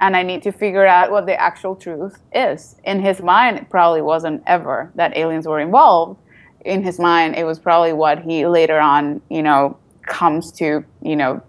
And 0.00 0.16
i 0.16 0.22
need 0.24 0.42
to 0.42 0.52
figure 0.52 0.86
out 0.86 1.10
what 1.12 1.26
the 1.26 1.40
actual 1.40 1.76
truth 1.76 2.16
is. 2.34 2.76
In 2.84 3.00
his 3.00 3.22
mind 3.22 3.58
it 3.58 3.70
probably 3.70 4.02
wasn't 4.02 4.42
ever 4.46 4.92
that 4.96 5.16
aliens 5.16 5.46
were 5.46 5.60
involved. 5.60 6.20
In 6.64 6.82
his 6.82 6.98
mind 7.00 7.36
it 7.36 7.44
was 7.44 7.58
probably 7.60 7.92
what 7.92 8.20
he 8.20 8.46
later 8.46 8.78
on 8.80 9.22
you 9.30 9.42
know 9.42 9.78
comes 10.08 10.52
to 10.52 10.84
you 11.02 11.16
know 11.16 11.42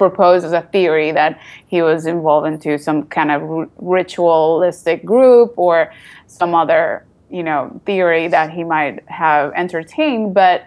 propose 0.00 0.44
as 0.44 0.52
a 0.52 0.62
theory 0.62 1.12
that 1.12 1.38
he 1.66 1.82
was 1.82 2.06
involved 2.06 2.46
into 2.46 2.78
some 2.78 3.02
kind 3.04 3.30
of 3.30 3.42
ri- 3.42 3.66
ritualistic 3.76 5.04
group 5.04 5.52
or 5.58 5.92
some 6.26 6.54
other 6.54 7.04
you 7.28 7.42
know 7.42 7.60
theory 7.84 8.26
that 8.26 8.48
he 8.50 8.64
might 8.64 8.96
have 9.08 9.52
entertained 9.54 10.32
but 10.32 10.64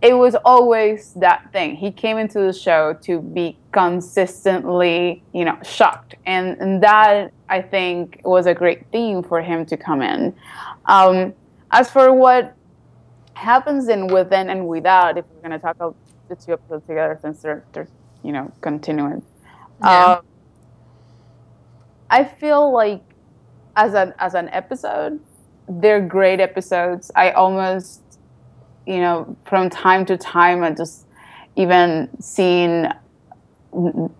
it 0.00 0.14
was 0.14 0.36
always 0.44 1.12
that 1.14 1.52
thing. 1.52 1.74
He 1.74 1.90
came 1.90 2.18
into 2.18 2.38
the 2.38 2.52
show 2.52 2.96
to 3.02 3.20
be 3.20 3.58
consistently 3.72 5.24
you 5.32 5.44
know 5.44 5.58
shocked 5.64 6.14
and, 6.24 6.56
and 6.62 6.80
that 6.84 7.32
i 7.48 7.60
think 7.60 8.20
was 8.24 8.46
a 8.46 8.54
great 8.54 8.80
theme 8.92 9.24
for 9.24 9.42
him 9.42 9.66
to 9.66 9.76
come 9.76 10.02
in. 10.02 10.20
Um, 10.86 11.34
as 11.72 11.90
for 11.90 12.12
what 12.14 12.54
happens 13.34 13.88
in 13.88 14.06
within 14.06 14.50
and 14.50 14.68
without 14.68 15.18
if 15.18 15.24
we're 15.30 15.48
going 15.48 15.58
to 15.58 15.64
talk 15.66 15.76
about 15.76 15.96
the 16.28 16.36
two 16.36 16.52
episodes 16.52 16.86
together 16.86 17.18
since 17.20 17.42
they're, 17.42 17.64
they're 17.72 17.88
you 18.22 18.32
know 18.32 18.52
continuing 18.60 19.22
Yeah. 19.82 20.14
um, 20.14 20.24
i 22.10 22.24
feel 22.24 22.72
like 22.72 23.02
as 23.76 23.94
an 23.94 24.14
as 24.18 24.34
an 24.34 24.48
episode 24.50 25.20
they're 25.68 26.00
great 26.00 26.40
episodes 26.40 27.10
i 27.14 27.30
almost 27.30 28.00
you 28.86 28.98
know 28.98 29.36
from 29.44 29.70
time 29.70 30.04
to 30.06 30.16
time 30.16 30.62
i 30.62 30.70
just 30.70 31.06
even 31.56 32.08
seen 32.20 32.92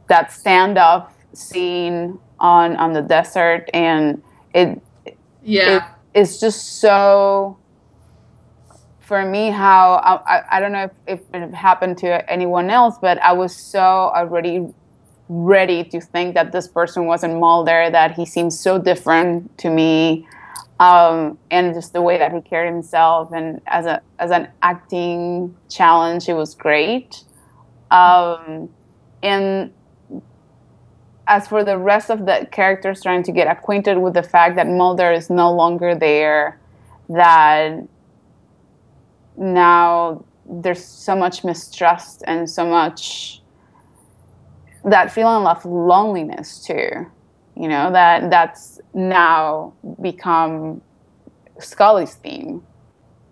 that 0.09 0.31
standoff 0.31 1.09
scene 1.33 2.19
on 2.41 2.77
on 2.77 2.93
the 2.93 3.03
desert 3.03 3.69
and 3.73 4.23
it 4.55 4.81
yeah. 5.43 5.89
it's 6.15 6.39
just 6.39 6.81
so 6.81 7.57
for 9.09 9.25
me 9.25 9.49
how 9.49 9.95
I, 10.05 10.57
I, 10.57 10.61
don't 10.61 10.73
know 10.73 10.85
if, 10.85 11.21
if 11.21 11.35
it 11.35 11.55
happened 11.55 11.97
to 11.99 12.31
anyone 12.31 12.69
else 12.69 12.97
but 13.01 13.17
i 13.23 13.33
was 13.33 13.57
so 13.57 13.81
already 13.81 14.67
ready 15.29 15.85
to 15.85 16.01
think 16.01 16.35
that 16.35 16.53
this 16.53 16.67
person 16.67 17.07
wasn't 17.07 17.39
Mulder, 17.39 17.91
that 17.91 18.13
he 18.13 18.25
seems 18.25 18.59
so 18.59 18.79
different 18.79 19.57
to 19.59 19.71
me. 19.71 20.27
Um, 20.81 21.39
and 21.51 21.75
just 21.75 21.93
the 21.93 22.03
way 22.03 22.19
that 22.19 22.33
he 22.33 22.41
carried 22.41 22.73
himself 22.73 23.33
and 23.33 23.61
as 23.67 23.85
a 23.85 24.01
as 24.21 24.31
an 24.31 24.49
acting 24.63 25.57
challenge, 25.69 26.29
it 26.29 26.35
was 26.35 26.55
great. 26.55 27.25
Um, 27.91 28.69
and 29.23 29.73
as 31.27 31.49
for 31.49 31.65
the 31.65 31.77
rest 31.77 32.11
of 32.11 32.27
the 32.27 32.47
characters 32.53 33.03
trying 33.03 33.25
to 33.25 33.33
get 33.33 33.49
acquainted 33.49 33.99
with 33.99 34.15
the 34.15 34.23
fact 34.23 34.55
that 34.55 34.69
Mulder 34.69 35.13
is 35.13 35.29
no 35.29 35.53
longer 35.53 35.97
there, 35.97 36.61
that 37.09 37.83
now 39.39 40.25
there's 40.49 40.85
so 40.85 41.15
much 41.15 41.45
mistrust 41.45 42.23
and 42.27 42.49
so 42.49 42.67
much 42.67 43.43
that 44.85 45.13
feeling 45.13 45.47
of 45.47 45.65
loneliness 45.65 46.65
too. 46.65 47.07
You 47.57 47.69
know, 47.69 47.93
that 47.93 48.31
that's 48.31 48.81
now 48.95 49.75
become 50.01 50.81
Scully's 51.59 52.15
theme. 52.15 52.63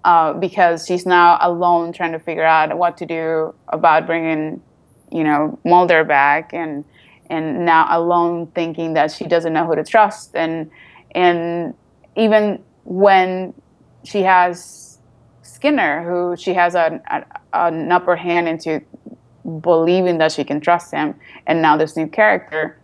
Uh, 0.04 0.32
because 0.34 0.86
she's 0.86 1.04
now 1.04 1.36
alone 1.40 1.92
trying 1.92 2.12
to 2.12 2.20
figure 2.20 2.44
out 2.44 2.78
what 2.78 2.96
to 2.96 3.04
do 3.04 3.52
about 3.70 4.06
bringing, 4.06 4.62
you 5.10 5.24
know, 5.24 5.58
Mulder 5.64 6.04
back 6.04 6.52
and 6.52 6.84
and 7.28 7.66
now 7.66 7.88
alone 7.90 8.46
thinking 8.54 8.94
that 8.94 9.10
she 9.10 9.24
doesn't 9.26 9.52
know 9.52 9.66
who 9.66 9.74
to 9.74 9.82
trust 9.82 10.36
and 10.36 10.70
and 11.12 11.74
even 12.14 12.62
when 12.84 13.52
she 14.04 14.22
has 14.22 14.85
Skinner 15.56 16.02
who 16.02 16.36
she 16.36 16.52
has 16.52 16.74
an, 16.74 17.00
an 17.54 17.90
upper 17.90 18.14
hand 18.14 18.46
into 18.46 18.82
believing 19.62 20.18
that 20.18 20.30
she 20.30 20.44
can 20.44 20.60
trust 20.60 20.92
him 20.92 21.14
and 21.46 21.62
now 21.62 21.78
this 21.78 21.96
new 21.96 22.06
character 22.06 22.78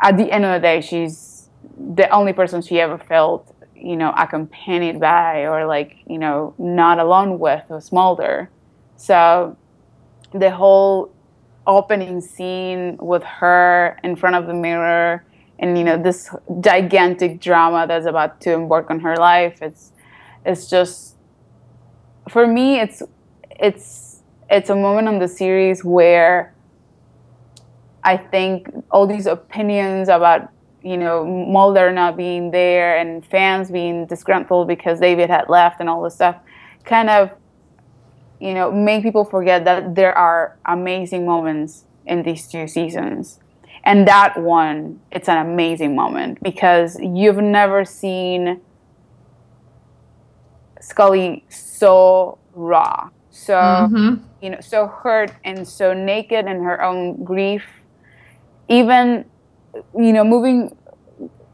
at 0.00 0.16
the 0.16 0.30
end 0.30 0.44
of 0.44 0.52
the 0.52 0.60
day 0.60 0.80
she's 0.80 1.48
the 1.94 2.08
only 2.10 2.32
person 2.32 2.62
she 2.62 2.78
ever 2.80 2.98
felt 2.98 3.52
you 3.74 3.96
know 3.96 4.12
accompanied 4.16 5.00
by 5.00 5.40
or 5.40 5.66
like 5.66 5.96
you 6.06 6.18
know 6.18 6.54
not 6.56 7.00
alone 7.00 7.40
with 7.40 7.64
was 7.68 7.90
Mulder 7.90 8.48
so 8.96 9.56
the 10.32 10.52
whole 10.52 11.12
opening 11.66 12.20
scene 12.20 12.96
with 13.00 13.24
her 13.24 13.98
in 14.04 14.14
front 14.14 14.36
of 14.36 14.46
the 14.46 14.54
mirror 14.54 15.24
and 15.58 15.76
you 15.76 15.82
know 15.82 16.00
this 16.00 16.30
gigantic 16.60 17.40
drama 17.40 17.86
that's 17.88 18.06
about 18.06 18.40
to 18.42 18.52
embark 18.52 18.88
on 18.88 19.00
her 19.00 19.16
life 19.16 19.60
it's 19.62 19.90
it's 20.46 20.70
just 20.70 21.13
for 22.28 22.46
me 22.46 22.80
it's 22.80 23.02
it's 23.50 24.22
it's 24.50 24.70
a 24.70 24.76
moment 24.76 25.08
on 25.08 25.18
the 25.18 25.28
series 25.28 25.84
where 25.84 26.54
I 28.02 28.16
think 28.16 28.68
all 28.90 29.06
these 29.06 29.26
opinions 29.26 30.08
about 30.08 30.50
you 30.82 30.96
know 30.96 31.24
Mulder 31.24 31.92
not 31.92 32.16
being 32.16 32.50
there 32.50 32.98
and 32.98 33.24
fans 33.24 33.70
being 33.70 34.06
disgruntled 34.06 34.68
because 34.68 35.00
David 35.00 35.30
had 35.30 35.48
left 35.48 35.80
and 35.80 35.88
all 35.88 36.02
this 36.02 36.14
stuff 36.14 36.36
kind 36.84 37.08
of 37.08 37.30
you 38.44 38.52
know, 38.52 38.70
make 38.70 39.02
people 39.02 39.24
forget 39.24 39.64
that 39.64 39.94
there 39.94 40.16
are 40.16 40.58
amazing 40.66 41.24
moments 41.24 41.84
in 42.04 42.22
these 42.22 42.46
two 42.46 42.68
seasons. 42.68 43.40
And 43.84 44.06
that 44.06 44.38
one, 44.38 45.00
it's 45.10 45.28
an 45.28 45.38
amazing 45.38 45.94
moment 45.94 46.42
because 46.42 46.98
you've 47.00 47.38
never 47.38 47.86
seen 47.86 48.60
Scully 50.88 51.44
so 51.50 52.38
raw, 52.54 53.08
so 53.30 53.92
Mhm. 53.92 54.20
you 54.40 54.50
know, 54.50 54.60
so 54.60 54.86
hurt 54.88 55.32
and 55.44 55.66
so 55.66 55.92
naked 55.94 56.46
in 56.46 56.62
her 56.62 56.82
own 56.82 57.24
grief. 57.24 57.64
Even, 58.68 59.24
you 59.96 60.12
know, 60.12 60.24
moving, 60.24 60.70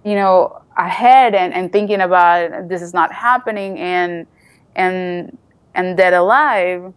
you 0.05 0.14
know, 0.14 0.57
ahead 0.77 1.35
and, 1.35 1.53
and 1.55 1.73
thinking 1.73 2.01
about 2.01 2.69
this 2.69 2.83
is 2.83 2.95
not 2.95 3.12
happening 3.12 3.79
and 3.79 4.27
and 4.77 5.37
and 5.75 5.97
Dead 5.97 6.14
Alive, 6.14 6.93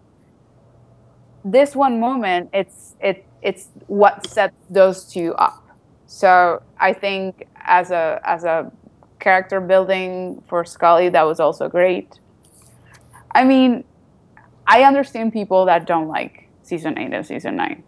this 1.43 1.75
one 1.75 1.99
moment, 1.99 2.49
it's 2.53 2.95
it 2.99 3.25
it's 3.41 3.69
what 3.87 4.25
sets 4.25 4.55
those 4.69 5.05
two 5.05 5.33
up. 5.35 5.63
So 6.05 6.61
I 6.79 6.93
think 6.93 7.47
as 7.65 7.91
a 7.91 8.19
as 8.25 8.43
a 8.43 8.71
character 9.19 9.59
building 9.61 10.41
for 10.47 10.63
Scully, 10.65 11.09
that 11.09 11.23
was 11.23 11.39
also 11.39 11.67
great. 11.69 12.19
I 13.35 13.43
mean, 13.43 13.83
I 14.67 14.83
understand 14.83 15.33
people 15.33 15.65
that 15.65 15.85
don't 15.85 16.07
like 16.07 16.49
season 16.61 16.97
eight 16.97 17.13
and 17.13 17.25
season 17.25 17.55
nine. 17.55 17.83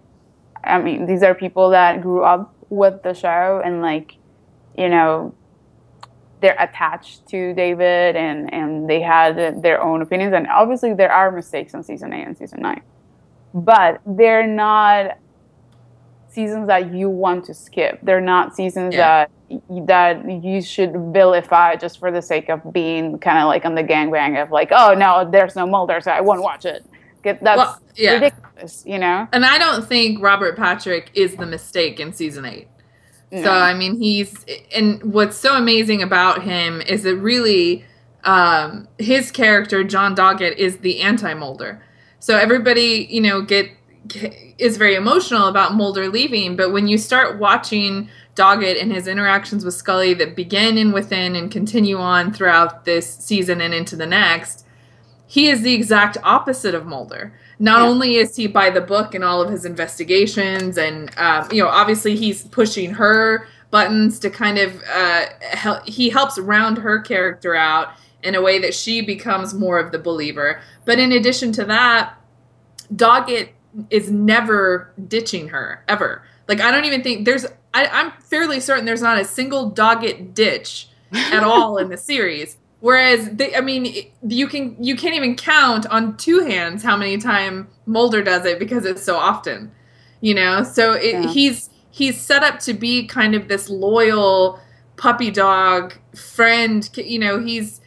I 0.63 0.79
mean, 0.79 1.05
these 1.05 1.23
are 1.23 1.35
people 1.35 1.69
that 1.69 2.01
grew 2.01 2.23
up 2.23 2.53
with 2.69 3.03
the 3.03 3.13
show 3.13 3.61
and 3.63 3.81
like, 3.81 4.17
you 4.77 4.89
know, 4.89 5.33
they're 6.41 6.57
attached 6.59 7.27
to 7.29 7.53
David 7.53 8.15
and 8.15 8.53
and 8.53 8.89
they 8.89 9.01
had 9.01 9.61
their 9.63 9.81
own 9.81 10.01
opinions 10.01 10.33
and 10.33 10.47
obviously 10.47 10.93
there 10.93 11.11
are 11.11 11.31
mistakes 11.31 11.73
in 11.73 11.81
season 11.81 12.13
8 12.13 12.27
and 12.27 12.37
season 12.37 12.61
9 12.61 12.81
but 13.53 14.01
they're 14.05 14.45
not 14.45 15.17
seasons 16.27 16.67
that 16.67 16.93
you 16.93 17.09
want 17.09 17.45
to 17.45 17.53
skip 17.53 17.99
they're 18.03 18.21
not 18.21 18.55
seasons 18.55 18.93
Yeah. 18.93 19.25
that 19.25 19.31
that 19.85 20.43
you 20.43 20.61
should 20.61 20.93
vilify 21.13 21.75
just 21.75 21.99
for 21.99 22.11
the 22.11 22.21
sake 22.21 22.49
of 22.49 22.61
being 22.73 23.19
kind 23.19 23.37
of 23.39 23.45
like 23.47 23.65
on 23.65 23.75
the 23.75 23.83
gangbang 23.83 24.41
of 24.41 24.49
like 24.51 24.69
oh 24.71 24.93
no 24.93 25.29
there's 25.29 25.55
no 25.55 25.65
Mulder 25.67 26.01
so 26.01 26.11
I 26.11 26.21
won't 26.21 26.41
watch 26.41 26.65
it 26.65 26.85
Get- 27.23 27.43
that's 27.43 27.57
Well, 27.57 27.79
yeah. 27.95 28.13
ridiculous 28.13 28.83
you 28.85 28.97
know 28.97 29.27
And 29.31 29.45
I 29.45 29.57
don't 29.57 29.85
think 29.87 30.21
Robert 30.21 30.55
Patrick 30.57 31.11
is 31.13 31.35
the 31.35 31.45
mistake 31.45 31.99
in 31.99 32.13
season 32.13 32.45
eight. 32.45 32.67
So 33.31 33.51
I 33.51 33.73
mean, 33.73 33.99
he's 33.99 34.45
and 34.73 35.03
what's 35.13 35.35
so 35.35 35.55
amazing 35.57 36.01
about 36.01 36.43
him 36.43 36.79
is 36.81 37.03
that 37.03 37.17
really 37.17 37.83
um, 38.23 38.87
his 38.97 39.29
character 39.29 39.83
John 39.83 40.15
Doggett 40.15 40.55
is 40.55 40.77
the 40.77 41.01
anti-Mulder. 41.01 41.83
So 42.19 42.37
everybody, 42.37 43.07
you 43.09 43.19
know, 43.21 43.41
get 43.41 43.69
is 44.57 44.77
very 44.77 44.95
emotional 44.95 45.47
about 45.47 45.73
Mulder 45.73 46.07
leaving, 46.07 46.55
but 46.55 46.71
when 46.71 46.87
you 46.87 46.97
start 46.97 47.37
watching 47.39 48.09
Doggett 48.35 48.81
and 48.81 48.91
his 48.91 49.07
interactions 49.07 49.63
with 49.63 49.73
Scully 49.73 50.13
that 50.15 50.35
begin 50.35 50.77
in 50.77 50.91
Within 50.91 51.35
and 51.35 51.49
continue 51.49 51.97
on 51.97 52.33
throughout 52.33 52.85
this 52.85 53.09
season 53.15 53.61
and 53.61 53.73
into 53.73 53.95
the 53.95 54.05
next, 54.05 54.65
he 55.27 55.47
is 55.47 55.61
the 55.61 55.73
exact 55.73 56.17
opposite 56.23 56.75
of 56.75 56.85
Mulder. 56.85 57.33
Not 57.59 57.79
Yeah. 57.81 57.87
only 57.87 58.15
is 58.17 58.35
he 58.35 58.47
by 58.47 58.69
the 58.69 58.81
book 58.81 59.15
in 59.15 59.23
all 59.23 59.41
of 59.41 59.49
his 59.49 59.63
investigations, 59.63 60.77
and 60.77 61.09
um, 61.17 61.47
you 61.51 61.63
know, 61.63 61.69
obviously 61.69 62.15
he's 62.17 62.43
pushing 62.43 62.91
her 62.95 63.47
buttons 63.71 64.19
to 64.19 64.29
kind 64.29 64.57
of 64.57 64.81
uh, 64.93 65.25
hel- 65.51 65.81
he 65.85 66.09
helps 66.09 66.37
round 66.37 66.77
her 66.79 66.99
character 66.99 67.55
out 67.55 67.89
in 68.23 68.35
a 68.35 68.41
way 68.41 68.59
that 68.59 68.73
she 68.73 69.01
becomes 69.01 69.53
more 69.53 69.79
of 69.79 69.91
the 69.93 69.99
believer. 69.99 70.59
But 70.83 70.99
in 70.99 71.11
addition 71.13 71.51
to 71.53 71.63
that, 71.65 72.15
Doggett 72.93 73.49
is 73.89 74.11
never 74.11 74.91
ditching 75.07 75.47
her 75.49 75.83
ever. 75.87 76.23
Like 76.49 76.59
I 76.59 76.71
don't 76.71 76.85
even 76.85 77.01
think 77.03 77.25
there's. 77.25 77.45
I, 77.75 77.87
I'm 77.87 78.11
fairly 78.21 78.59
certain 78.59 78.85
there's 78.85 79.01
not 79.01 79.19
a 79.19 79.25
single 79.25 79.71
Doggett 79.71 80.33
ditch 80.33 80.87
at 81.13 81.43
all 81.51 81.77
in 81.77 81.89
the 81.89 81.97
series. 81.97 82.57
Whereas, 82.79 83.29
they, 83.31 83.55
I 83.55 83.61
mean, 83.61 84.11
you 84.27 84.47
can 84.47 84.81
you 84.83 84.95
can't 84.95 85.15
even 85.15 85.35
count 85.35 85.85
on 85.87 86.17
two 86.17 86.39
hands 86.39 86.83
how 86.83 86.95
many 86.95 87.17
time 87.17 87.67
Mulder 87.85 88.21
does 88.21 88.45
it 88.45 88.59
because 88.59 88.85
it's 88.85 89.03
so 89.03 89.15
often, 89.15 89.71
you 90.21 90.33
know. 90.35 90.63
So 90.63 90.93
it, 90.93 91.13
Yeah. 91.13 91.27
he's 91.27 91.69
he's 91.89 92.19
set 92.19 92.43
up 92.43 92.59
to 92.59 92.73
be 92.73 93.05
kind 93.07 93.33
of 93.35 93.47
this 93.47 93.69
loyal 93.69 94.59
puppy 94.97 95.31
dog 95.31 95.95
friend. 96.15 96.87
You 96.95 97.19
know, 97.19 97.39
he's 97.39 97.81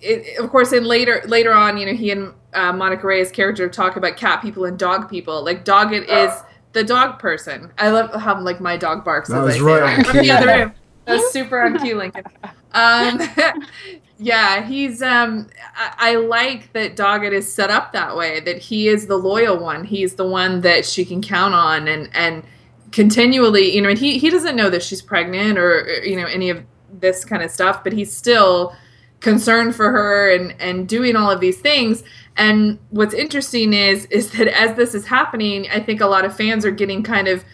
it, 0.00 0.38
of 0.38 0.48
course 0.50 0.72
in 0.72 0.84
later 0.84 1.22
later 1.26 1.52
on, 1.52 1.76
you 1.78 1.86
know, 1.86 1.94
he 1.94 2.10
and 2.10 2.34
uh, 2.52 2.72
Monica 2.72 3.06
Reyes' 3.06 3.32
character 3.32 3.68
talk 3.68 3.96
about 3.96 4.16
cat 4.16 4.40
people 4.42 4.64
and 4.64 4.78
dog 4.78 5.10
people. 5.10 5.44
Like 5.44 5.64
Doggett 5.64 6.04
is 6.08 6.42
the 6.74 6.84
dog 6.84 7.18
person. 7.18 7.72
I 7.78 7.88
love 7.88 8.12
how 8.20 8.38
like 8.40 8.60
my 8.60 8.76
dog 8.76 9.04
barks. 9.04 9.30
That 9.30 9.38
as 9.38 9.54
was 9.54 9.60
right 9.62 9.82
on 9.82 10.04
from 10.04 10.16
the 10.18 10.22
cue. 10.24 10.32
other 10.32 10.58
room. 10.58 10.72
That's 11.06 11.32
super 11.32 11.60
on 11.60 11.78
cue, 11.78 11.96
Lincoln. 11.96 12.24
Um, 12.72 13.20
yeah, 14.18 14.66
he's. 14.66 15.02
Um, 15.02 15.48
I, 15.76 15.94
I 15.98 16.14
like 16.16 16.72
that 16.72 16.96
Doggett 16.96 17.32
is 17.32 17.50
set 17.50 17.70
up 17.70 17.92
that 17.92 18.16
way. 18.16 18.40
That 18.40 18.58
he 18.58 18.88
is 18.88 19.06
the 19.06 19.16
loyal 19.16 19.58
one. 19.58 19.84
He's 19.84 20.14
the 20.14 20.26
one 20.26 20.60
that 20.62 20.84
she 20.84 21.04
can 21.04 21.22
count 21.22 21.54
on, 21.54 21.88
and 21.88 22.10
and 22.14 22.42
continually, 22.90 23.74
you 23.74 23.80
know, 23.80 23.90
and 23.90 23.98
he 23.98 24.18
he 24.18 24.30
doesn't 24.30 24.56
know 24.56 24.70
that 24.70 24.82
she's 24.82 25.02
pregnant 25.02 25.58
or 25.58 25.80
or, 25.82 26.04
you 26.04 26.16
know 26.16 26.26
any 26.26 26.50
of 26.50 26.64
this 27.00 27.24
kind 27.24 27.42
of 27.42 27.50
stuff, 27.50 27.84
but 27.84 27.92
he's 27.92 28.14
still 28.14 28.74
concerned 29.20 29.74
for 29.74 29.90
her 29.90 30.30
and 30.34 30.54
and 30.58 30.88
doing 30.88 31.16
all 31.16 31.30
of 31.30 31.40
these 31.40 31.60
things. 31.60 32.02
And 32.36 32.78
what's 32.90 33.14
interesting 33.14 33.72
is 33.72 34.06
is 34.06 34.32
that 34.32 34.48
as 34.48 34.76
this 34.76 34.94
is 34.94 35.06
happening, 35.06 35.68
I 35.70 35.80
think 35.80 36.00
a 36.00 36.06
lot 36.06 36.24
of 36.24 36.36
fans 36.36 36.64
are 36.64 36.70
getting 36.70 37.02
kind 37.02 37.28
of 37.28 37.44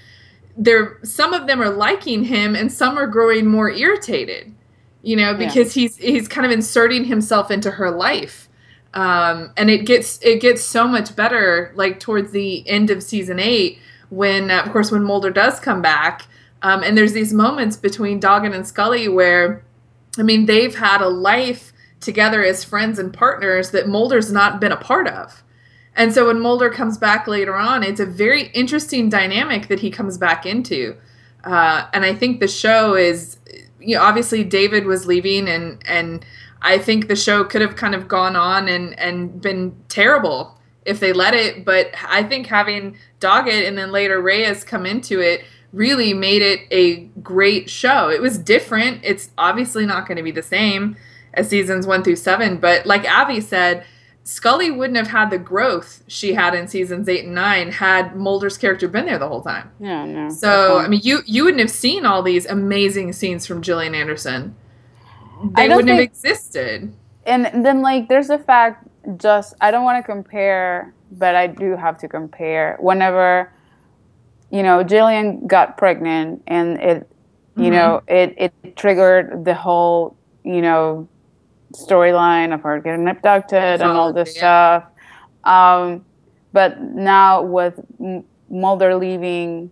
they're 0.57 0.99
some 1.03 1.33
of 1.33 1.47
them 1.47 1.61
are 1.61 1.71
liking 1.71 2.25
him 2.25 2.55
and 2.55 2.73
some 2.73 2.99
are 2.99 3.07
growing 3.07 3.47
more 3.47 3.71
irritated 3.71 4.55
you 5.03 5.17
know 5.17 5.35
because 5.35 5.73
he's 5.73 5.97
he's 5.97 6.29
kind 6.29 6.45
of 6.45 6.53
inserting 6.53 7.05
himself 7.05 7.51
into 7.51 7.71
her 7.73 7.91
life. 7.91 8.49
Um, 8.93 9.53
and 9.57 9.71
it 9.71 9.87
gets 9.87 10.19
it 10.23 10.41
gets 10.41 10.63
so 10.63 10.89
much 10.89 11.15
better 11.15 11.73
like 11.77 12.01
towards 12.01 12.33
the 12.33 12.69
end 12.69 12.91
of 12.91 13.03
season 13.03 13.39
eight 13.39 13.79
when, 14.09 14.51
uh, 14.51 14.63
of 14.63 14.73
course, 14.73 14.91
when 14.91 15.05
Mulder 15.05 15.31
does 15.31 15.61
come 15.61 15.81
back, 15.81 16.27
um, 16.63 16.83
and 16.83 16.99
there's 16.99 17.13
these 17.13 17.33
moments 17.33 17.77
between 17.77 18.21
Doggett 18.21 18.55
and 18.55 18.67
Scully 18.67 19.09
where, 19.09 19.65
I 20.19 20.23
mean, 20.23 20.47
they've 20.47 20.75
had 20.75 21.01
a 21.01 21.09
life 21.09 21.73
together 22.01 22.43
as 22.45 22.65
friends 22.65 22.99
and 22.99 23.13
partners 23.13 23.71
that 23.71 23.89
Mulder's 23.89 24.33
not 24.33 24.61
been 24.61 24.73
a 24.73 24.77
part 24.77 25.07
of. 25.07 25.43
And 25.95 26.15
so 26.15 26.29
when 26.29 26.41
Mulder 26.41 26.71
comes 26.71 26.99
back 26.99 27.27
later 27.27 27.57
on, 27.57 27.83
it's 27.83 28.01
a 28.01 28.07
very 28.07 28.49
interesting 28.49 29.09
dynamic 29.09 29.69
that 29.69 29.81
he 29.81 29.91
comes 29.91 30.17
back 30.17 30.47
into. 30.47 30.97
Uh, 31.45 31.87
and 31.93 32.05
I 32.05 32.15
think 32.15 32.41
the 32.41 32.49
show 32.49 32.95
is, 32.95 33.39
you 33.81 33.97
know, 33.97 34.03
obviously 34.03 34.45
David 34.45 34.87
was 34.87 35.07
leaving, 35.07 35.49
and 35.49 35.83
and 35.87 36.25
I 36.63 36.79
think 36.79 37.09
the 37.09 37.17
show 37.17 37.45
could 37.45 37.63
have 37.63 37.77
kind 37.77 37.95
of 37.95 38.09
gone 38.09 38.37
on 38.37 38.69
and 38.69 38.99
and 38.99 39.41
been 39.41 39.75
terrible 39.89 40.59
if 40.85 41.01
they 41.01 41.13
let 41.13 41.35
it. 41.35 41.65
But 41.65 41.93
I 42.07 42.23
think 42.23 42.47
having 42.47 42.97
Doggett 43.21 43.67
and 43.67 43.77
then 43.77 43.91
later 43.91 44.21
Reyes 44.21 44.65
come 44.65 44.87
into 44.87 45.21
it 45.21 45.45
really 45.73 46.13
made 46.13 46.43
it 46.43 46.61
a 46.71 47.05
great 47.23 47.71
show. 47.71 48.11
It 48.11 48.21
was 48.21 48.37
different. 48.39 49.01
It's 49.05 49.31
obviously 49.39 49.87
not 49.87 50.07
going 50.07 50.17
to 50.17 50.23
be 50.23 50.33
the 50.33 50.43
same 50.43 50.97
as 51.35 51.49
seasons 51.49 51.87
one 51.87 52.03
through 52.03 52.17
seven, 52.17 52.57
but 52.59 52.87
like 52.87 53.05
Abby 53.05 53.41
said 53.41 53.85
Scully 54.23 54.71
wouldn't 54.71 54.97
have 54.97 55.09
had 55.09 55.31
the 55.31 55.39
growth 55.39 56.03
she 56.07 56.35
had 56.35 56.55
in 56.55 56.69
seasons 56.69 57.09
eight 57.09 57.25
and 57.25 57.35
nine 57.35 57.73
had 57.73 58.15
Mulder's 58.15 58.59
character 58.59 58.87
been 58.87 59.07
there 59.07 59.19
the 59.19 59.27
whole 59.27 59.43
time. 59.43 59.71
Yeah, 59.81 60.05
no. 60.05 60.29
So 60.29 60.79
I 60.79 60.89
mean, 60.89 61.01
you 61.03 61.21
you 61.27 61.45
wouldn't 61.45 61.61
have 61.61 61.71
seen 61.71 62.05
all 62.05 62.23
these 62.23 62.47
amazing 62.47 63.13
scenes 63.13 63.47
from 63.47 63.63
Gillian 63.63 63.95
Anderson. 63.95 64.55
They 65.57 65.69
wouldn't 65.69 65.89
have 65.89 66.01
existed. 66.01 66.95
and 67.25 67.65
then 67.65 67.81
like 67.81 68.09
there's 68.09 68.29
the 68.29 68.39
fact 68.39 68.87
just 69.17 69.55
I 69.61 69.71
don't 69.71 69.85
want 69.85 70.05
to 70.05 70.07
compare, 70.07 70.95
but 71.13 71.35
I 71.35 71.47
do 71.47 71.75
have 71.77 71.97
to 71.99 72.09
compare. 72.09 72.77
Whenever 72.79 73.51
you 74.51 74.63
know 74.63 74.85
Gillian 74.85 75.47
got 75.47 75.79
pregnant, 75.79 76.43
and 76.47 76.79
it 76.79 77.11
you 77.57 77.65
mm-hmm. 77.65 77.73
know 77.73 78.03
it 78.07 78.35
it 78.37 78.77
triggered 78.77 79.47
the 79.47 79.55
whole 79.55 80.17
you 80.45 80.61
know 80.61 81.09
storyline 81.75 82.53
of 82.55 82.63
her 82.63 82.81
getting 82.81 83.09
abducted 83.09 83.81
and 83.81 83.83
all 83.83 84.13
this 84.13 84.35
Yeah. 84.37 84.81
stuff. 84.81 84.91
Um, 85.45 86.05
but 86.53 86.81
now 86.81 87.43
with 87.43 87.81
Mulder 88.51 88.97
leaving, 88.97 89.71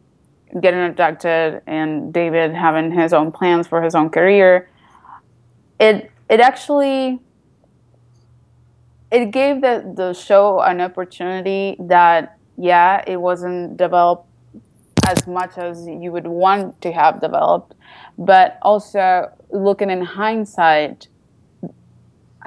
getting 0.61 0.85
abducted, 0.85 1.63
and 1.67 2.13
David 2.13 2.55
having 2.55 2.91
his 2.93 3.13
own 3.13 3.33
plans 3.33 3.67
for 3.67 3.83
his 3.83 3.95
own 3.95 4.11
career, 4.11 4.69
it 5.81 6.11
it 6.29 6.41
actually 6.41 7.21
it 9.11 9.31
gave 9.31 9.61
the 9.61 9.93
the 9.97 10.13
show 10.13 10.61
an 10.61 10.81
opportunity 10.81 11.77
that 11.81 12.39
yeah 12.57 13.03
it 13.07 13.17
wasn't 13.21 13.77
developed 13.77 14.27
as 15.09 15.27
much 15.27 15.57
as 15.57 15.87
you 15.87 16.13
would 16.13 16.27
want 16.27 16.81
to 16.83 16.93
have 16.93 17.21
developed 17.21 17.75
but 18.19 18.59
also 18.63 19.31
looking 19.51 19.91
in 19.91 20.03
hindsight 20.03 21.09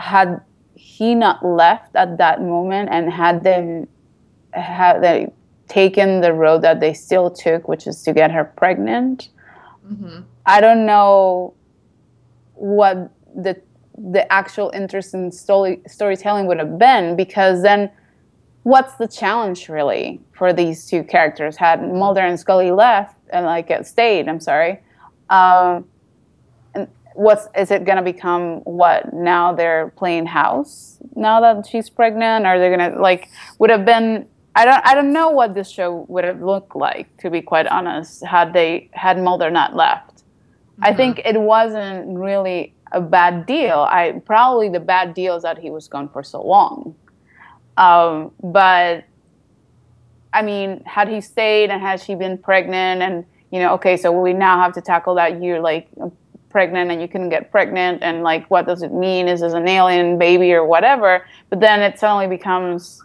had 0.01 0.41
he 0.75 1.15
not 1.15 1.45
left 1.45 1.95
at 1.95 2.17
that 2.17 2.41
moment 2.41 2.89
and 2.91 3.11
had 3.11 3.43
them 3.43 3.87
had 4.53 5.01
they 5.01 5.31
taken 5.67 6.19
the 6.21 6.33
road 6.33 6.61
that 6.61 6.79
they 6.79 6.93
still 6.93 7.29
took 7.29 7.67
which 7.67 7.87
is 7.87 8.01
to 8.03 8.11
get 8.11 8.31
her 8.31 8.43
pregnant 8.43 9.29
Mm-hmm. 9.91 10.21
I 10.45 10.61
don't 10.61 10.85
know 10.85 11.53
what 12.53 13.11
the 13.35 13.61
the 13.97 14.31
actual 14.31 14.71
interest 14.73 15.13
in 15.13 15.31
story, 15.31 15.81
storytelling 15.85 16.47
would 16.47 16.57
have 16.57 16.79
been 16.79 17.15
because 17.15 17.61
then 17.61 17.91
what's 18.63 18.95
the 18.95 19.07
challenge 19.07 19.69
really 19.69 20.19
for 20.31 20.53
these 20.53 20.85
two 20.85 21.03
characters 21.03 21.57
had 21.57 21.81
Mulder 21.81 22.21
and 22.21 22.39
Scully 22.39 22.71
left 22.71 23.15
and 23.31 23.45
like 23.45 23.69
stayed 23.85 24.27
I'm 24.27 24.39
sorry 24.39 24.79
um, 25.29 25.85
what's 27.15 27.47
is 27.57 27.71
it 27.71 27.85
gonna 27.85 28.01
become 28.01 28.59
what 28.59 29.13
now 29.13 29.53
they're 29.53 29.89
playing 29.97 30.25
house 30.25 30.97
now 31.15 31.41
that 31.41 31.67
she's 31.67 31.89
pregnant 31.89 32.45
are 32.45 32.57
they're 32.57 32.75
gonna 32.75 32.99
like 33.01 33.27
would 33.59 33.69
have 33.69 33.85
been 33.85 34.25
I 34.55 34.65
don't 34.65 34.85
I 34.85 34.95
don't 34.95 35.13
know 35.13 35.29
what 35.29 35.53
this 35.53 35.69
show 35.69 36.05
would 36.07 36.23
have 36.23 36.41
looked 36.41 36.75
like 36.75 37.15
to 37.17 37.29
be 37.29 37.41
quite 37.41 37.67
honest 37.67 38.23
had 38.25 38.53
they 38.53 38.89
had 38.93 39.17
Mulder 39.17 39.49
not 39.49 39.75
left 39.75 40.11
I 40.81 40.93
think 40.93 41.21
it 41.23 41.39
wasn't 41.39 42.17
really 42.17 42.73
a 42.91 43.01
bad 43.01 43.45
deal. 43.45 43.79
I 43.89 44.21
probably 44.25 44.69
the 44.69 44.79
bad 44.79 45.13
deal 45.13 45.35
is 45.35 45.43
that 45.43 45.57
he 45.57 45.69
was 45.69 45.87
gone 45.87 46.09
for 46.09 46.23
so 46.23 46.41
long. 46.41 46.95
Um, 47.77 48.31
but 48.43 49.05
I 50.33 50.41
mean, 50.41 50.83
had 50.85 51.07
he 51.07 51.21
stayed 51.21 51.69
and 51.69 51.81
had 51.81 52.01
she 52.01 52.15
been 52.15 52.37
pregnant, 52.37 53.01
and 53.01 53.25
you 53.51 53.59
know, 53.59 53.73
okay, 53.75 53.95
so 53.97 54.11
we 54.11 54.33
now 54.33 54.61
have 54.61 54.73
to 54.73 54.81
tackle 54.81 55.15
that 55.15 55.41
you're 55.41 55.59
like 55.59 55.87
pregnant 56.51 56.91
and 56.91 57.01
you 57.01 57.07
couldn't 57.07 57.29
get 57.29 57.51
pregnant, 57.51 58.03
and 58.03 58.23
like, 58.23 58.49
what 58.49 58.65
does 58.65 58.83
it 58.83 58.93
mean? 58.93 59.27
Is 59.27 59.41
this 59.41 59.53
an 59.53 59.67
alien 59.67 60.17
baby 60.17 60.53
or 60.53 60.65
whatever? 60.65 61.25
But 61.49 61.59
then 61.59 61.81
it 61.81 61.99
suddenly 61.99 62.27
becomes, 62.27 63.01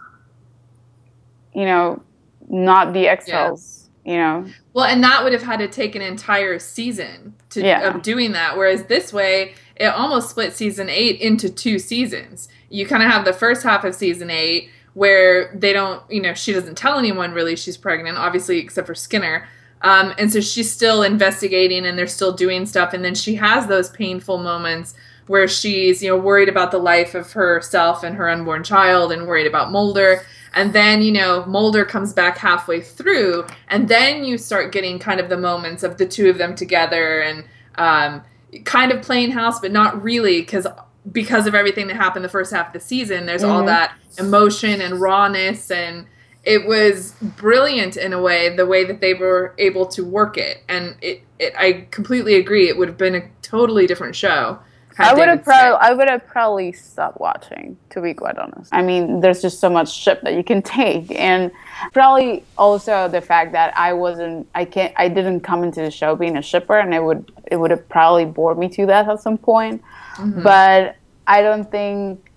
you 1.53 1.65
know, 1.65 2.01
not 2.49 2.93
the 2.93 3.07
X 3.07 3.29
Files. 3.29 3.73
You 4.05 4.15
know, 4.15 4.45
Well, 4.73 4.85
and 4.85 5.03
that 5.03 5.21
would 5.25 5.33
have 5.33 5.43
had 5.43 5.59
to 5.59 5.67
take 5.67 5.93
an 5.93 6.01
entire 6.01 6.59
season 6.59 7.33
to 7.49 7.61
Yeah. 7.61 7.81
of 7.89 8.01
doing 8.01 8.31
that. 8.31 8.55
Whereas 8.55 8.83
this 8.83 9.11
way, 9.11 9.53
it 9.75 9.87
almost 9.87 10.29
split 10.29 10.53
season 10.53 10.87
eight 10.89 11.19
into 11.19 11.49
two 11.49 11.77
seasons. 11.77 12.47
You 12.69 12.85
kind 12.85 13.03
of 13.03 13.11
have 13.11 13.25
the 13.25 13.33
first 13.33 13.63
half 13.63 13.83
of 13.83 13.93
season 13.95 14.29
eight 14.29 14.69
where 14.93 15.51
they 15.53 15.73
don't, 15.73 16.01
you 16.09 16.21
know, 16.21 16.33
she 16.33 16.53
doesn't 16.53 16.75
tell 16.75 16.97
anyone 16.97 17.33
really 17.33 17.57
she's 17.57 17.75
pregnant, 17.75 18.17
obviously 18.17 18.59
except 18.59 18.87
for 18.87 18.95
Skinner. 18.95 19.47
Um, 19.81 20.13
and 20.17 20.31
so 20.31 20.39
she's 20.39 20.71
still 20.71 21.03
investigating 21.03 21.85
and 21.85 21.97
they're 21.97 22.07
still 22.07 22.31
doing 22.33 22.65
stuff. 22.65 22.93
And 22.93 23.03
then 23.05 23.15
she 23.15 23.35
has 23.35 23.67
those 23.67 23.89
painful 23.89 24.39
moments 24.39 24.95
where 25.27 25.47
she's, 25.47 26.01
you 26.01 26.09
know, 26.09 26.17
worried 26.17 26.49
about 26.49 26.71
the 26.71 26.77
life 26.77 27.13
of 27.13 27.31
herself 27.33 28.03
and 28.03 28.15
her 28.15 28.29
unborn 28.29 28.63
child 28.63 29.11
and 29.11 29.27
worried 29.27 29.45
about 29.47 29.71
Mulder. 29.71 30.21
And 30.53 30.73
then, 30.73 31.01
you 31.01 31.11
know, 31.11 31.45
Mulder 31.45 31.85
comes 31.85 32.13
back 32.13 32.37
halfway 32.37 32.81
through, 32.81 33.45
and 33.67 33.87
then 33.87 34.23
you 34.23 34.37
start 34.37 34.71
getting 34.71 34.97
kind 34.97 35.19
of 35.19 35.29
the 35.29 35.37
moments 35.37 35.83
of 35.83 35.97
the 35.97 36.05
two 36.07 36.29
of 36.29 36.37
them 36.39 36.55
together 36.55 37.19
and 37.21 37.43
um, 37.75 38.23
kind 38.63 38.91
of 38.91 39.01
playing 39.03 39.31
house, 39.31 39.59
but 39.59 39.71
not 39.71 40.01
really 40.01 40.41
because 40.41 40.65
because 41.11 41.45
of 41.47 41.53
everything 41.55 41.87
that 41.87 41.95
happened 41.95 42.25
the 42.25 42.29
first 42.29 42.51
half 42.51 42.67
of 42.67 42.73
the 42.73 42.79
season. 42.79 43.25
There's 43.25 43.43
all 43.43 43.61
Mhm. 43.61 43.67
that 43.67 43.93
emotion 44.17 44.81
and 44.81 44.99
rawness, 44.99 45.69
and 45.69 46.05
it 46.47 46.65
was 46.65 47.11
brilliant 47.21 47.97
in 47.97 48.13
a 48.13 48.21
way 48.21 48.55
the 48.55 48.65
way 48.65 48.85
that 48.85 49.01
they 49.01 49.13
were 49.13 49.53
able 49.57 49.85
to 49.85 50.05
work 50.05 50.37
it. 50.37 50.63
And 50.69 50.95
it, 51.01 51.21
it 51.39 51.53
I 51.57 51.87
completely 51.91 52.35
agree. 52.35 52.69
It 52.69 52.77
would 52.77 52.87
have 52.87 52.97
been 52.97 53.15
a 53.15 53.29
totally 53.41 53.85
different 53.85 54.15
show. 54.15 54.57
I 54.97 55.13
would 55.13 55.27
have 55.27 55.43
probably 55.43 55.77
I 55.81 55.91
would 55.91 56.07
have 56.07 56.25
probably 56.25 56.71
stopped 56.71 57.19
watching 57.19 57.77
to 57.89 58.01
be 58.01 58.13
quite 58.13 58.37
honest. 58.37 58.73
I 58.73 58.81
mean, 58.81 59.19
there's 59.19 59.41
just 59.41 59.59
so 59.59 59.69
much 59.69 59.93
ship 59.93 60.21
that 60.23 60.35
you 60.35 60.43
can 60.43 60.61
take, 60.79 61.11
and 61.19 61.51
probably 61.91 62.45
also 62.57 63.09
the 63.09 63.21
fact 63.21 63.51
that 63.51 63.77
I 63.77 63.91
wasn't 63.91 64.47
I 64.55 64.63
can't 64.63 64.93
I 64.95 65.09
didn't 65.09 65.41
come 65.41 65.63
into 65.63 65.81
the 65.81 65.91
show 65.91 66.15
being 66.15 66.37
a 66.37 66.41
shipper, 66.41 66.79
and 66.79 66.93
it 66.93 67.03
would 67.03 67.29
it 67.51 67.57
would 67.57 67.71
have 67.71 67.87
probably 67.89 68.23
bored 68.23 68.57
me 68.57 68.69
to 68.69 68.85
death 68.85 69.09
at 69.09 69.19
some 69.19 69.37
point. 69.37 69.81
Mm-hmm. 70.15 70.43
But 70.43 70.95
I 71.27 71.41
don't 71.41 71.69
think 71.69 72.31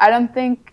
I 0.00 0.10
don't 0.10 0.34
think 0.34 0.63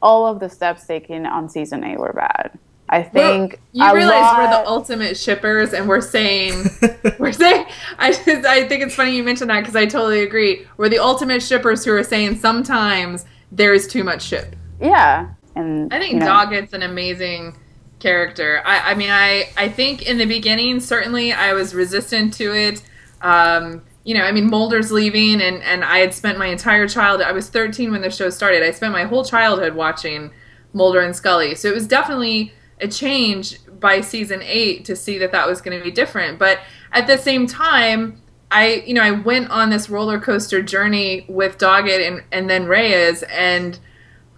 all 0.00 0.26
of 0.26 0.40
the 0.40 0.48
steps 0.48 0.86
taken 0.86 1.26
on 1.26 1.48
season 1.48 1.84
eight 1.84 1.98
were 1.98 2.12
bad. 2.12 2.58
I 2.90 3.02
think 3.02 3.60
you 3.72 3.84
a 3.84 3.94
realize 3.94 4.34
we're 4.38 4.50
the 4.50 4.66
ultimate 4.66 5.16
shippers, 5.16 5.74
and 5.74 5.88
we're 5.88 6.00
saying 6.00 6.70
we're 7.18 7.32
saying. 7.32 7.66
I 7.98 8.12
just, 8.12 8.46
I 8.46 8.66
think 8.66 8.82
it's 8.82 8.94
funny 8.94 9.14
you 9.14 9.22
mentioned 9.22 9.50
that 9.50 9.60
because 9.60 9.76
I 9.76 9.84
totally 9.84 10.22
agree. 10.22 10.66
We're 10.76 10.88
the 10.88 10.98
ultimate 10.98 11.42
shippers 11.42 11.84
who 11.84 11.92
are 11.92 12.04
saying 12.04 12.36
sometimes 12.36 13.26
there 13.52 13.74
is 13.74 13.86
too 13.86 14.04
much 14.04 14.22
ship. 14.22 14.56
yeah. 14.80 15.30
And 15.54 15.92
I 15.92 15.98
think 15.98 16.12
you 16.12 16.18
know, 16.20 16.26
Doggett's 16.26 16.72
an 16.72 16.82
amazing 16.82 17.56
character. 17.98 18.62
I, 18.64 18.92
I 18.92 18.94
mean, 18.94 19.10
I, 19.10 19.48
I 19.56 19.68
think 19.68 20.02
in 20.02 20.16
the 20.16 20.24
beginning, 20.24 20.78
certainly 20.78 21.32
I 21.32 21.52
was 21.52 21.74
resistant 21.74 22.32
to 22.34 22.54
it. 22.54 22.82
Um, 23.20 23.82
you 24.04 24.14
know, 24.14 24.22
I 24.22 24.32
mean, 24.32 24.48
Mulder's 24.48 24.90
leaving, 24.90 25.40
and, 25.40 25.62
and 25.62 25.84
I 25.84 25.98
had 25.98 26.14
spent 26.14 26.38
my 26.38 26.46
entire 26.46 26.88
childhood. 26.88 27.26
I 27.26 27.32
was 27.32 27.48
13 27.50 27.90
when 27.90 28.02
the 28.02 28.10
show 28.10 28.30
started. 28.30 28.62
I 28.62 28.70
spent 28.70 28.92
my 28.92 29.04
whole 29.04 29.24
childhood 29.24 29.74
watching 29.74 30.30
Mulder 30.72 31.00
and 31.00 31.14
Scully. 31.14 31.54
So 31.54 31.68
it 31.68 31.74
was 31.74 31.86
definitely 31.86 32.52
a 32.80 32.88
change 32.88 33.58
by 33.80 34.00
season 34.00 34.40
eight 34.42 34.84
to 34.86 34.96
see 34.96 35.18
that 35.18 35.32
that 35.32 35.46
was 35.46 35.60
going 35.60 35.76
to 35.76 35.84
be 35.84 35.90
different. 35.90 36.38
But 36.38 36.60
at 36.92 37.06
the 37.06 37.18
same 37.18 37.46
time, 37.46 38.22
I, 38.50 38.82
you 38.86 38.94
know, 38.94 39.02
I 39.02 39.10
went 39.10 39.50
on 39.50 39.70
this 39.70 39.90
roller 39.90 40.18
coaster 40.18 40.62
journey 40.62 41.26
with 41.28 41.58
Doggett 41.58 42.06
and, 42.06 42.22
and 42.32 42.48
then 42.48 42.66
Reyes, 42.66 43.22
and 43.24 43.78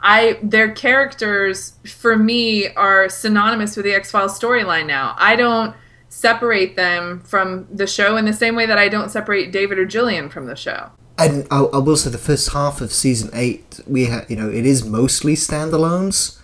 I 0.03 0.39
their 0.43 0.73
characters 0.73 1.75
for 1.87 2.17
me 2.17 2.69
are 2.75 3.09
synonymous 3.09 3.77
with 3.77 3.85
the 3.85 3.93
X 3.93 4.11
Files 4.11 4.39
storyline 4.39 4.87
now. 4.87 5.15
I 5.17 5.37
don't 5.37 5.77
separate 6.11 6.77
them 6.77 7.21
from 7.21 7.67
the 7.73 7.87
show 7.87 8.17
in 8.19 8.27
the 8.27 8.33
same 8.33 8.55
way 8.57 8.67
that 8.67 8.77
I 8.77 8.89
don't 8.89 9.09
separate 9.11 9.53
David 9.53 9.79
or 9.79 9.87
Gillian 9.87 10.29
from 10.29 10.45
the 10.47 10.57
show. 10.57 10.91
And 11.17 11.47
I, 11.51 11.61
I 11.65 11.79
will 11.79 11.97
say 11.97 12.11
the 12.11 12.19
first 12.19 12.53
half 12.53 12.81
of 12.81 12.93
season 12.93 13.31
eight, 13.33 13.81
we 13.87 14.07
ha- 14.07 14.25
you 14.29 14.37
know, 14.37 14.49
it 14.51 14.67
is 14.67 14.85
mostly 14.85 15.35
standalones, 15.35 16.39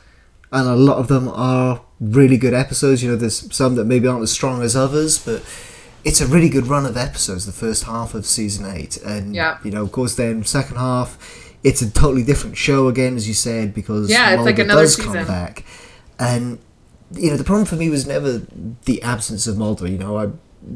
and 0.53 0.69
a 0.69 0.77
lot 0.77 0.99
of 0.99 1.09
them 1.09 1.29
are 1.29 1.83
really 2.01 2.37
good 2.37 2.55
episodes. 2.55 3.03
You 3.03 3.11
know, 3.11 3.17
there's 3.17 3.55
some 3.55 3.75
that 3.75 3.85
maybe 3.85 4.07
aren't 4.07 4.23
as 4.23 4.31
strong 4.33 4.63
as 4.63 4.77
others, 4.77 5.19
but 5.19 5.43
it's 6.05 6.21
a 6.21 6.27
really 6.27 6.49
good 6.49 6.67
run 6.69 6.87
of 6.87 6.97
episodes. 6.97 7.45
The 7.47 7.53
first 7.53 7.85
half 7.85 8.15
of 8.15 8.25
season 8.25 8.67
eight, 8.67 8.97
and 8.99 9.35
Yeah. 9.35 9.59
you 9.65 9.71
know, 9.73 9.83
of 9.83 9.91
course, 9.93 10.15
then 10.15 10.45
second 10.45 10.77
half, 10.77 11.19
it's 11.65 11.83
a 11.83 11.91
totally 11.91 12.23
different 12.23 12.57
show 12.57 12.87
again, 12.87 13.17
as 13.17 13.27
you 13.27 13.35
said, 13.35 13.75
because 13.75 14.09
Yeah, 14.11 14.35
it's 14.35 14.45
like 14.45 14.59
another 14.61 14.83
does 14.83 14.95
season. 14.95 15.13
come 15.15 15.27
back, 15.27 15.65
and 16.19 16.59
you 17.13 17.31
know, 17.31 17.37
the 17.37 17.45
problem 17.45 17.67
for 17.67 17.77
me 17.77 17.89
was 17.89 18.07
never 18.07 18.43
the 18.85 19.03
absence 19.03 19.47
of 19.47 19.57
Mulder. 19.57 19.89
You 19.89 19.99
know, 19.99 20.17
I 20.17 20.31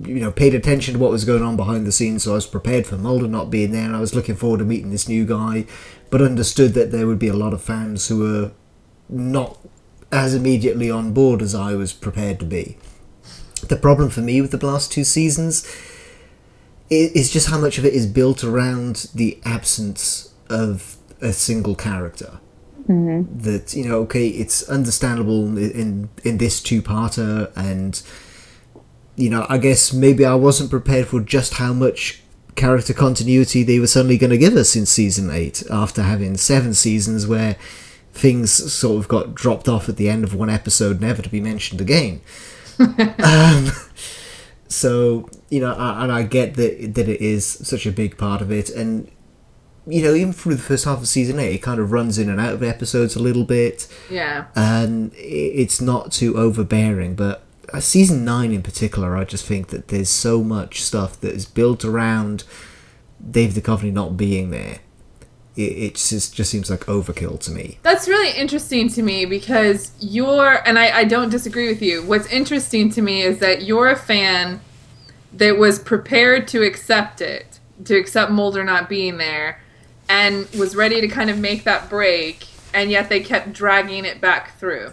you 0.05 0.21
know 0.21 0.31
paid 0.31 0.55
attention 0.55 0.95
to 0.95 1.01
what 1.01 1.11
was 1.11 1.25
going 1.25 1.43
on 1.43 1.57
behind 1.57 1.87
the 1.87 1.93
scenes, 1.93 2.25
so 2.25 2.33
I 2.33 2.35
was 2.35 2.47
prepared 2.47 2.87
for 2.87 2.97
Mulder 2.97 3.29
not 3.29 3.51
being 3.51 3.73
there, 3.73 3.85
and 3.85 3.97
I 3.97 4.01
was 4.01 4.15
looking 4.15 4.37
forward 4.37 4.59
to 4.59 4.65
meeting 4.65 4.91
this 4.91 5.09
new 5.09 5.25
guy, 5.25 5.67
but 6.11 6.23
understood 6.23 6.75
that 6.75 6.93
there 6.93 7.07
would 7.07 7.19
be 7.19 7.29
a 7.29 7.35
lot 7.35 7.53
of 7.53 7.63
fans 7.63 8.09
who 8.09 8.19
were 8.19 8.53
not 9.09 9.59
as 10.13 10.35
immediately 10.35 10.91
on 10.91 11.13
board 11.13 11.43
as 11.43 11.55
I 11.55 11.75
was 11.75 11.93
prepared 11.93 12.39
to 12.41 12.47
be. 12.47 12.77
The 13.69 13.77
problem 13.77 14.11
for 14.11 14.21
me 14.21 14.41
with 14.41 14.53
the 14.53 14.67
last 14.67 14.91
two 14.91 15.05
seasons 15.05 15.67
is 16.89 17.31
just 17.31 17.49
how 17.49 17.59
much 17.59 17.79
of 17.79 17.85
it 17.85 17.95
is 17.95 18.07
built 18.07 18.43
around 18.43 19.11
the 19.15 19.39
absence 19.45 20.35
of 20.49 20.97
a 21.21 21.33
single 21.33 21.77
character. 21.77 22.41
That 23.33 23.75
you 23.75 23.87
know, 23.87 24.01
okay, 24.01 24.29
it's 24.29 24.69
understandable 24.69 25.57
in 25.57 26.09
in 26.25 26.39
this 26.39 26.61
two-parter, 26.63 27.53
and 27.57 28.03
you 29.17 29.31
know, 29.31 29.47
I 29.49 29.59
guess 29.59 29.93
maybe 29.93 30.25
I 30.25 30.35
wasn't 30.35 30.71
prepared 30.71 31.07
for 31.07 31.21
just 31.21 31.55
how 31.55 31.73
much 31.73 32.23
character 32.57 32.93
continuity 32.93 33.63
they 33.63 33.79
were 33.79 33.87
suddenly 33.87 34.19
going 34.19 34.31
to 34.31 34.39
give 34.39 34.57
us 34.57 34.75
in 34.75 34.87
season 34.87 35.31
eight 35.31 35.63
after 35.71 36.03
having 36.03 36.37
seven 36.37 36.75
seasons 36.75 37.27
where 37.27 37.57
things 38.13 38.51
sort 38.73 38.99
of 38.99 39.09
got 39.09 39.35
dropped 39.35 39.69
off 39.69 39.89
at 39.89 39.97
the 39.97 40.09
end 40.09 40.25
of 40.25 40.35
one 40.35 40.51
episode, 40.51 41.01
never 41.01 41.23
to 41.23 41.29
be 41.29 41.41
mentioned 41.41 41.81
again. 41.81 42.21
um, 43.23 43.71
so 44.69 45.29
you 45.49 45.61
know, 45.61 45.75
I, 45.75 46.03
and 46.03 46.13
I 46.13 46.23
get 46.25 46.55
that 46.55 46.95
that 46.95 47.09
it 47.09 47.21
is 47.21 47.47
such 47.47 47.87
a 47.87 47.93
big 47.93 48.19
part 48.19 48.43
of 48.43 48.51
it, 48.51 48.71
and 48.71 49.11
you 49.87 50.03
know, 50.03 50.15
even 50.15 50.33
through 50.33 50.55
the 50.55 50.63
first 50.63 50.85
half 50.85 50.99
of 50.99 51.09
season 51.09 51.39
eight, 51.39 51.55
it 51.55 51.63
kind 51.63 51.81
of 51.81 51.91
runs 51.93 52.19
in 52.19 52.29
and 52.29 52.41
out 52.41 52.53
of 52.55 52.63
episodes 52.63 53.17
a 53.17 53.19
little 53.23 53.45
bit 53.45 53.89
Yeah. 54.11 54.47
and 54.55 55.13
it's 55.17 55.81
not 55.81 56.13
too 56.13 56.37
overbearing. 56.37 57.15
But 57.15 57.43
uh, 57.73 57.81
season 57.81 58.25
nine 58.25 58.53
in 58.53 58.63
particular, 58.63 59.17
I 59.17 59.25
just 59.25 59.47
think 59.47 59.69
that 59.69 59.89
there's 59.89 60.11
so 60.11 60.43
much 60.43 60.83
stuff 60.83 61.21
that 61.21 61.33
is 61.35 61.47
built 61.47 61.85
around 61.85 62.45
Dave 63.31 63.53
Duchovny 63.53 63.93
not 63.93 64.17
being 64.17 64.51
there. 64.51 64.79
It, 65.57 65.63
it 65.63 65.95
just 65.97 66.35
just 66.35 66.51
seems 66.51 66.71
like 66.71 66.81
overkill 66.87 67.41
to 67.41 67.51
me. 67.51 67.79
That's 67.83 68.07
really 68.07 68.39
interesting 68.39 68.89
to 68.91 69.03
me 69.03 69.25
because 69.25 69.93
you're, 69.99 70.67
and 70.67 70.79
I, 70.79 70.99
I 70.99 71.05
don't 71.05 71.29
disagree 71.31 71.69
with 71.69 71.83
you. 71.83 72.03
What's 72.03 72.27
interesting 72.29 72.91
to 72.93 73.03
me 73.03 73.23
is 73.23 73.39
that 73.39 73.63
you're 73.63 73.89
a 73.91 73.97
fan 73.97 74.61
that 75.33 75.59
was 75.59 75.79
prepared 75.79 76.47
to 76.49 76.63
accept 76.63 77.21
it, 77.21 77.59
to 77.85 77.97
accept 77.97 78.31
Mulder 78.31 78.65
not 78.65 78.89
being 78.89 79.17
there, 79.19 79.61
and 80.11 80.51
was 80.59 80.75
ready 80.75 81.01
to 81.01 81.07
kind 81.07 81.31
of 81.31 81.39
make 81.39 81.63
that 81.63 81.89
break, 81.89 82.49
and 82.75 82.91
yet 82.91 83.09
they 83.09 83.21
kept 83.21 83.53
dragging 83.53 84.05
it 84.05 84.21
back 84.21 84.59
through. 84.59 84.93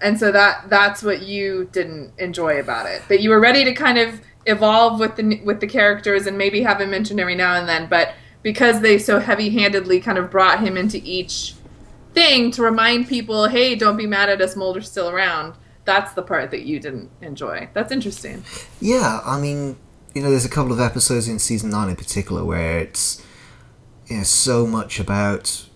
And 0.00 0.18
so 0.18 0.30
that 0.30 0.70
that's 0.70 1.02
what 1.02 1.22
you 1.22 1.68
didn't 1.72 2.12
enjoy 2.16 2.60
about 2.60 2.86
it. 2.86 3.02
That 3.08 3.20
you 3.20 3.30
were 3.30 3.40
ready 3.40 3.64
to 3.64 3.74
kind 3.74 3.98
of 3.98 4.20
evolve 4.46 5.00
with 5.00 5.16
the 5.16 5.40
with 5.44 5.58
the 5.58 5.66
characters 5.66 6.26
and 6.28 6.38
maybe 6.38 6.62
have 6.62 6.80
him 6.80 6.90
mentioned 6.90 7.18
every 7.18 7.34
now 7.34 7.54
and 7.54 7.68
then, 7.68 7.88
but 7.88 8.14
because 8.42 8.80
they 8.80 8.98
so 8.98 9.18
heavy-handedly 9.18 9.98
kind 10.00 10.16
of 10.16 10.30
brought 10.30 10.60
him 10.60 10.76
into 10.76 11.00
each 11.02 11.54
thing 12.14 12.52
to 12.52 12.62
remind 12.62 13.08
people, 13.08 13.48
hey, 13.48 13.74
don't 13.74 13.96
be 13.96 14.06
mad 14.06 14.28
at 14.28 14.40
us, 14.40 14.54
Mulder's 14.54 14.88
still 14.88 15.10
around. 15.10 15.54
That's 15.84 16.12
the 16.12 16.22
part 16.22 16.52
that 16.52 16.62
you 16.62 16.78
didn't 16.78 17.10
enjoy. 17.20 17.68
That's 17.72 17.90
interesting. 17.90 18.44
Yeah, 18.80 19.20
I 19.24 19.40
mean, 19.40 19.76
you 20.14 20.22
know, 20.22 20.30
there's 20.30 20.44
a 20.44 20.48
couple 20.48 20.72
of 20.72 20.78
episodes 20.78 21.26
in 21.26 21.40
season 21.40 21.70
nine 21.70 21.88
in 21.88 21.96
particular 21.96 22.44
where 22.44 22.78
it's 22.78 23.20
you 24.08 24.18
know 24.18 24.22
so 24.22 24.66
much 24.66 25.00
about 25.00 25.66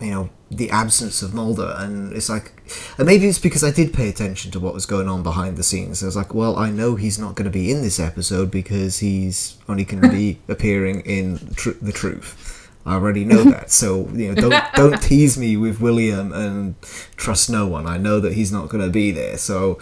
you 0.00 0.10
know 0.10 0.30
the 0.50 0.70
absence 0.70 1.22
of 1.22 1.34
Mulder, 1.34 1.74
and 1.78 2.12
it's 2.14 2.28
like, 2.28 2.52
and 2.96 3.06
maybe 3.06 3.26
it's 3.26 3.38
because 3.38 3.62
I 3.62 3.70
did 3.70 3.92
pay 3.92 4.08
attention 4.08 4.50
to 4.52 4.60
what 4.60 4.72
was 4.72 4.86
going 4.86 5.08
on 5.08 5.22
behind 5.22 5.56
the 5.56 5.62
scenes. 5.62 6.02
I 6.02 6.06
was 6.06 6.16
like, 6.16 6.32
well, 6.32 6.56
I 6.56 6.70
know 6.70 6.94
he's 6.94 7.18
not 7.18 7.34
going 7.34 7.44
to 7.44 7.50
be 7.50 7.70
in 7.70 7.82
this 7.82 8.00
episode 8.00 8.50
because 8.50 9.00
he's 9.00 9.58
only 9.68 9.84
going 9.84 10.02
to 10.02 10.08
be 10.08 10.38
appearing 10.48 11.00
in 11.02 11.38
tr- 11.54 11.70
the 11.82 11.92
truth. 11.92 12.54
I 12.86 12.94
already 12.94 13.26
know 13.26 13.44
that, 13.44 13.70
so 13.70 14.08
you 14.14 14.28
know, 14.28 14.34
don't 14.34 14.64
don't 14.74 15.02
tease 15.02 15.36
me 15.36 15.56
with 15.58 15.80
William 15.80 16.32
and 16.32 16.80
trust 17.16 17.50
no 17.50 17.66
one. 17.66 17.86
I 17.86 17.98
know 17.98 18.18
that 18.20 18.32
he's 18.32 18.50
not 18.50 18.70
going 18.70 18.82
to 18.82 18.90
be 18.90 19.10
there, 19.10 19.36
so 19.36 19.78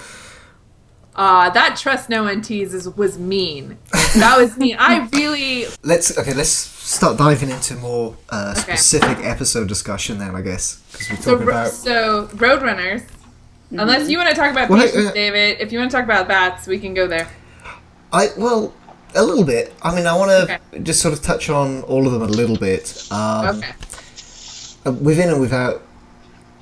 Uh, 1.17 1.49
that 1.51 1.77
trust 1.77 2.11
no 2.11 2.25
one 2.25 2.43
teases 2.43 2.87
was 2.91 3.19
mean. 3.19 3.79
That 4.17 4.37
was 4.39 4.57
mean. 4.59 4.77
I 4.79 5.09
really 5.13 5.65
let's 5.83 6.17
okay 6.19 6.35
let's 6.35 6.51
start 6.51 7.17
diving 7.17 7.51
into 7.51 7.75
more 7.77 8.17
uh, 8.31 8.55
Okay. 8.59 8.77
specific 8.77 9.25
episode 9.25 9.67
discussion 9.67 10.19
then 10.19 10.37
i 10.37 10.41
guess 10.41 10.77
because 10.93 11.11
we're 11.11 11.17
so 11.17 11.31
talking 11.33 11.47
ro- 11.47 11.53
about 11.55 11.71
so 11.73 12.27
Roadrunners. 12.35 13.03
Unless 13.71 14.09
you 14.09 14.17
want 14.19 14.29
to 14.31 14.37
talk 14.37 14.53
about 14.53 14.69
Well, 14.69 14.79
hey, 14.79 14.87
patience, 14.87 15.09
uh, 15.09 15.13
David. 15.13 15.61
If 15.61 15.73
you 15.73 15.79
want 15.81 15.91
to 15.91 15.97
talk 15.97 16.05
about 16.05 16.29
bats, 16.29 16.69
we 16.69 16.79
can 16.79 16.95
go 16.95 17.07
there. 17.09 17.29
i 18.13 18.29
well 18.37 18.73
a 19.15 19.23
little 19.25 19.45
bit 19.45 19.73
i 19.83 19.95
mean 19.97 20.07
i 20.07 20.15
want 20.15 20.31
to 20.31 20.43
Okay. 20.45 20.83
just 20.83 21.01
sort 21.01 21.15
of 21.15 21.23
touch 21.23 21.49
on 21.51 21.83
all 21.85 22.07
of 22.07 22.13
them 22.13 22.23
a 22.23 22.27
little 22.41 22.57
bit 22.59 22.85
um, 23.11 23.57
Okay. 23.57 23.73
uh, 24.87 24.93
within 24.93 25.31
and 25.31 25.41
without 25.41 25.83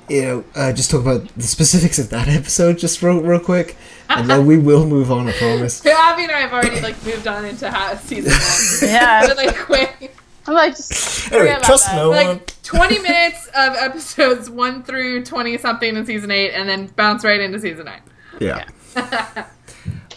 you 0.09 0.23
know 0.23 0.45
uh, 0.55 0.73
just 0.73 0.91
talk 0.91 1.01
about 1.01 1.27
the 1.37 1.43
specifics 1.43 1.99
of 1.99 2.09
that 2.11 2.29
episode 2.41 2.79
just 2.79 3.03
real, 3.03 3.21
real 3.21 3.41
quick 3.41 3.77
and 4.09 4.29
then 4.29 4.47
we 4.47 4.59
will 4.59 4.87
move 4.87 5.11
on 5.11 5.29
i 5.29 5.33
promise 5.33 5.75
So 5.79 5.91
Abby 5.97 6.25
and 6.25 6.33
I 6.33 6.41
have 6.41 6.53
already 6.53 6.81
like 6.81 7.03
moved 7.05 7.27
on 7.27 7.45
into 7.45 7.71
how 7.71 7.97
season 7.97 8.33
one. 8.33 8.91
Yeah. 8.91 9.27
really 9.27 9.53
quick. 9.57 10.15
I'm 10.47 10.55
like, 10.55 10.77
just 10.77 11.33
anyway 11.33 11.57
trust 11.63 11.87
that. 11.87 11.97
no 11.97 12.11
one 12.11 12.27
Like 12.27 12.63
20 12.63 12.99
minutes 12.99 13.47
of 13.49 13.75
episodes 13.77 14.51
1 14.51 14.83
through 14.83 15.25
20 15.25 15.59
something 15.59 15.97
in 15.97 16.05
season 16.07 16.31
8 16.31 16.51
and 16.53 16.69
then 16.69 16.87
bounce 16.97 17.25
right 17.25 17.41
into 17.41 17.59
season 17.59 17.87
9. 17.87 18.01
Yeah. 18.41 18.67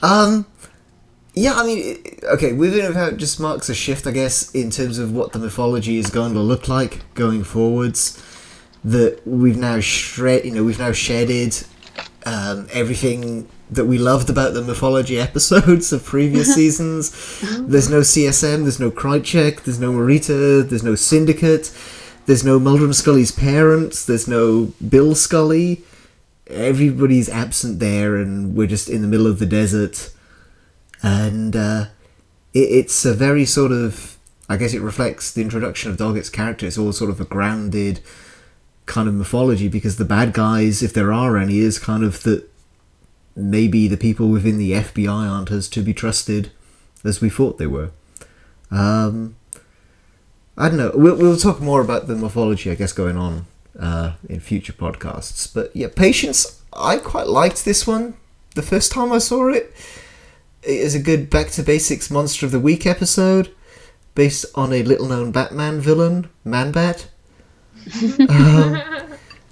um. 0.02 0.46
Yeah, 1.34 1.54
I 1.54 1.64
mean, 1.68 1.98
okay, 2.34 2.52
within 2.54 2.80
and 2.80 2.88
without 2.96 3.18
just 3.18 3.40
marks 3.40 3.70
a 3.70 3.76
shift, 3.76 4.08
I 4.08 4.12
guess, 4.12 4.50
in 4.56 4.72
terms 4.72 4.98
of 4.98 5.12
what 5.14 5.34
the 5.34 5.40
mythology 5.40 6.00
is 6.00 6.10
going 6.10 6.34
to 6.34 6.40
look 6.40 6.68
like 6.68 7.02
going 7.14 7.44
forwards. 7.44 8.24
That 8.84 9.22
we've 9.28 9.56
now 9.58 9.80
shred, 9.80 10.46
you 10.46 10.52
know, 10.52 10.64
we've 10.64 10.80
now 10.80 10.94
shedded 10.94 11.64
um, 12.26 12.68
everything 12.72 13.48
that 13.70 13.86
we 13.86 13.98
loved 13.98 14.30
about 14.30 14.54
the 14.54 14.62
mythology 14.62 15.20
episodes 15.28 15.92
of 15.92 16.04
previous 16.06 16.54
seasons. 16.56 17.12
There's 17.60 17.90
no 17.90 18.02
CSM, 18.02 18.64
there's 18.64 18.80
no 18.80 18.92
Krychek, 18.92 19.64
there's 19.64 19.80
no 19.80 19.92
Marita, 19.92 20.68
there's 20.68 20.84
no 20.84 20.96
Syndicate, 20.96 21.74
there's 22.26 22.44
no 22.44 22.60
Mulder 22.60 22.86
and 22.86 22.96
Scully's 22.96 23.32
parents, 23.32 24.06
there's 24.06 24.28
no 24.28 24.74
Bill 24.88 25.16
Scully. 25.16 25.84
Everybody's 26.48 27.30
absent 27.30 27.80
there 27.80 28.16
and 28.16 28.56
we're 28.56 28.68
just 28.68 28.90
in 28.90 29.02
the 29.02 29.08
middle 29.08 29.28
of 29.28 29.40
the 29.40 29.46
desert. 29.46 30.12
And 31.04 31.56
uh, 31.56 31.86
it, 32.54 32.60
it's 32.60 33.06
a 33.06 33.14
very 33.14 33.46
sort 33.46 33.72
of 33.72 34.18
i 34.50 34.56
guess 34.56 34.74
it 34.74 34.82
reflects 34.82 35.34
the 35.34 35.42
introduction 35.42 35.92
of 35.92 35.98
doggett's 35.98 36.30
character. 36.30 36.66
It's 36.66 36.78
all 36.78 36.94
sort 36.94 37.10
of 37.10 37.20
a 37.20 37.26
grounded 37.26 38.00
kind 38.86 39.10
of 39.10 39.14
mythology 39.14 39.68
because 39.68 39.98
the 39.98 40.06
bad 40.06 40.32
guys 40.32 40.82
if 40.82 40.94
there 40.94 41.12
are 41.12 41.36
any 41.36 41.60
is 41.60 41.78
kind 41.78 42.04
of 42.04 42.24
that 42.24 42.50
maybe 43.38 43.88
the 43.88 43.98
people 43.98 44.28
within 44.28 44.58
the 44.58 44.72
fbi 44.72 45.30
aren't 45.30 45.52
as 45.52 45.70
to 45.70 45.82
be 45.82 45.94
trusted 45.94 46.52
as 47.06 47.22
we 47.22 47.30
thought 47.30 47.58
they 47.58 47.68
were 47.68 47.92
um, 48.70 49.36
I 50.58 50.70
don't 50.70 50.78
know. 50.78 50.92
We'll, 50.96 51.16
we'll 51.16 51.38
talk 51.38 51.62
more 51.62 51.82
about 51.82 52.08
the 52.08 52.16
mythology, 52.16 52.72
I 52.72 52.76
guess, 52.76 52.92
going 52.92 53.16
on 53.16 53.46
uh, 53.80 54.14
in 54.28 54.40
future 54.40 54.74
podcasts. 54.74 55.52
But 55.54 55.76
yeah, 55.76 55.88
Patience, 55.96 56.62
I 56.74 56.98
quite 56.98 57.28
liked 57.28 57.64
this 57.64 57.86
one 57.86 58.16
the 58.56 58.64
first 58.64 58.92
time 58.92 59.12
I 59.12 59.20
saw 59.20 59.50
it. 59.50 59.74
It 60.64 60.80
is 60.80 60.96
a 60.96 61.00
good 61.00 61.30
back 61.30 61.50
to 61.52 61.64
basics 61.64 62.10
monster 62.10 62.46
of 62.46 62.52
the 62.52 62.60
week 62.60 62.88
episode 62.88 63.54
based 64.16 64.46
on 64.56 64.74
a 64.74 64.82
little 64.82 65.08
known 65.08 65.32
Batman 65.32 65.80
villain, 65.80 66.30
Man 66.44 66.72
Bat. 66.72 67.08
um, 68.30 68.82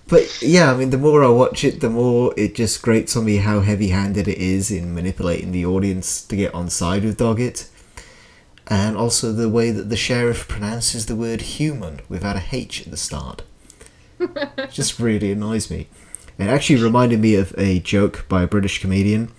but 0.08 0.42
yeah, 0.42 0.72
I 0.72 0.78
mean, 0.78 0.92
the 0.92 0.98
more 0.98 1.24
I 1.24 1.30
watch 1.30 1.64
it, 1.64 1.82
the 1.82 1.90
more 1.90 2.34
it 2.38 2.56
just 2.56 2.82
grates 2.82 3.18
on 3.18 3.26
me 3.26 3.38
how 3.38 3.62
heavy 3.62 3.88
handed 3.88 4.28
it 4.28 4.38
is 4.38 4.70
in 4.70 4.94
manipulating 4.94 5.52
the 5.52 5.66
audience 5.66 6.24
to 6.26 6.36
get 6.36 6.54
on 6.54 6.70
side 6.70 7.04
with 7.04 7.18
Doggett 7.18 7.70
and 8.68 8.98
also 8.98 9.32
the 9.32 9.50
way 9.50 9.72
that 9.72 9.90
the 9.90 9.96
sheriff 9.96 10.48
pronounces 10.48 11.06
the 11.06 11.16
word 11.16 11.42
human 11.42 12.02
without 12.10 12.36
a 12.36 12.44
H 12.52 12.84
at 12.84 12.92
the 12.92 12.98
start. 12.98 13.44
just 14.72 15.00
really 15.00 15.32
annoys 15.32 15.70
me. 15.70 15.88
It 16.38 16.48
actually 16.48 16.82
reminded 16.82 17.20
me 17.20 17.36
of 17.36 17.54
a 17.58 17.80
joke 17.80 18.26
by 18.28 18.44
a 18.44 18.48
British 18.48 18.80
comedian, 18.80 19.32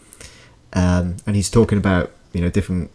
um, 0.72 1.16
and 1.26 1.36
he's 1.36 1.50
talking 1.50 1.78
about 1.78 2.10
you 2.32 2.40
know 2.40 2.50
different 2.50 2.90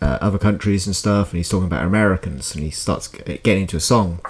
uh, 0.00 0.18
other 0.20 0.38
countries 0.38 0.86
and 0.86 0.94
stuff, 0.94 1.30
and 1.30 1.38
he's 1.38 1.48
talking 1.48 1.66
about 1.66 1.84
Americans, 1.84 2.54
and 2.54 2.64
he 2.64 2.70
starts 2.70 3.08
getting 3.08 3.62
into 3.62 3.76
a 3.76 3.80
song 3.80 4.20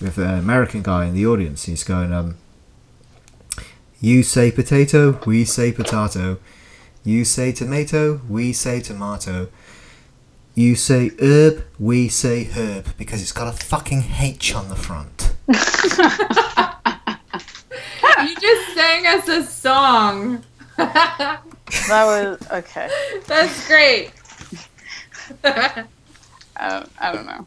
with 0.00 0.18
an 0.18 0.38
American 0.38 0.82
guy 0.82 1.06
in 1.06 1.14
the 1.14 1.26
audience. 1.26 1.64
He's 1.64 1.84
going, 1.84 2.12
um, 2.12 2.36
You 4.00 4.22
say 4.22 4.50
potato, 4.50 5.20
we 5.26 5.44
say 5.44 5.72
potato. 5.72 6.38
You 7.04 7.24
say 7.24 7.52
tomato, 7.52 8.20
we 8.28 8.52
say 8.52 8.80
tomato. 8.80 9.48
You 10.54 10.74
say 10.74 11.10
herb, 11.20 11.64
we 11.78 12.08
say 12.08 12.44
herb 12.44 12.96
because 12.96 13.20
it's 13.22 13.32
got 13.32 13.46
a 13.46 13.52
fucking 13.64 14.04
H 14.18 14.54
on 14.54 14.68
the 14.68 14.76
front. 14.76 15.34
You 18.18 18.34
just 18.40 18.74
sang 18.74 19.06
us 19.06 19.28
a 19.28 19.44
song. 19.44 20.42
That 20.76 21.40
was 21.90 22.38
okay. 22.50 22.88
That's 23.26 23.66
great. 23.68 24.10
I 25.44 25.84
don't, 26.68 26.90
I 26.98 27.12
don't 27.12 27.26
know. 27.26 27.46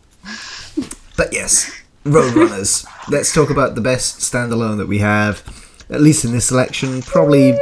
But 1.17 1.33
yes, 1.33 1.71
Roadrunners. 2.05 2.85
Let's 3.09 3.33
talk 3.33 3.49
about 3.49 3.75
the 3.75 3.81
best 3.81 4.19
standalone 4.19 4.77
that 4.77 4.87
we 4.87 4.99
have, 4.99 5.43
at 5.89 6.01
least 6.01 6.25
in 6.25 6.31
this 6.31 6.47
selection. 6.47 7.01
Probably, 7.01 7.57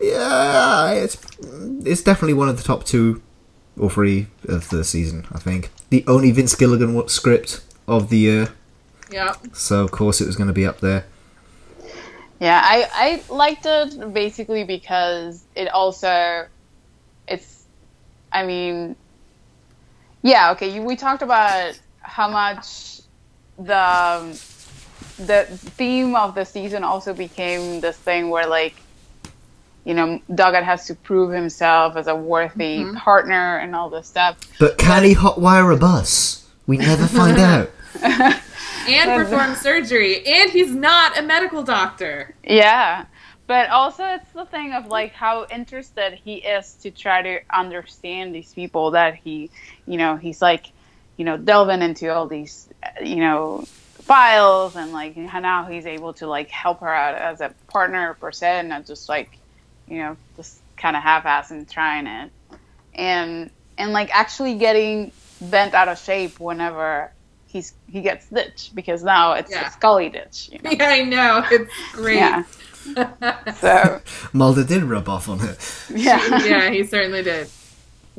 yeah, 0.00 0.90
it's 0.92 1.16
it's 1.84 2.02
definitely 2.02 2.34
one 2.34 2.48
of 2.48 2.56
the 2.56 2.62
top 2.62 2.84
two 2.84 3.22
or 3.78 3.90
three 3.90 4.26
of 4.48 4.68
the 4.70 4.84
season. 4.84 5.26
I 5.32 5.38
think 5.38 5.70
the 5.90 6.04
only 6.06 6.30
Vince 6.30 6.54
Gilligan 6.54 7.08
script 7.08 7.62
of 7.86 8.10
the 8.10 8.18
year, 8.18 8.48
Yeah. 9.10 9.34
so 9.52 9.84
of 9.84 9.90
course 9.90 10.20
it 10.20 10.26
was 10.26 10.36
going 10.36 10.48
to 10.48 10.52
be 10.52 10.66
up 10.66 10.80
there. 10.80 11.04
Yeah, 12.40 12.60
I, 12.62 12.88
I 13.28 13.32
liked 13.34 13.66
it 13.66 14.12
basically 14.14 14.62
because 14.62 15.42
it 15.56 15.66
also, 15.68 16.46
it's, 17.26 17.64
I 18.30 18.46
mean, 18.46 18.94
yeah, 20.22 20.52
okay, 20.52 20.68
you, 20.72 20.82
we 20.82 20.94
talked 20.94 21.22
about 21.22 21.80
how 22.00 22.28
much 22.28 22.97
the, 23.58 24.40
the 25.18 25.44
theme 25.50 26.14
of 26.14 26.34
the 26.34 26.44
season 26.44 26.84
also 26.84 27.12
became 27.12 27.80
this 27.80 27.96
thing 27.96 28.30
where 28.30 28.46
like, 28.46 28.74
you 29.84 29.94
know, 29.94 30.20
Doggett 30.30 30.64
has 30.64 30.86
to 30.86 30.94
prove 30.94 31.32
himself 31.32 31.96
as 31.96 32.06
a 32.06 32.14
worthy 32.14 32.78
mm-hmm. 32.78 32.96
partner 32.96 33.58
and 33.58 33.74
all 33.74 33.90
this 33.90 34.06
stuff. 34.06 34.38
But 34.58 34.78
can 34.78 35.04
he 35.04 35.14
hotwire 35.14 35.74
a 35.74 35.78
bus? 35.78 36.46
We 36.66 36.76
never 36.76 37.06
find 37.08 37.38
out. 37.38 37.70
And 38.88 39.22
perform 39.22 39.54
surgery. 39.54 40.24
And 40.24 40.50
he's 40.50 40.74
not 40.74 41.18
a 41.18 41.22
medical 41.22 41.62
doctor. 41.62 42.34
Yeah. 42.42 43.04
But 43.46 43.70
also, 43.70 44.04
it's 44.04 44.30
the 44.32 44.44
thing 44.44 44.74
of 44.74 44.86
like 44.86 45.12
how 45.12 45.46
interested 45.46 46.18
he 46.24 46.36
is 46.36 46.74
to 46.82 46.90
try 46.90 47.22
to 47.22 47.40
understand 47.50 48.34
these 48.34 48.52
people 48.52 48.92
that 48.92 49.16
he, 49.16 49.50
you 49.86 49.96
know, 49.96 50.16
he's 50.16 50.42
like, 50.42 50.66
you 51.16 51.24
know, 51.24 51.36
delving 51.36 51.82
into 51.82 52.14
all 52.14 52.26
these, 52.26 52.67
you 53.02 53.16
know, 53.16 53.64
files 54.02 54.76
and 54.76 54.92
like 54.92 55.16
how 55.16 55.38
now 55.40 55.66
he's 55.66 55.86
able 55.86 56.12
to 56.14 56.26
like 56.26 56.48
help 56.48 56.80
her 56.80 56.92
out 56.92 57.14
as 57.14 57.40
a 57.40 57.52
partner 57.68 58.16
per 58.20 58.32
se, 58.32 58.60
and 58.60 58.68
not 58.68 58.86
just 58.86 59.08
like, 59.08 59.30
you 59.88 59.98
know, 59.98 60.16
just 60.36 60.60
kind 60.76 60.96
of 60.96 61.02
half-ass 61.02 61.50
and 61.50 61.68
trying 61.68 62.06
it, 62.06 62.30
and 62.94 63.50
and 63.76 63.92
like 63.92 64.10
actually 64.14 64.54
getting 64.56 65.12
bent 65.40 65.74
out 65.74 65.88
of 65.88 65.98
shape 65.98 66.40
whenever 66.40 67.12
he's 67.46 67.72
he 67.90 68.00
gets 68.02 68.26
ditched 68.28 68.74
because 68.74 69.02
now 69.04 69.32
it's 69.34 69.50
Yeah. 69.50 69.68
a 69.68 69.70
Scully 69.70 70.08
ditch, 70.08 70.50
you 70.52 70.58
know? 70.62 70.70
Yeah, 70.78 70.88
I 70.88 71.02
know. 71.02 71.44
It's 71.50 71.72
great. 71.92 72.16
Yeah. 72.16 72.44
So 73.60 74.00
Mulder 74.32 74.64
did 74.64 74.82
rub 74.82 75.08
off 75.10 75.28
on 75.28 75.40
her. 75.40 75.56
yeah. 75.90 76.42
yeah, 76.46 76.70
he 76.70 76.84
certainly 76.84 77.22
did. 77.22 77.48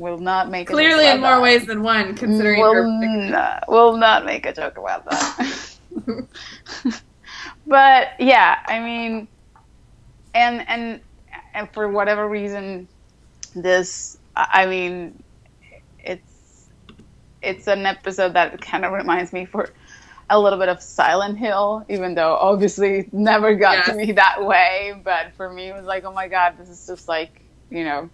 Will 0.00 0.18
not 0.18 0.50
make 0.50 0.70
a 0.70 0.72
Clearly, 0.72 1.08
in 1.10 1.20
more 1.20 1.30
that. 1.32 1.42
ways 1.42 1.66
than 1.66 1.82
one, 1.82 2.14
considering 2.16 2.60
will 2.60 2.74
her. 2.74 2.86
not, 3.30 3.64
will 3.68 3.96
not 3.96 4.24
make 4.24 4.46
a 4.46 4.52
joke 4.52 4.78
about 4.78 5.04
that. 5.06 5.78
but 7.66 8.08
yeah, 8.18 8.56
I 8.66 8.80
mean, 8.80 9.28
and 10.34 10.68
and 10.68 11.00
and 11.54 11.72
for 11.72 11.88
whatever 11.88 12.28
reason, 12.28 12.88
this 13.54 14.16
I 14.36 14.66
mean, 14.66 15.22
it's 15.98 16.68
it's 17.42 17.68
an 17.68 17.86
episode 17.86 18.34
that 18.34 18.60
kind 18.60 18.84
of 18.84 18.92
reminds 18.92 19.32
me 19.32 19.46
for 19.46 19.70
a 20.30 20.38
little 20.40 20.58
bit 20.58 20.68
of 20.68 20.82
Silent 20.82 21.38
Hill, 21.38 21.84
even 21.88 22.14
though 22.14 22.36
obviously 22.36 23.00
it 23.00 23.12
never 23.12 23.54
got 23.56 23.84
to 23.86 23.92
Yes. 23.92 23.96
me 23.96 24.12
that 24.12 24.44
way. 24.44 24.94
But 25.04 25.34
for 25.36 25.52
me, 25.52 25.68
it 25.68 25.74
was 25.74 25.86
like, 25.86 26.04
oh 26.04 26.12
my 26.12 26.28
god, 26.28 26.56
this 26.58 26.68
is 26.68 26.86
just 26.86 27.08
like 27.08 27.42
you 27.70 27.84
know, 27.84 28.10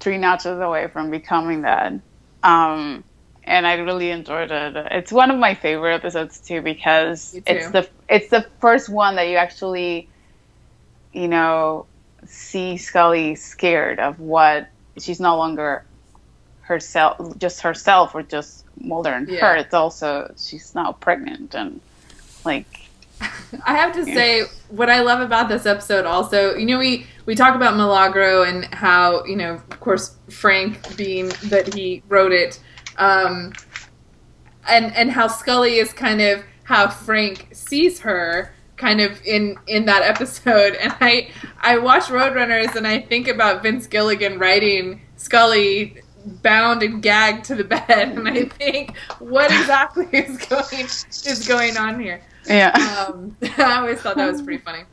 three 0.00 0.18
notches 0.18 0.58
away 0.58 0.88
from 0.88 1.10
becoming 1.10 1.62
that. 1.62 1.92
Um, 2.42 3.04
and 3.44 3.66
I 3.66 3.74
really 3.74 4.10
enjoyed 4.10 4.50
it. 4.50 4.76
It's 4.90 5.10
one 5.10 5.30
of 5.30 5.38
my 5.38 5.54
favorite 5.54 5.94
episodes 5.94 6.40
too 6.40 6.60
because 6.62 7.32
too. 7.32 7.42
it's 7.46 7.70
the 7.70 7.88
it's 8.08 8.28
the 8.28 8.46
first 8.60 8.88
one 8.88 9.16
that 9.16 9.28
you 9.28 9.36
actually, 9.36 10.08
you 11.12 11.28
know, 11.28 11.86
see 12.26 12.76
Scully 12.76 13.34
scared 13.34 13.98
of 14.00 14.20
what 14.20 14.70
she's 14.98 15.20
no 15.20 15.36
longer 15.36 15.84
herself, 16.60 17.38
just 17.38 17.62
herself, 17.62 18.14
or 18.14 18.22
just 18.22 18.64
Mulder 18.80 19.12
and 19.12 19.28
Yeah. 19.28 19.40
her. 19.40 19.56
It's 19.56 19.74
also 19.74 20.32
she's 20.36 20.74
now 20.74 20.92
pregnant 20.92 21.54
and 21.54 21.80
like 22.44 22.77
I 23.64 23.76
have 23.76 23.94
to 23.94 24.04
say, 24.04 24.42
what 24.68 24.90
I 24.90 25.00
love 25.00 25.20
about 25.20 25.48
this 25.48 25.66
episode 25.66 26.04
also, 26.04 26.54
you 26.54 26.66
know, 26.66 26.78
we 26.78 27.06
we 27.26 27.34
talk 27.34 27.54
about 27.54 27.76
Milagro 27.76 28.42
and 28.42 28.64
how, 28.66 29.24
you 29.24 29.36
know, 29.36 29.54
of 29.54 29.80
course, 29.80 30.16
Frank 30.30 30.96
being 30.96 31.28
that 31.44 31.74
he 31.74 32.02
wrote 32.08 32.32
it, 32.32 32.60
um, 32.96 33.52
and 34.68 34.94
and 34.94 35.10
how 35.10 35.26
Scully 35.26 35.76
is 35.76 35.92
kind 35.92 36.20
of 36.20 36.42
how 36.64 36.88
Frank 36.88 37.48
sees 37.52 38.00
her, 38.00 38.54
kind 38.76 39.00
of 39.00 39.20
in 39.24 39.56
in 39.66 39.86
that 39.86 40.02
episode. 40.02 40.76
And 40.80 40.94
I 41.00 41.30
I 41.60 41.78
watch 41.78 42.04
Roadrunners 42.04 42.76
and 42.76 42.86
I 42.86 43.00
think 43.00 43.28
about 43.28 43.62
Vince 43.62 43.86
Gilligan 43.86 44.38
writing 44.38 45.02
Scully 45.16 46.02
bound 46.42 46.82
and 46.82 47.02
gagged 47.02 47.44
to 47.46 47.54
the 47.54 47.64
bed, 47.64 47.88
and 47.88 48.28
I 48.28 48.44
think, 48.44 48.96
what 49.18 49.50
exactly 49.50 50.06
is 50.12 50.36
going 50.46 50.84
is 50.84 51.48
going 51.48 51.76
on 51.76 52.00
here? 52.00 52.20
yeah. 52.54 53.06
um, 53.08 53.36
I 53.58 53.78
always 53.78 54.00
thought 54.00 54.16
that 54.16 54.30
was 54.30 54.42
pretty 54.42 54.62
funny. 54.62 54.84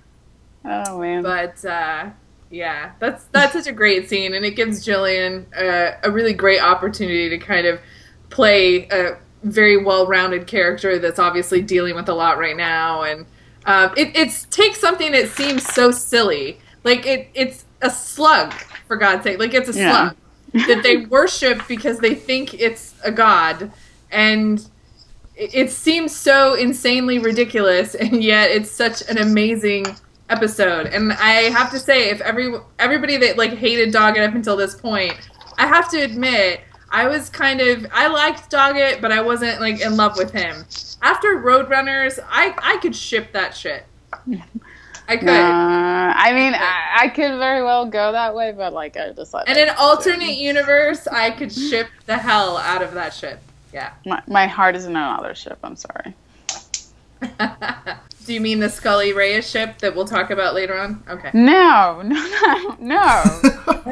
oh 0.66 1.00
man. 1.00 1.24
But 1.24 1.64
uh, 1.66 2.10
yeah, 2.50 2.92
that's 3.00 3.26
that's 3.26 3.54
such 3.54 3.68
a 3.68 3.72
great 3.72 4.10
scene, 4.10 4.34
and 4.34 4.46
it 4.46 4.56
gives 4.56 4.84
Gillian 4.86 5.46
uh, 5.58 5.92
a 6.04 6.12
really 6.12 6.34
great 6.34 6.62
opportunity 6.62 7.30
to 7.30 7.38
kind 7.38 7.66
of 7.68 7.80
play 8.30 8.88
a 8.90 9.18
very 9.44 9.78
well-rounded 9.84 10.48
character 10.48 10.98
that's 11.00 11.20
obviously 11.20 11.62
dealing 11.62 11.96
with 11.96 12.10
a 12.10 12.14
lot 12.14 12.38
right 12.38 12.58
now, 12.58 13.04
and 13.04 13.26
um, 13.66 13.92
it 13.98 14.16
it's 14.16 14.46
takes 14.46 14.80
something 14.80 15.12
that 15.12 15.30
seems 15.30 15.64
so 15.64 15.92
silly, 15.92 16.60
like 16.84 17.06
it 17.06 17.30
it's 17.34 17.66
a 17.82 17.90
slug 17.90 18.54
for 18.88 18.96
God's 18.98 19.24
sake, 19.24 19.40
like 19.40 19.54
it's 19.54 19.70
a 19.70 19.74
Yeah. 19.80 20.10
slug 20.54 20.68
that 20.68 20.84
they 20.84 20.98
worship 20.98 21.68
because 21.68 22.00
they 22.00 22.16
think 22.16 22.54
it's 22.54 22.96
a 23.04 23.12
god, 23.12 23.72
and 24.12 24.66
it 25.38 25.70
seems 25.70 26.16
so 26.16 26.54
insanely 26.54 27.20
ridiculous 27.20 27.96
and 27.96 28.24
yet 28.24 28.52
it's 28.52 28.72
such 28.72 29.02
an 29.10 29.18
amazing 29.18 29.86
episode. 30.30 30.88
And 30.88 31.14
i 31.14 31.50
have 31.52 31.70
to 31.72 31.80
say 31.80 32.10
if 32.10 32.22
every 32.22 32.54
everybody 32.80 33.18
that 33.18 33.38
like 33.38 33.54
hated 33.54 33.94
doggett 33.94 34.28
up 34.28 34.34
until 34.36 34.56
this 34.58 34.74
point 34.76 35.14
i 35.58 35.68
have 35.68 35.90
to 35.92 36.02
admit 36.02 36.62
i 36.90 37.08
was 37.08 37.30
kind 37.30 37.62
of 37.62 37.86
i 37.94 38.08
liked 38.08 38.50
doggett 38.50 39.02
but 39.02 39.12
i 39.12 39.22
wasn't 39.22 39.62
like 39.62 39.82
in 39.82 39.96
love 39.96 40.18
with 40.18 40.32
him. 40.32 40.66
After 41.02 41.36
roadrunners 41.38 42.20
i 42.30 42.56
i 42.58 42.78
could 42.78 42.96
ship 42.96 43.32
that 43.34 43.56
shit. 43.56 43.86
I 45.08 45.18
could. 45.18 45.30
Uh, 45.30 46.14
I 46.18 46.34
mean, 46.34 46.56
I, 46.56 47.02
I 47.04 47.08
could 47.10 47.38
very 47.38 47.62
well 47.62 47.86
go 47.86 48.12
that 48.14 48.34
way, 48.34 48.52
but 48.52 48.74
like 48.74 48.98
I 48.98 49.12
decided. 49.12 49.50
and 49.50 49.70
in 49.70 49.76
alternate 49.78 50.36
universe 50.38 51.08
i 51.08 51.30
could 51.30 51.52
ship 51.52 51.88
the 52.08 52.18
hell 52.18 52.58
out 52.58 52.82
of 52.82 52.94
that 52.96 53.14
ship 53.14 53.40
yeah 53.76 53.94
my, 54.06 54.24
my 54.28 54.48
heart 54.48 54.76
is 54.76 54.86
in 54.86 54.92
another 54.92 55.36
ship. 55.36 55.60
I'm 55.64 55.76
sorry. 55.76 56.16
do 58.26 58.34
you 58.34 58.42
mean 58.42 58.60
the 58.60 58.70
scully 58.70 59.14
reyes 59.14 59.50
ship 59.50 59.80
that 59.80 59.96
we'll 59.96 60.06
talk 60.06 60.30
about 60.30 60.54
later 60.54 60.78
on 60.78 61.04
okay 61.10 61.32
No, 61.34 62.02
no, 62.06 62.16
no, 62.16 62.78
no. 62.80 63.24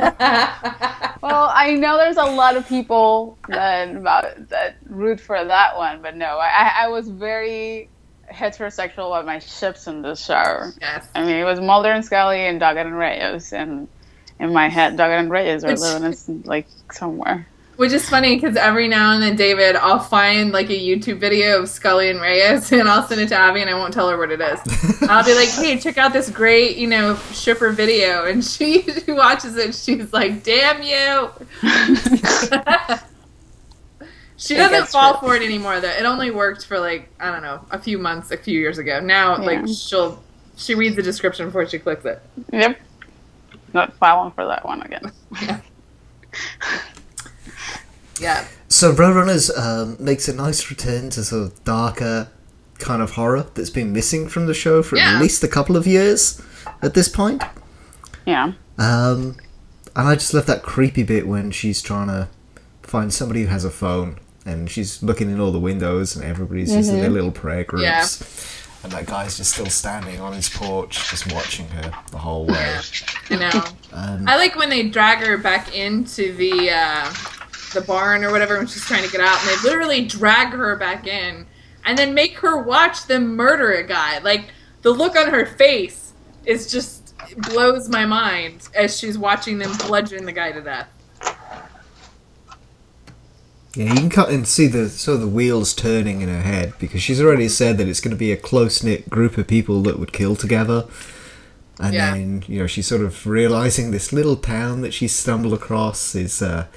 well, 1.22 1.52
I 1.54 1.76
know 1.80 1.98
there's 1.98 2.18
a 2.18 2.26
lot 2.26 2.56
of 2.56 2.68
people 2.68 3.38
that 3.48 3.96
about 3.96 4.50
that 4.50 4.78
root 4.88 5.20
for 5.20 5.44
that 5.44 5.78
one, 5.78 6.02
but 6.02 6.16
no, 6.16 6.38
I, 6.38 6.84
I 6.84 6.88
was 6.90 7.10
very 7.10 7.90
heterosexual 8.32 9.08
about 9.08 9.26
my 9.26 9.40
ships 9.40 9.88
in 9.88 10.02
this 10.02 10.24
show. 10.24 10.72
yes 10.82 11.08
I 11.14 11.26
mean, 11.26 11.36
it 11.36 11.44
was 11.44 11.60
Mulder 11.60 11.92
and 11.92 12.06
Scully 12.06 12.46
and 12.46 12.60
Doggett 12.60 12.86
and 12.86 12.98
Reyes, 12.98 13.52
and 13.52 13.88
in 14.40 14.54
my 14.54 14.70
head, 14.70 14.98
Doggett 14.98 15.20
and 15.20 15.32
Reyes 15.32 15.64
are 15.64 15.76
living 15.76 16.14
in 16.28 16.42
like 16.44 16.68
somewhere. 16.92 17.48
Which 17.76 17.92
is 17.92 18.08
funny 18.08 18.36
because 18.36 18.56
every 18.56 18.88
now 18.88 19.14
and 19.14 19.24
then, 19.24 19.36
David, 19.36 19.76
I'll 19.76 19.98
find 20.00 20.52
like 20.52 20.70
a 20.70 20.80
YouTube 20.80 21.18
video 21.18 21.60
of 21.64 21.70
Scully 21.70 22.10
and 22.12 22.22
Reyes, 22.22 22.72
and 22.72 22.88
I'll 22.88 23.08
send 23.08 23.20
it 23.22 23.30
to 23.30 23.36
Abby, 23.36 23.62
and 23.62 23.70
I 23.70 23.74
won't 23.74 23.94
tell 23.94 24.08
her 24.10 24.18
what 24.18 24.30
it 24.32 24.40
is. 24.40 24.60
I'll 25.10 25.26
be 25.26 25.34
like, 25.34 25.50
"Hey, 25.50 25.80
check 25.80 25.98
out 25.98 26.14
this 26.14 26.30
great, 26.30 26.78
you 26.78 26.86
know, 26.88 27.16
shipper 27.32 27.72
video," 27.72 28.26
and 28.26 28.44
she, 28.46 28.84
she 28.84 29.12
watches 29.12 29.58
it. 29.58 29.66
And 29.66 29.76
she's 29.76 30.14
like, 30.14 30.44
"Damn 30.44 30.84
you!" 30.84 31.32
she 34.38 34.54
doesn't 34.56 34.88
fall 34.90 35.20
for 35.20 35.36
it 35.36 35.42
anymore. 35.42 35.80
Though 35.80 35.90
it 35.90 36.06
only 36.06 36.30
worked 36.30 36.66
for 36.68 36.80
like 36.80 37.10
I 37.20 37.32
don't 37.32 37.42
know 37.42 37.66
a 37.72 37.80
few 37.80 37.98
months, 37.98 38.30
a 38.32 38.38
few 38.38 38.60
years 38.60 38.78
ago. 38.78 39.00
Now, 39.00 39.38
Yeah. 39.40 39.46
like 39.46 39.68
she'll 39.68 40.22
She 40.58 40.76
reads 40.76 40.96
the 40.96 41.02
description 41.04 41.48
before 41.48 41.68
she 41.68 41.80
clicks 41.80 42.06
it. 42.06 42.22
Yep. 42.52 42.80
Not 43.74 43.94
filing 43.98 44.32
for 44.32 44.46
that 44.46 44.64
one 44.64 44.84
again. 44.84 45.12
Yeah. 45.42 45.60
So 48.70 48.94
Roadrunners 48.94 49.56
um, 49.58 49.98
makes 50.00 50.28
a 50.28 50.34
nice 50.34 50.70
return 50.70 51.10
to 51.12 51.24
sort 51.24 51.44
of 51.44 51.64
darker 51.64 52.30
kind 52.80 53.02
of 53.02 53.12
horror 53.12 53.46
that's 53.54 53.70
been 53.70 53.94
missing 53.94 54.28
from 54.28 54.48
the 54.48 54.54
show 54.54 54.82
for 54.84 54.98
Yeah. 54.98 55.16
at 55.16 55.22
least 55.22 55.44
a 55.44 55.48
couple 55.48 55.78
of 55.78 55.86
years 55.88 56.42
at 56.82 56.94
this 56.96 57.08
point. 57.08 57.44
Yeah. 58.26 58.54
Um, 58.78 59.38
and 59.96 60.08
I 60.08 60.16
just 60.16 60.34
love 60.34 60.48
that 60.48 60.64
creepy 60.64 61.04
bit 61.04 61.28
when 61.28 61.52
she's 61.52 61.82
trying 61.82 62.08
to 62.08 62.28
find 62.82 63.14
somebody 63.14 63.42
who 63.44 63.48
has 63.48 63.64
a 63.64 63.70
phone 63.70 64.18
and 64.46 64.70
she's 64.70 65.02
looking 65.04 65.30
in 65.30 65.40
all 65.40 65.52
the 65.52 65.60
windows 65.60 66.16
and 66.16 66.26
everybody's 66.26 66.74
just 66.74 66.90
in 66.90 67.00
their 67.00 67.10
little 67.10 67.32
prayer 67.32 67.64
groups. 67.64 67.84
Yeah. 67.84 68.84
And 68.84 68.92
that 68.92 69.06
guy's 69.06 69.38
just 69.38 69.54
still 69.54 69.68
standing 69.68 70.20
on 70.20 70.34
his 70.34 70.50
porch, 70.50 71.10
just 71.10 71.32
watching 71.32 71.68
her 71.70 71.90
the 72.12 72.18
whole 72.18 72.46
way. 72.48 72.80
I 73.30 73.36
know. 73.38 73.64
Um, 73.94 74.28
I 74.28 74.36
like 74.36 74.58
when 74.58 74.70
they 74.70 74.90
drag 74.90 75.20
her 75.26 75.38
back 75.38 75.74
into 75.74 76.36
the 76.36 76.70
uh, 76.72 77.14
the 77.74 77.82
barn 77.82 78.24
or 78.24 78.32
whatever 78.32 78.58
when 78.58 78.68
she's 78.68 78.86
trying 78.86 79.04
to 79.04 79.12
get 79.12 79.22
out, 79.22 79.40
and 79.42 79.50
they 79.50 79.70
literally 79.70 80.06
drag 80.06 80.50
her 80.54 80.76
back 80.76 81.08
in, 81.08 81.46
and 81.86 81.98
then 81.98 82.14
make 82.14 82.38
her 82.40 82.62
watch 82.62 83.08
them 83.08 83.36
murder 83.36 83.72
a 83.74 83.86
guy. 83.86 84.20
Like 84.20 84.46
the 84.82 84.92
look 84.92 85.16
on 85.16 85.30
her 85.32 85.46
face 85.46 86.14
is 86.46 86.72
just 86.72 87.14
blows 87.38 87.90
my 87.90 88.06
mind 88.06 88.68
as 88.76 88.98
she's 89.00 89.18
watching 89.18 89.58
them 89.58 89.72
bludgeon 89.88 90.26
the 90.26 90.32
guy 90.32 90.52
to 90.52 90.62
death. 90.62 90.88
Yeah, 93.76 93.86
you 93.92 93.96
can 93.96 94.10
cut 94.10 94.30
and 94.30 94.48
see 94.48 94.68
the 94.68 94.88
sort 94.88 95.16
of 95.16 95.22
the 95.22 95.28
wheels 95.28 95.74
turning 95.74 96.22
in 96.22 96.30
her 96.30 96.42
head 96.44 96.74
because 96.80 97.02
she's 97.02 97.20
already 97.20 97.50
said 97.50 97.80
that 97.80 97.88
it's 97.88 98.00
going 98.02 98.12
to 98.16 98.18
be 98.20 98.32
a 98.32 98.38
close 98.38 98.84
knit 98.84 99.10
group 99.10 99.36
of 99.38 99.48
people 99.48 99.82
that 99.84 99.98
would 99.98 100.14
kill 100.14 100.36
together. 100.36 100.86
And 101.80 101.96
Yeah. 101.96 102.12
then 102.14 102.44
you 102.48 102.60
know 102.60 102.68
she's 102.68 102.86
sort 102.86 103.02
of 103.02 103.26
realizing 103.26 103.90
this 103.90 104.14
little 104.14 104.36
town 104.36 104.82
that 104.82 104.94
she's 104.94 105.12
stumbled 105.16 105.54
across 105.56 106.14
is 106.14 106.40
uh, 106.40 106.68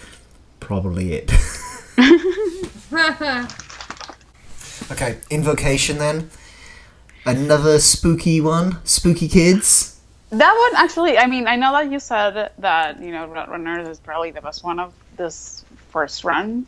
probably 0.66 1.12
it. 1.12 1.30
okay, 4.90 5.16
invocation 5.30 5.98
then. 5.98 6.28
Another 7.24 7.78
spooky 7.78 8.40
one. 8.40 8.84
Spooky 8.84 9.28
kids. 9.28 10.00
That 10.30 10.52
one 10.52 10.84
actually, 10.84 11.18
I 11.18 11.26
mean, 11.26 11.46
I 11.46 11.54
know 11.54 11.70
that 11.72 11.90
you 11.90 12.00
said 12.00 12.50
that, 12.58 13.00
you 13.00 13.12
know, 13.12 13.26
Runners 13.28 13.88
is 13.88 14.00
probably 14.00 14.32
the 14.32 14.42
best 14.42 14.64
one 14.64 14.80
of 14.80 14.92
this 15.16 15.64
first 15.90 16.24
run, 16.24 16.66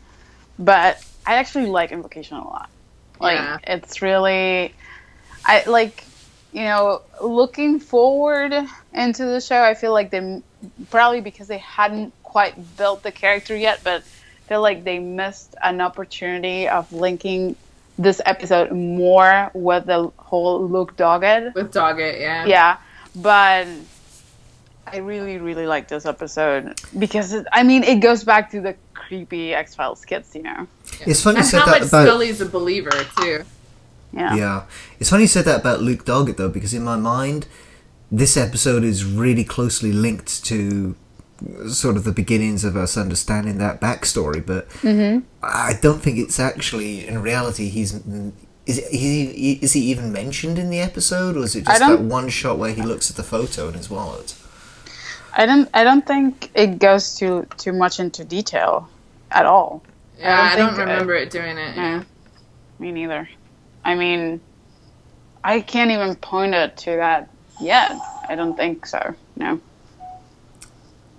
but 0.60 1.04
I 1.26 1.34
actually 1.34 1.66
like 1.66 1.90
Invocation 1.90 2.36
a 2.36 2.44
lot. 2.44 2.70
Like, 3.20 3.38
Yeah. 3.38 3.58
it's 3.64 4.00
really, 4.00 4.74
I 5.44 5.64
like, 5.66 6.04
you 6.52 6.62
know, 6.62 7.02
looking 7.20 7.80
forward 7.80 8.54
into 8.94 9.24
the 9.24 9.40
show, 9.40 9.60
I 9.60 9.74
feel 9.74 9.92
like 9.92 10.10
they, 10.10 10.40
probably 10.90 11.20
because 11.20 11.48
they 11.48 11.58
hadn't 11.58 12.12
quite 12.28 12.54
built 12.76 13.02
the 13.02 13.10
character 13.10 13.56
yet, 13.56 13.80
but 13.82 14.02
I 14.02 14.48
feel 14.48 14.60
like 14.60 14.84
they 14.84 14.98
missed 14.98 15.54
an 15.62 15.80
opportunity 15.80 16.68
of 16.68 16.92
linking 16.92 17.56
this 17.98 18.20
episode 18.26 18.70
more 18.70 19.50
with 19.54 19.86
the 19.86 20.12
whole 20.18 20.68
Luke 20.68 20.96
Doggett 20.96 21.54
With 21.54 21.72
Doggett, 21.72 22.20
yeah. 22.20 22.44
yeah 22.46 22.76
but 23.16 23.66
i 24.86 24.98
really 24.98 25.38
really 25.38 25.66
like 25.66 25.88
this 25.88 26.06
episode 26.06 26.78
because 26.98 27.32
it, 27.32 27.46
i 27.52 27.62
mean 27.62 27.82
it 27.82 27.96
goes 28.00 28.22
back 28.22 28.50
to 28.50 28.60
the 28.60 28.74
creepy 28.94 29.52
x-files 29.54 30.04
kids 30.04 30.34
you 30.36 30.42
know 30.42 30.66
It's 31.00 31.22
funny 31.22 31.38
you 31.38 31.44
said 31.44 31.60
how 31.60 31.66
that 31.66 31.80
much 31.80 31.88
about. 31.88 32.06
Scully's 32.06 32.40
a 32.40 32.46
believer 32.46 32.90
too. 33.18 33.42
yeah 34.12 34.34
Yeah. 34.36 34.62
It's 35.00 35.10
funny 35.10 35.24
you 35.24 35.28
said 35.28 35.44
that 35.46 35.60
about 35.60 35.80
Luke 35.80 36.04
Doggett, 36.04 36.36
though, 36.36 36.48
because 36.48 36.72
in 36.74 36.84
my 36.84 36.96
mind, 36.96 37.46
this 38.10 38.36
episode 38.36 38.82
is 38.84 39.04
really 39.04 39.44
closely 39.44 39.92
linked 39.92 40.44
to 40.46 40.94
sort 41.68 41.96
of 41.96 42.04
the 42.04 42.12
beginnings 42.12 42.64
of 42.64 42.76
us 42.76 42.96
understanding 42.96 43.58
that 43.58 43.80
backstory, 43.80 44.44
but 44.44 44.66
I 45.42 45.78
don't 45.80 46.00
think 46.00 46.18
it's 46.18 46.38
actually, 46.40 47.06
in 47.06 47.22
reality, 47.22 47.68
he's. 47.68 48.00
Is, 48.66 48.86
he, 48.88 49.52
is 49.62 49.72
he 49.72 49.80
even 49.90 50.12
mentioned 50.12 50.58
in 50.58 50.68
the 50.68 50.78
episode, 50.80 51.38
or 51.38 51.44
is 51.44 51.56
it 51.56 51.64
just 51.64 51.80
that 51.80 52.00
one 52.00 52.28
shot 52.28 52.58
where 52.58 52.74
he 52.74 52.82
looks 52.82 53.08
at 53.08 53.16
the 53.16 53.22
photo 53.22 53.68
in 53.68 53.74
his 53.74 53.88
wallet? 53.88 54.34
i 55.34 55.44
don't 55.46 55.68
i 55.74 55.84
don't 55.84 56.06
think 56.06 56.50
it 56.54 56.78
goes 56.78 57.14
too 57.14 57.46
too 57.58 57.72
much 57.72 58.00
into 58.00 58.24
detail 58.24 58.88
at 59.30 59.44
all 59.46 59.82
Yeah, 60.18 60.50
I 60.52 60.56
don't, 60.56 60.68
think, 60.70 60.78
uh, 60.80 60.90
remember 60.90 61.14
it 61.14 61.30
doing 61.30 61.56
it. 61.58 61.76
yeah 61.76 61.98
Yeah. 61.98 62.04
me 62.78 62.92
neither 62.92 63.28
i 63.84 63.94
mean 63.94 64.40
i 65.44 65.60
can't 65.60 65.90
even 65.90 66.14
point 66.16 66.54
it 66.54 66.76
to 66.78 66.96
that 66.96 67.28
yet 67.60 67.92
i 68.28 68.34
don't 68.34 68.56
think 68.56 68.86
so 68.86 69.14
no 69.36 69.60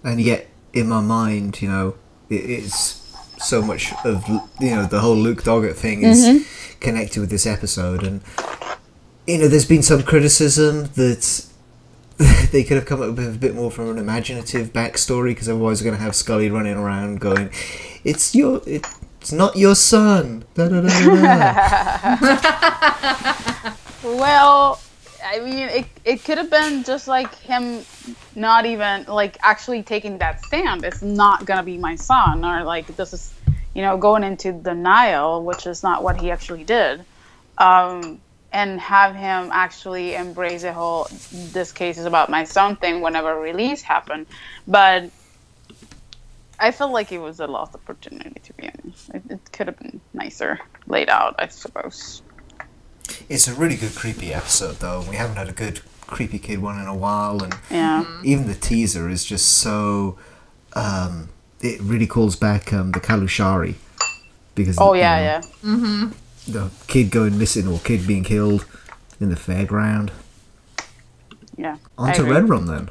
And 0.04 0.22
yet, 0.22 0.48
in 0.74 0.88
my 0.88 1.02
mind, 1.02 1.62
you 1.62 1.70
know, 1.70 1.96
it, 2.30 2.36
it's 2.36 3.00
so 3.40 3.62
much 3.62 3.94
of 4.04 4.28
you 4.60 4.76
know 4.76 4.86
the 4.86 5.00
whole 5.00 5.16
Luke 5.16 5.44
Doggett 5.44 5.76
thing 5.76 6.04
is 6.04 6.28
mm-hmm. 6.28 6.80
connected 6.80 7.20
with 7.20 7.30
this 7.30 7.46
episode, 7.46 8.04
and 8.04 8.22
you 9.28 9.38
know, 9.38 9.48
there's 9.48 9.68
been 9.68 9.84
some 9.84 10.04
criticism 10.04 10.90
that 10.96 11.46
they 12.52 12.64
could 12.64 12.78
have 12.78 12.86
come 12.86 13.02
up 13.02 13.16
with 13.16 13.36
a 13.36 13.38
bit 13.38 13.56
more 13.56 13.72
from 13.72 13.90
an 13.90 13.98
imaginative 13.98 14.74
backstory 14.74 15.32
because 15.32 15.48
otherwise, 15.50 15.82
we're 15.82 15.86
going 15.86 15.98
to 15.98 16.04
have 16.04 16.16
Scully 16.16 16.50
running 16.50 16.76
around 16.76 17.20
going, 17.20 17.50
"It's 18.04 18.36
your, 18.36 18.62
it's 18.66 19.32
not 19.32 19.56
your 19.56 19.76
son." 19.76 20.46
Da, 20.56 20.68
da, 20.68 20.82
da, 20.82 20.90
da, 20.90 21.16
da. 22.20 23.76
Well, 24.02 24.80
I 25.24 25.40
mean, 25.40 25.70
it, 25.70 25.86
it 26.06 26.24
could 26.24 26.38
have 26.38 26.50
been 26.50 26.84
just 26.84 27.08
like 27.08 27.34
him 27.36 27.84
not 28.36 28.66
even, 28.66 29.06
like, 29.06 29.38
actually 29.42 29.84
taking 29.84 30.18
that 30.20 30.44
stand. 30.46 30.84
It's 30.84 31.02
not 31.02 31.46
going 31.46 31.58
to 31.58 31.64
be 31.64 31.78
my 31.78 31.96
son, 31.96 32.46
or 32.46 32.64
like, 32.64 32.88
this 32.96 33.14
is, 33.14 33.34
you 33.74 33.82
know, 33.82 33.98
going 33.98 34.24
into 34.24 34.52
denial, 34.52 35.44
which 35.44 35.68
is 35.68 35.84
not 35.84 36.04
what 36.04 36.20
he 36.20 36.32
actually 36.32 36.64
did. 36.64 37.04
Um, 37.58 38.22
and 38.52 38.80
have 38.80 39.16
him 39.16 39.50
actually 39.52 40.16
embrace 40.16 40.64
the 40.64 40.74
whole, 40.74 41.08
this 41.32 41.72
case 41.72 41.98
is 41.98 42.06
about 42.06 42.30
my 42.30 42.46
son 42.46 42.76
thing 42.78 43.02
whenever 43.02 43.40
release 43.40 43.82
happened. 43.84 44.26
But 44.68 45.12
I 46.60 46.72
felt 46.72 46.92
like 46.92 47.12
it 47.12 47.20
was 47.20 47.40
a 47.40 47.48
lost 47.48 47.76
opportunity, 47.76 48.40
to 48.40 48.54
be 48.54 48.70
honest. 48.70 49.10
It, 49.10 49.24
it 49.30 49.52
could 49.52 49.68
have 49.68 49.78
been 49.78 50.02
nicer 50.14 50.60
laid 50.88 51.10
out, 51.10 51.36
I 51.38 51.48
suppose. 51.48 52.24
It's 53.30 53.48
a 53.48 53.54
really 53.54 53.76
good 53.76 53.96
creepy 53.96 54.34
episode, 54.34 54.78
though. 54.78 55.04
We 55.10 55.16
haven't 55.16 55.36
had 55.38 55.50
a 55.50 55.54
good 55.54 55.82
creepy 56.08 56.40
kid 56.40 56.60
one 56.60 56.80
in 56.80 56.88
a 56.88 56.96
while, 56.96 57.44
and 57.44 57.54
Yeah. 57.70 58.04
even 58.24 58.48
the 58.48 58.56
teaser 58.56 59.10
is 59.10 59.24
just 59.24 59.48
so 59.48 60.18
um, 60.74 61.30
it 61.62 61.80
really 61.82 62.08
calls 62.08 62.36
back 62.36 62.72
um, 62.74 62.92
the 62.92 63.00
Calusari 63.00 63.76
because 64.56 64.78
Oh, 64.80 64.94
you 64.94 65.00
yeah, 65.02 65.42
yeah. 65.64 66.10
the 66.48 66.70
kid 66.88 67.12
going 67.12 67.38
missing 67.38 67.68
or 67.68 67.80
kid 67.80 68.06
being 68.08 68.24
killed 68.24 68.66
in 69.20 69.30
the 69.30 69.36
fairground. 69.36 70.10
Yeah. 71.58 71.78
On 71.98 72.14
to. 72.14 72.24
Red 72.24 72.48
Rum 72.50 72.68
then, 72.68 72.90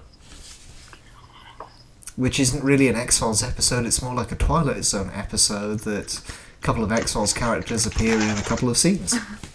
which 2.16 2.38
isn't 2.40 2.62
really 2.64 2.88
an 2.88 2.96
X 2.96 3.18
Files 3.18 3.42
episode. 3.42 3.86
It's 3.86 4.02
more 4.02 4.14
like 4.14 4.32
a 4.32 4.36
Twilight 4.36 4.84
Zone 4.84 5.10
episode 5.14 5.80
that 5.80 6.20
a 6.60 6.64
couple 6.64 6.84
of 6.84 6.92
X 6.92 7.12
Files 7.12 7.32
characters 7.32 7.86
appear 7.86 8.14
in 8.14 8.36
a 8.36 8.42
couple 8.42 8.68
of 8.68 8.76
scenes. 8.76 9.14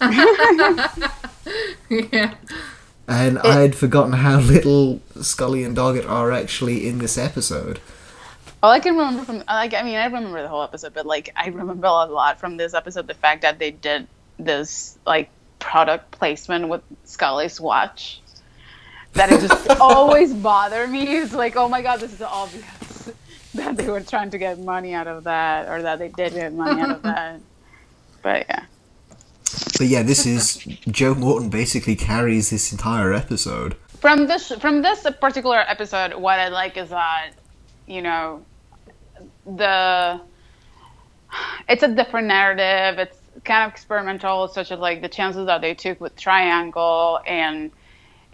yeah. 1.90 2.34
And 3.06 3.38
I 3.40 3.60
had 3.60 3.74
forgotten 3.74 4.14
how 4.14 4.40
little 4.40 5.00
Scully 5.20 5.62
and 5.64 5.76
Doggett 5.76 6.08
are 6.08 6.32
actually 6.32 6.88
in 6.88 6.98
this 6.98 7.18
episode. 7.18 7.80
All 8.62 8.70
I 8.70 8.80
can 8.80 8.96
remember 8.96 9.24
from 9.24 9.44
like 9.46 9.74
I 9.74 9.82
mean 9.82 9.96
I 9.96 10.06
remember 10.06 10.40
the 10.40 10.48
whole 10.48 10.62
episode, 10.62 10.94
but 10.94 11.04
like 11.04 11.30
I 11.36 11.48
remember 11.48 11.86
a 11.86 12.06
lot 12.06 12.40
from 12.40 12.56
this 12.56 12.72
episode 12.72 13.06
the 13.06 13.14
fact 13.14 13.42
that 13.42 13.58
they 13.58 13.70
did 13.70 14.06
this 14.38 14.98
like 15.06 15.28
product 15.58 16.10
placement 16.12 16.68
with 16.68 16.82
Scully's 17.04 17.60
watch. 17.60 18.22
That 19.12 19.30
it 19.30 19.42
just 19.42 19.70
always 19.80 20.32
bothered 20.32 20.90
me. 20.90 21.18
It's 21.18 21.34
like, 21.34 21.56
oh 21.56 21.68
my 21.68 21.82
god, 21.82 22.00
this 22.00 22.12
is 22.14 22.22
obvious 22.22 22.64
that 23.58 23.76
they 23.76 23.88
were 23.88 24.00
trying 24.00 24.30
to 24.30 24.38
get 24.38 24.58
money 24.58 24.94
out 24.94 25.06
of 25.06 25.24
that, 25.24 25.68
or 25.68 25.82
that 25.82 25.98
they 25.98 26.08
did 26.08 26.34
get 26.34 26.52
money 26.52 26.80
out 26.82 26.90
of 26.90 27.02
that. 27.10 27.40
But 28.22 28.46
yeah, 28.48 28.64
But 29.78 29.86
yeah, 29.88 30.02
this 30.02 30.26
is 30.26 30.56
Joe 30.88 31.14
Morton 31.14 31.50
basically 31.50 31.96
carries 31.96 32.50
this 32.50 32.72
entire 32.72 33.12
episode. 33.12 33.76
from 34.00 34.26
this 34.26 34.50
from 34.60 34.82
this 34.82 35.06
particular 35.20 35.58
episode, 35.66 36.14
what 36.14 36.38
I 36.38 36.48
like 36.48 36.76
is 36.76 36.90
that 36.90 37.32
you 37.86 38.02
know 38.02 38.44
the 39.46 40.20
it's 41.68 41.82
a 41.82 41.88
different 41.88 42.28
narrative. 42.28 42.98
It's 42.98 43.18
kind 43.44 43.64
of 43.66 43.72
experimental, 43.72 44.48
such 44.48 44.72
as 44.72 44.78
like 44.78 45.02
the 45.02 45.08
chances 45.08 45.46
that 45.46 45.60
they 45.60 45.74
took 45.74 46.00
with 46.00 46.16
Triangle 46.16 47.20
and 47.26 47.70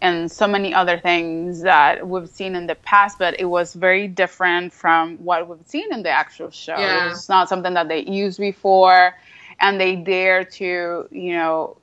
and 0.02 0.30
so 0.30 0.46
many 0.46 0.72
other 0.72 0.98
things 0.98 1.62
that 1.62 2.08
we've 2.08 2.28
seen 2.28 2.54
in 2.54 2.66
the 2.66 2.74
past, 2.74 3.18
but 3.18 3.38
it 3.38 3.44
was 3.44 3.74
very 3.74 4.08
different 4.08 4.72
from 4.72 5.16
what 5.18 5.48
we've 5.48 5.66
seen 5.66 5.92
in 5.92 6.02
the 6.02 6.10
actual 6.10 6.50
show. 6.50 6.76
Yeah. 6.76 7.10
It's 7.10 7.28
not 7.28 7.48
something 7.48 7.74
that 7.74 7.88
they 7.88 8.04
used 8.04 8.38
before, 8.38 9.14
and 9.60 9.80
they 9.80 9.96
dare 9.96 10.44
to, 10.44 11.08
you 11.10 11.32
know, 11.32 11.76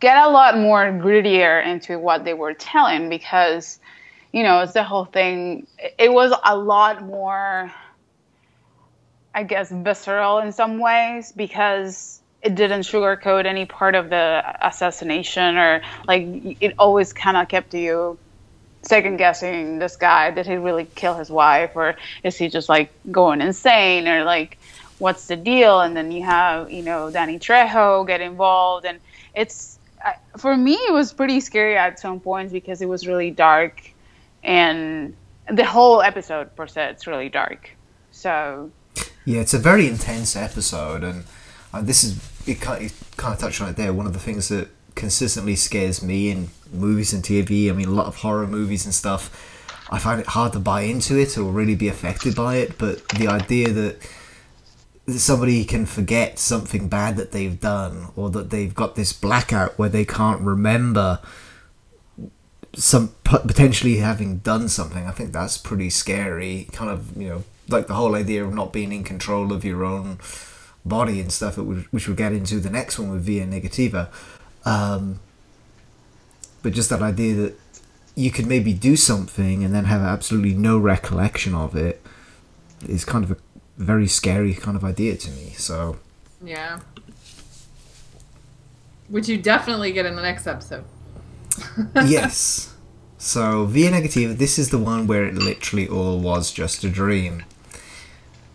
get 0.00 0.16
a 0.16 0.28
lot 0.28 0.58
more 0.58 0.84
grittier 0.84 1.64
into 1.64 1.98
what 1.98 2.24
they 2.24 2.34
were 2.34 2.54
telling 2.54 3.08
because 3.08 3.80
you 4.32 4.42
know 4.42 4.60
it's 4.60 4.74
the 4.74 4.82
whole 4.82 5.06
thing 5.06 5.66
it 5.98 6.12
was 6.12 6.34
a 6.44 6.56
lot 6.56 7.02
more 7.02 7.72
i 9.34 9.42
guess 9.42 9.70
visceral 9.70 10.38
in 10.38 10.52
some 10.52 10.78
ways 10.78 11.32
because 11.32 12.17
it 12.42 12.54
didn't 12.54 12.82
sugarcoat 12.82 13.46
any 13.46 13.66
part 13.66 13.94
of 13.94 14.10
the 14.10 14.42
assassination 14.62 15.56
or 15.56 15.82
like 16.06 16.24
it 16.60 16.74
always 16.78 17.12
kind 17.12 17.36
of 17.36 17.48
kept 17.48 17.74
you 17.74 18.18
second 18.82 19.16
guessing 19.16 19.78
this 19.78 19.96
guy. 19.96 20.30
Did 20.30 20.46
he 20.46 20.56
really 20.56 20.86
kill 20.94 21.14
his 21.14 21.30
wife 21.30 21.72
or 21.74 21.96
is 22.22 22.36
he 22.36 22.48
just 22.48 22.68
like 22.68 22.90
going 23.10 23.40
insane 23.40 24.06
or 24.06 24.24
like 24.24 24.56
what's 24.98 25.26
the 25.26 25.36
deal? 25.36 25.80
And 25.80 25.96
then 25.96 26.12
you 26.12 26.22
have 26.24 26.70
you 26.70 26.82
know 26.82 27.10
danny 27.10 27.38
trejo 27.38 28.06
get 28.06 28.20
involved 28.20 28.86
and 28.86 29.00
it's 29.34 29.78
for 30.36 30.56
me 30.56 30.74
it 30.74 30.92
was 30.92 31.12
pretty 31.12 31.40
scary 31.40 31.76
at 31.76 31.98
some 31.98 32.20
points 32.20 32.52
because 32.52 32.80
it 32.80 32.88
was 32.88 33.06
really 33.06 33.32
dark 33.32 33.82
and 34.44 35.16
the 35.50 35.64
whole 35.64 36.02
episode 36.02 36.54
per 36.54 36.68
se 36.68 36.90
it's 36.90 37.06
really 37.06 37.28
dark. 37.28 37.70
So 38.12 38.70
Yeah, 39.24 39.40
it's 39.40 39.54
a 39.54 39.58
very 39.58 39.88
intense 39.88 40.36
episode, 40.36 41.02
and 41.02 41.24
uh, 41.72 41.82
this 41.82 42.04
is 42.04 42.18
it 42.46 42.60
kind, 42.60 42.84
it 42.84 42.92
kind 43.16 43.34
of 43.34 43.40
touched 43.40 43.60
on 43.60 43.68
it 43.68 43.76
there. 43.76 43.92
One 43.92 44.06
of 44.06 44.12
the 44.12 44.18
things 44.18 44.48
that 44.48 44.68
consistently 44.94 45.54
scares 45.54 46.02
me 46.02 46.30
in 46.30 46.48
movies 46.72 47.12
and 47.12 47.22
TV. 47.22 47.70
I 47.70 47.72
mean, 47.72 47.88
a 47.88 47.92
lot 47.92 48.06
of 48.06 48.16
horror 48.16 48.46
movies 48.46 48.84
and 48.84 48.94
stuff. 48.94 49.54
I 49.90 49.98
find 49.98 50.20
it 50.20 50.26
hard 50.26 50.52
to 50.52 50.58
buy 50.58 50.82
into 50.82 51.16
it 51.18 51.38
or 51.38 51.44
really 51.44 51.74
be 51.74 51.88
affected 51.88 52.34
by 52.34 52.56
it. 52.56 52.76
But 52.78 53.08
the 53.08 53.28
idea 53.28 53.70
that 53.70 53.98
somebody 55.16 55.64
can 55.64 55.86
forget 55.86 56.38
something 56.38 56.88
bad 56.88 57.16
that 57.16 57.32
they've 57.32 57.58
done, 57.58 58.08
or 58.16 58.28
that 58.30 58.50
they've 58.50 58.74
got 58.74 58.96
this 58.96 59.12
blackout 59.12 59.78
where 59.78 59.88
they 59.88 60.04
can't 60.04 60.40
remember 60.40 61.20
some 62.74 63.14
potentially 63.24 63.96
having 63.96 64.38
done 64.38 64.68
something. 64.68 65.06
I 65.06 65.12
think 65.12 65.32
that's 65.32 65.56
pretty 65.56 65.90
scary. 65.90 66.68
Kind 66.72 66.90
of, 66.90 67.16
you 67.16 67.28
know, 67.28 67.44
like 67.68 67.86
the 67.86 67.94
whole 67.94 68.14
idea 68.14 68.44
of 68.44 68.52
not 68.52 68.72
being 68.72 68.92
in 68.92 69.04
control 69.04 69.52
of 69.52 69.64
your 69.64 69.84
own 69.84 70.18
body 70.88 71.20
and 71.20 71.30
stuff, 71.32 71.56
which 71.58 71.84
which 71.92 72.08
we'll 72.08 72.16
get 72.16 72.32
into 72.32 72.58
the 72.60 72.70
next 72.70 72.98
one 72.98 73.10
with 73.10 73.22
Via 73.22 73.46
Negativa. 73.46 74.08
Um, 74.64 75.20
but 76.62 76.72
just 76.72 76.90
that 76.90 77.02
idea 77.02 77.34
that 77.34 77.54
you 78.14 78.30
could 78.32 78.46
maybe 78.46 78.72
do 78.74 78.96
something 78.96 79.62
and 79.64 79.72
then 79.74 79.84
have 79.84 80.00
absolutely 80.02 80.54
no 80.54 80.76
recollection 80.78 81.54
of 81.54 81.76
it 81.76 82.02
is 82.88 83.04
kind 83.04 83.24
of 83.24 83.30
a 83.30 83.36
very 83.76 84.08
scary 84.08 84.54
kind 84.54 84.76
of 84.76 84.82
idea 84.84 85.16
to 85.16 85.30
me. 85.30 85.52
So 85.56 85.98
Yeah. 86.42 86.80
Which 89.08 89.28
you 89.28 89.38
definitely 89.38 89.92
get 89.92 90.04
in 90.04 90.16
the 90.16 90.22
next 90.22 90.46
episode. 90.46 90.84
yes. 92.06 92.74
So 93.16 93.64
Via 93.66 93.90
Negativa, 93.90 94.36
this 94.36 94.58
is 94.58 94.70
the 94.70 94.78
one 94.78 95.06
where 95.06 95.24
it 95.24 95.34
literally 95.34 95.88
all 95.88 96.18
was 96.20 96.52
just 96.52 96.84
a 96.84 96.90
dream. 96.90 97.44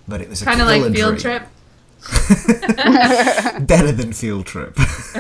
But 0.08 0.22
it 0.22 0.30
was 0.30 0.44
Kind 0.44 0.62
of 0.62 0.68
like 0.68 0.82
field 0.94 1.18
dream. 1.18 1.40
trip. 1.40 1.44
Better 3.66 3.92
than 3.92 4.14
field 4.14 4.46
trip. 4.46 4.76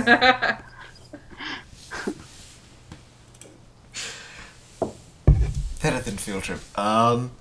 Better 5.82 6.00
than 6.00 6.18
field 6.18 6.44
trip. 6.44 6.60
Um. 6.80 7.32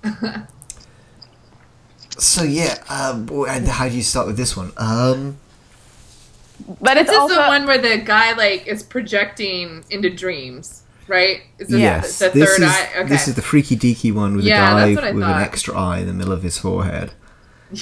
So 2.17 2.43
yeah, 2.43 2.75
um, 2.89 3.27
and 3.47 3.67
how 3.67 3.87
do 3.89 3.95
you 3.95 4.03
start 4.03 4.27
with 4.27 4.37
this 4.37 4.55
one? 4.55 4.71
Um, 4.77 5.37
but 6.81 6.97
it's 6.97 7.09
This 7.09 7.15
is 7.15 7.21
also 7.21 7.35
the 7.35 7.41
one 7.41 7.65
where 7.65 7.77
the 7.79 7.97
guy 7.97 8.33
like 8.33 8.67
is 8.67 8.83
projecting 8.83 9.83
into 9.89 10.09
dreams, 10.09 10.83
right? 11.07 11.41
Is 11.57 11.69
this 11.69 11.79
yes, 11.79 12.19
the, 12.19 12.29
the 12.29 12.39
this 12.39 12.57
third 12.57 12.63
is 12.63 12.69
eye? 12.69 12.89
Okay. 12.99 13.09
this 13.09 13.27
is 13.27 13.35
the 13.35 13.41
freaky 13.41 13.75
deaky 13.75 14.13
one 14.13 14.35
with 14.35 14.45
Yeah, 14.45 14.73
a 14.73 14.93
that's 14.93 14.95
what 14.95 15.03
I 15.05 15.07
guy 15.07 15.13
with 15.13 15.23
an 15.23 15.41
extra 15.41 15.77
eye 15.77 15.99
in 15.99 16.07
the 16.07 16.13
middle 16.13 16.33
of 16.33 16.43
his 16.43 16.57
forehead. 16.57 17.13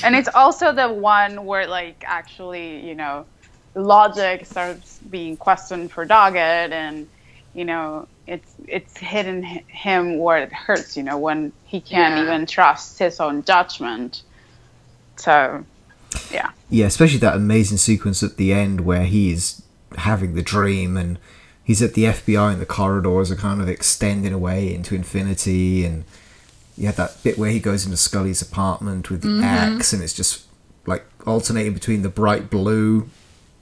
And 0.04 0.16
it's 0.16 0.30
also 0.34 0.72
the 0.74 0.90
one 0.92 1.46
where 1.46 1.68
like 1.68 2.04
actually 2.08 2.88
you 2.88 2.96
know 2.96 3.26
logic 3.76 4.46
starts 4.46 5.00
being 5.10 5.38
questioned 5.38 5.92
for 5.92 6.06
Doggett 6.06 6.72
and 6.72 7.08
you 7.54 7.66
know 7.66 8.08
it's 8.28 8.54
it's 8.68 8.98
hitting 8.98 9.44
him 9.68 10.18
where 10.20 10.38
it 10.40 10.52
hurts 10.54 10.96
you 10.98 11.04
know 11.04 11.18
when 11.18 11.52
he 11.66 11.80
can't 11.82 12.16
Yeah. 12.18 12.24
even 12.24 12.46
trust 12.46 13.00
his 13.00 13.20
own 13.20 13.44
judgment 13.44 14.22
so 15.18 15.64
yeah 16.32 16.52
Yeah, 16.70 16.86
especially 16.88 17.20
that 17.20 17.36
amazing 17.36 17.78
sequence 17.78 18.24
at 18.24 18.38
the 18.38 18.54
end 18.54 18.82
where 18.82 19.04
he 19.06 19.32
is 19.32 19.62
having 19.98 20.36
the 20.36 20.42
dream 20.42 20.98
and 20.98 21.18
he's 21.64 21.82
at 21.82 21.94
the 21.94 22.06
FBI 22.06 22.54
and 22.54 22.62
the 22.62 22.66
corridors 22.66 23.32
are 23.32 23.36
kind 23.36 23.62
of 23.62 23.70
extending 23.70 24.34
away 24.34 24.74
into 24.74 24.96
infinity 24.96 25.86
and 25.86 26.04
you 26.82 26.88
had 26.88 26.96
that 26.96 27.22
bit 27.24 27.38
where 27.38 27.52
he 27.52 27.60
goes 27.60 27.86
into 27.86 27.96
Scully's 27.96 28.42
apartment 28.42 29.12
with 29.12 29.22
the 29.22 29.28
Mm-hmm. 29.28 29.44
axe 29.44 29.94
and 29.94 30.02
it's 30.02 30.14
just 30.16 30.46
like 30.88 31.06
alternating 31.28 31.74
between 31.76 32.02
the 32.02 32.10
bright 32.10 32.50
blue 32.50 33.08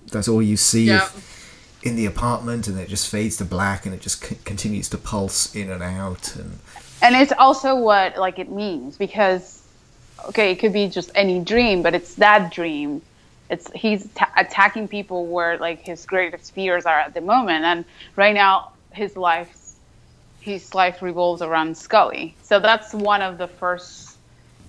that's 0.10 0.30
all 0.30 0.42
you 0.42 0.56
see 0.56 0.86
Yeah. 0.86 1.04
of- 1.04 1.26
in 1.84 1.96
the 1.96 2.06
apartment 2.06 2.68
and 2.68 2.78
it 2.80 2.88
just 2.90 3.10
fades 3.10 3.36
to 3.38 3.46
black 3.46 3.86
and 3.86 3.94
it 3.96 4.02
just 4.02 4.24
c- 4.26 4.38
continues 4.46 4.88
to 4.90 4.98
pulse 4.98 5.54
in 5.56 5.70
and 5.72 5.82
out 5.84 6.36
and 6.36 6.60
and 7.02 7.16
it's 7.16 7.32
also 7.38 7.76
what 7.76 8.18
like 8.18 8.38
it 8.40 8.50
means 8.52 8.98
because 8.98 9.62
okay 10.28 10.52
it 10.52 10.56
could 10.60 10.74
be 10.74 10.88
just 10.90 11.10
any 11.16 11.40
dream 11.40 11.82
but 11.82 11.94
it's 11.94 12.16
that 12.16 12.52
dream 12.54 13.02
it's 13.50 13.72
he's 13.74 14.08
ta- 14.14 14.32
attacking 14.38 14.88
people 14.90 15.26
where 15.28 15.58
like 15.58 15.80
his 15.82 16.06
greatest 16.06 16.54
fears 16.54 16.86
are 16.86 17.00
at 17.00 17.14
the 17.14 17.22
moment 17.22 17.64
and 17.66 17.86
right 18.18 18.34
now 18.34 18.72
his 18.92 19.16
life 19.16 19.50
his 20.50 20.74
life 20.74 21.02
revolves 21.02 21.42
around 21.42 21.78
scully. 21.78 22.36
So 22.44 22.60
that's 22.60 22.94
one 22.94 23.22
of 23.22 23.38
the 23.38 23.48
first 23.48 24.18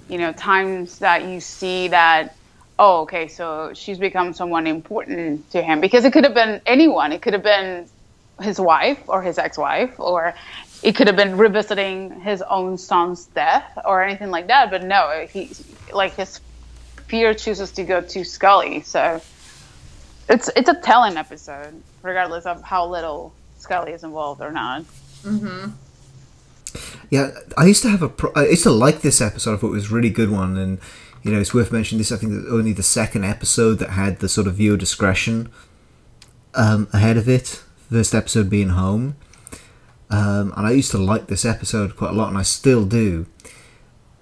you 0.08 0.18
know 0.18 0.32
times 0.32 0.98
that 0.98 1.24
you 1.24 1.40
see 1.40 1.88
that 1.88 2.36
oh 2.78 3.02
okay 3.02 3.28
so 3.28 3.72
she's 3.74 3.98
become 3.98 4.32
someone 4.32 4.66
important 4.66 5.50
to 5.52 5.62
him. 5.62 5.80
Because 5.80 6.04
it 6.04 6.12
could 6.12 6.24
have 6.24 6.34
been 6.34 6.60
anyone. 6.66 7.12
It 7.12 7.22
could 7.22 7.32
have 7.32 7.42
been 7.42 7.86
his 8.40 8.60
wife 8.60 9.00
or 9.06 9.22
his 9.22 9.38
ex-wife 9.38 9.98
or 9.98 10.34
it 10.82 10.96
could 10.96 11.06
have 11.06 11.16
been 11.16 11.36
revisiting 11.36 12.20
his 12.20 12.40
own 12.42 12.78
son's 12.78 13.26
death 13.26 13.78
or 13.84 14.02
anything 14.02 14.30
like 14.30 14.46
that. 14.48 14.70
But 14.70 14.84
no 14.84 15.26
he 15.30 15.50
like 15.92 16.14
his 16.14 16.40
fear 17.08 17.32
chooses 17.34 17.72
to 17.72 17.84
go 17.84 18.00
to 18.02 18.24
scully. 18.24 18.82
So 18.82 19.20
it's 20.28 20.50
it's 20.54 20.68
a 20.68 20.74
telling 20.74 21.16
episode 21.16 21.82
regardless 22.02 22.44
of 22.44 22.62
how 22.62 22.86
little 22.86 23.32
scully 23.58 23.92
is 23.92 24.04
involved 24.04 24.40
or 24.40 24.50
not 24.50 24.84
Yeah, 27.10 27.30
I 27.56 27.66
used 27.66 27.82
to 27.82 27.88
have 27.90 28.02
a. 28.02 28.08
Pro- 28.08 28.32
I 28.34 28.46
used 28.46 28.62
to 28.62 28.70
like 28.70 29.00
this 29.00 29.20
episode. 29.20 29.54
I 29.54 29.56
thought 29.56 29.68
it 29.68 29.80
was 29.82 29.90
a 29.90 29.94
really 29.94 30.10
good 30.10 30.30
one, 30.30 30.56
and 30.56 30.78
you 31.22 31.32
know, 31.32 31.40
it's 31.40 31.52
worth 31.52 31.72
mentioning. 31.72 31.98
This, 31.98 32.12
I 32.12 32.16
think, 32.16 32.32
is 32.32 32.52
only 32.52 32.72
the 32.72 32.82
second 32.82 33.24
episode 33.24 33.78
that 33.80 33.90
had 33.90 34.20
the 34.20 34.28
sort 34.28 34.46
of 34.46 34.54
viewer 34.54 34.76
discretion 34.76 35.50
um, 36.54 36.88
ahead 36.92 37.16
of 37.16 37.28
it. 37.28 37.62
First 37.90 38.14
episode 38.14 38.48
being 38.48 38.68
home, 38.70 39.16
um, 40.10 40.52
and 40.56 40.66
I 40.66 40.70
used 40.70 40.92
to 40.92 40.98
like 40.98 41.26
this 41.26 41.44
episode 41.44 41.96
quite 41.96 42.12
a 42.12 42.14
lot, 42.14 42.28
and 42.28 42.38
I 42.38 42.42
still 42.42 42.84
do. 42.84 43.26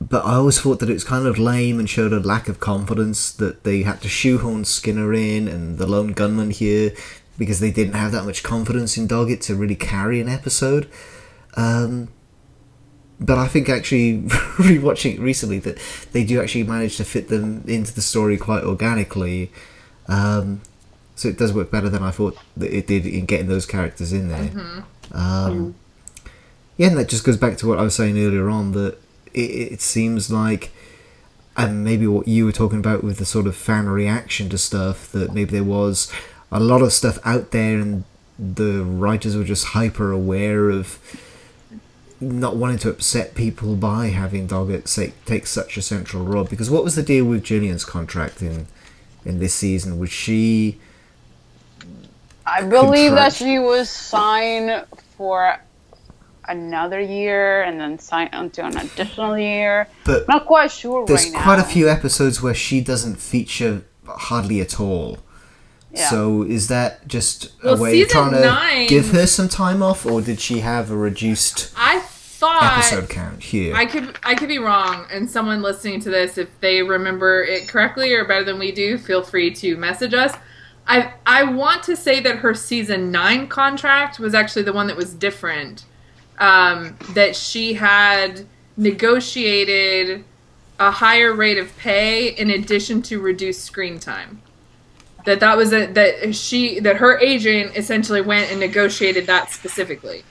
But 0.01 0.25
I 0.25 0.35
always 0.35 0.61
thought 0.61 0.79
that 0.79 0.91
it 0.91 0.95
was 0.95 1.05
kind 1.05 1.27
of 1.27 1.39
lame 1.39 1.79
and 1.79 1.91
showed 1.91 2.13
a 2.13 2.21
lack 2.21 2.49
of 2.49 2.61
confidence 2.61 3.33
that 3.33 3.65
they 3.65 3.83
had 3.83 4.01
to 4.03 4.09
shoehorn 4.09 4.65
Skinner 4.65 5.13
in 5.13 5.49
and 5.49 5.79
the 5.79 5.87
lone 5.87 6.13
gunman 6.13 6.51
here 6.51 6.93
because 7.37 7.59
they 7.61 7.71
didn't 7.71 7.95
have 7.95 8.13
that 8.13 8.25
much 8.25 8.43
confidence 8.43 8.97
in 8.97 9.09
Doggett 9.09 9.41
to 9.43 9.57
really 9.57 9.75
carry 9.75 10.21
an 10.21 10.29
episode. 10.29 10.89
Um, 11.57 12.09
but 13.21 13.39
I 13.39 13.49
think 13.49 13.69
actually 13.69 14.23
rewatching 14.59 15.15
it 15.15 15.21
recently 15.21 15.59
that 15.61 15.79
they 16.13 16.25
do 16.25 16.41
actually 16.41 16.65
manage 16.65 16.97
to 16.99 17.05
fit 17.05 17.29
them 17.29 17.65
into 17.67 17.93
the 17.93 18.03
story 18.03 18.37
quite 18.37 18.63
organically. 18.63 19.51
Um, 20.07 20.63
so 21.17 21.29
it 21.29 21.37
does 21.37 21.53
work 21.53 21.73
better 21.73 21.89
than 21.89 22.03
I 22.05 22.13
thought 22.13 22.39
that 22.57 22.73
it 22.73 22.87
did 22.87 23.05
in 23.05 23.27
getting 23.27 23.49
those 23.49 23.67
characters 23.67 24.13
in 24.13 24.29
there. 24.29 24.51
Um, 25.13 25.75
yeah, 26.77 26.89
and 26.89 26.99
that 26.99 27.09
just 27.09 27.25
goes 27.25 27.37
back 27.37 27.57
to 27.59 27.67
what 27.67 27.79
I 27.79 27.83
was 27.83 27.97
saying 27.97 28.17
earlier 28.17 28.49
on 28.49 28.71
that 28.73 28.99
it, 29.35 29.73
it 29.73 29.81
seems 29.81 30.31
like, 30.31 30.71
and 31.57 31.85
maybe 31.85 32.07
what 32.07 32.29
you 32.29 32.45
were 32.45 32.53
talking 32.53 32.79
about 32.79 33.03
with 33.03 33.19
the 33.19 33.25
sort 33.25 33.47
of 33.47 33.57
fan 33.57 33.89
reaction 33.89 34.49
to 34.51 34.59
stuff, 34.59 35.11
that 35.13 35.33
maybe 35.33 35.51
there 35.51 35.65
was 35.65 36.11
a 36.51 36.61
lot 36.61 36.83
of 36.83 36.93
stuff 36.93 37.19
out 37.25 37.51
there 37.51 37.79
and 37.79 38.05
the 38.39 38.83
writers 38.85 39.37
were 39.37 39.45
just 39.45 39.67
hyper 39.67 40.13
aware 40.13 40.71
of 40.71 40.99
not 42.21 42.57
wanting 42.57 42.79
to 42.79 42.91
upset 42.91 43.35
people 43.35 43.77
by 43.77 44.09
having 44.09 44.49
Doggett 44.49 44.89
say, 44.89 45.13
take 45.25 45.47
such 45.47 45.77
a 45.77 45.83
central 45.83 46.25
role. 46.25 46.45
Because 46.45 46.71
what 46.71 46.85
was 46.85 46.95
the 46.95 47.03
deal 47.03 47.25
with 47.25 47.45
Gillian's 47.45 47.85
contract 47.85 48.43
in 48.43 48.67
in 49.25 49.39
this 49.39 49.55
season? 49.55 49.99
Was 49.99 50.11
she 50.11 50.79
i 52.49 52.63
believe 52.63 53.13
that 53.13 53.33
she 53.33 53.59
was 53.59 53.91
signed 53.91 54.85
for 55.17 55.61
another 56.49 57.01
year 57.01 57.63
and 57.63 57.79
then 57.81 57.99
signed 57.99 58.31
onto 58.35 58.63
an 58.63 58.77
additional 58.77 59.39
year 59.39 59.87
But 60.05 60.27
not 60.29 60.47
quite 60.47 60.71
sure 60.71 61.07
there's 61.07 61.25
right 61.25 61.33
now 61.35 61.43
quite 61.43 61.59
a 61.59 61.65
few 61.65 61.89
episodes 61.89 62.43
where 62.43 62.55
she 62.55 62.81
doesn't 62.81 63.17
feature 63.17 63.83
hardly 64.07 64.61
at 64.61 64.81
all. 64.81 65.19
Yeah. 65.93 66.09
So 66.11 66.43
is 66.43 66.69
that 66.69 67.07
just 67.09 67.51
Well, 67.63 67.75
a 67.77 67.81
way 67.81 68.03
of 68.03 68.09
trying 68.09 68.33
to 68.33 68.41
nine- 68.41 68.87
give 68.89 69.11
her 69.11 69.27
some 69.27 69.49
time 69.49 69.83
off, 69.83 70.05
or 70.07 70.21
did 70.21 70.41
she 70.41 70.61
have 70.61 70.91
a 70.91 70.97
reduced 70.97 71.73
I 71.77 72.01
thought 72.01 72.79
episode 72.79 73.09
count 73.09 73.43
here? 73.43 73.75
I 73.75 73.87
could 73.87 74.19
I 74.23 74.35
could 74.35 74.49
be 74.49 74.59
wrong, 74.59 75.07
and 75.11 75.29
someone 75.31 75.61
listening 75.63 76.01
to 76.01 76.11
this, 76.11 76.37
if 76.39 76.49
they 76.61 76.83
remember 76.83 77.43
it 77.43 77.69
correctly 77.69 78.13
or 78.15 78.25
better 78.27 78.45
than 78.45 78.59
we 78.59 78.71
do, 78.71 78.99
feel 78.99 79.23
free 79.23 79.51
to 79.57 79.77
message 79.77 80.15
us. 80.15 80.33
I 80.87 81.13
I 81.27 81.45
want 81.45 81.83
to 81.85 81.97
say 81.97 82.21
that 82.21 82.37
her 82.39 82.55
season 82.55 83.11
nine 83.11 83.47
contract 83.49 84.19
was 84.19 84.35
actually 84.35 84.63
the 84.63 84.73
one 84.75 84.87
that 84.89 84.97
was 84.97 85.13
different. 85.15 85.85
Um, 86.39 86.97
that 87.15 87.35
she 87.35 87.75
had 87.75 88.47
negotiated 88.77 90.25
a 90.79 90.91
higher 90.91 91.35
rate 91.35 91.59
of 91.59 91.77
pay 91.79 92.29
in 92.29 92.51
addition 92.51 93.03
to 93.03 93.21
reduced 93.21 93.65
screen 93.65 93.99
time. 93.99 94.41
That 95.25 95.41
that 95.41 95.57
was 95.57 95.73
a 95.73 95.87
that 95.87 96.35
she 96.35 96.81
that 96.81 96.97
her 96.97 97.19
agent 97.19 97.77
essentially 97.77 98.21
went 98.21 98.51
and 98.51 98.61
negotiated 98.61 99.27
that 99.27 99.51
specifically. 99.53 100.23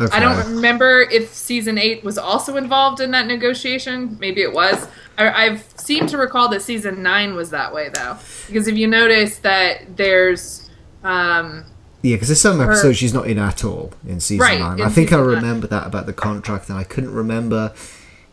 okay. 0.00 0.16
I 0.16 0.18
don't 0.18 0.54
remember 0.54 1.02
if 1.02 1.32
season 1.34 1.76
eight 1.76 2.02
was 2.02 2.16
also 2.16 2.56
involved 2.56 3.00
in 3.00 3.10
that 3.10 3.26
negotiation. 3.26 4.16
Maybe 4.18 4.40
it 4.40 4.52
was. 4.52 4.88
I, 5.18 5.44
I've 5.44 5.64
seemed 5.76 6.08
to 6.08 6.18
recall 6.18 6.48
that 6.48 6.62
season 6.62 7.02
nine 7.02 7.34
was 7.34 7.50
that 7.50 7.72
way 7.74 7.90
though, 7.90 8.16
because 8.46 8.66
if 8.66 8.76
you 8.76 8.88
notice 8.88 9.38
that 9.38 9.96
there's, 9.96 10.70
um, 11.04 11.64
Yeah, 12.02 12.16
because 12.16 12.28
there's 12.28 12.40
some 12.40 12.58
Her- 12.58 12.70
episodes 12.72 12.96
she's 12.98 13.12
not 13.14 13.26
in 13.26 13.38
at 13.38 13.62
all 13.64 13.92
in 14.08 14.20
season 14.20 14.40
Right, 14.46 14.58
nine. 14.60 14.78
in 14.80 14.84
I 14.86 14.88
think 14.88 15.08
I 15.08 15.16
season 15.16 15.26
nine. 15.32 15.34
remember 15.42 15.66
that 15.66 15.86
about 15.86 16.06
the 16.06 16.12
contract, 16.12 16.68
and 16.68 16.78
I 16.78 16.84
couldn't 16.84 17.12
remember 17.12 17.72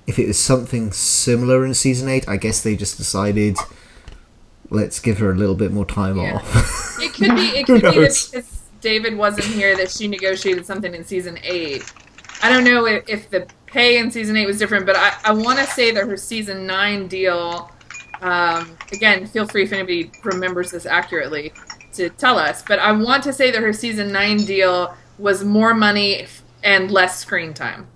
if 0.05 0.17
it 0.17 0.27
was 0.27 0.39
something 0.39 0.91
similar 0.93 1.65
in 1.65 1.73
season 1.73 2.07
eight. 2.07 2.27
I 2.29 2.37
guess 2.37 2.61
they 2.61 2.75
just 2.77 2.97
decided 2.97 3.57
let's 4.69 4.99
give 4.99 5.19
her 5.19 5.31
a 5.31 5.35
little 5.35 5.55
bit 5.55 5.71
more 5.71 5.85
time 5.85 6.17
Yeah. 6.17 6.35
off. 6.35 6.97
it 7.01 7.13
could 7.13 7.35
be 7.35 7.47
it 7.57 7.65
could 7.65 7.81
be 7.81 7.87
that 7.87 7.93
because 7.95 8.61
David 8.81 9.17
wasn't 9.17 9.45
here 9.47 9.75
that 9.77 9.89
she 9.91 10.07
negotiated 10.07 10.65
something 10.65 10.93
in 10.93 11.03
season 11.03 11.37
eight. 11.43 11.83
I 12.43 12.49
don't 12.49 12.63
know 12.63 12.85
if, 12.85 13.03
if 13.09 13.29
the 13.29 13.47
pay 13.65 13.97
in 13.97 14.11
season 14.11 14.37
eight 14.37 14.45
was 14.45 14.59
different, 14.59 14.85
but 14.85 14.95
I, 14.95 15.13
I 15.25 15.31
want 15.33 15.57
to 15.59 15.65
say 15.65 15.91
that 15.91 16.07
her 16.07 16.17
season 16.17 16.65
nine 16.67 17.07
deal. 17.07 17.71
Um, 18.21 18.75
again, 18.91 19.27
feel 19.27 19.45
free 19.47 19.63
if 19.63 19.71
anybody 19.73 20.11
remembers 20.23 20.71
this 20.71 20.85
accurately 20.87 21.51
to 21.97 22.09
tell 22.09 22.39
us. 22.39 22.63
But 22.63 22.79
I 22.79 22.91
want 22.93 23.23
to 23.23 23.33
say 23.33 23.51
that 23.51 23.61
her 23.61 23.73
season 23.73 24.11
nine 24.11 24.37
deal 24.37 24.95
was 25.17 25.43
more 25.43 25.73
money 25.73 26.15
f- 26.21 26.41
and 26.63 26.89
less 26.91 27.19
screen 27.19 27.53
time. 27.53 27.87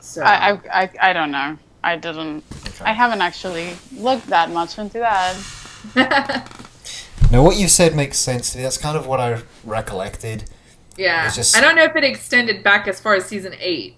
So 0.00 0.22
I, 0.22 0.52
I, 0.52 0.60
I, 0.82 0.90
I 1.00 1.12
don't 1.12 1.30
know. 1.30 1.58
I 1.84 1.96
didn't. 1.96 2.44
I 2.80 2.92
haven't 2.92 3.22
actually 3.22 3.70
looked 3.96 4.26
that 4.28 4.50
much 4.50 4.78
into 4.78 4.98
that. 4.98 5.36
now, 7.30 7.42
what 7.42 7.56
you 7.56 7.68
said 7.68 7.94
makes 7.96 8.18
sense 8.18 8.50
to 8.52 8.58
me. 8.58 8.64
That's 8.64 8.78
kind 8.78 8.96
of 8.96 9.06
what 9.06 9.20
I 9.20 9.42
recollected. 9.64 10.44
Yeah, 10.96 11.30
just- 11.30 11.56
I 11.56 11.60
don't 11.60 11.74
know 11.76 11.84
if 11.84 11.96
it 11.96 12.04
extended 12.04 12.62
back 12.62 12.86
as 12.86 13.00
far 13.00 13.14
as 13.14 13.24
season 13.24 13.54
eight, 13.58 13.96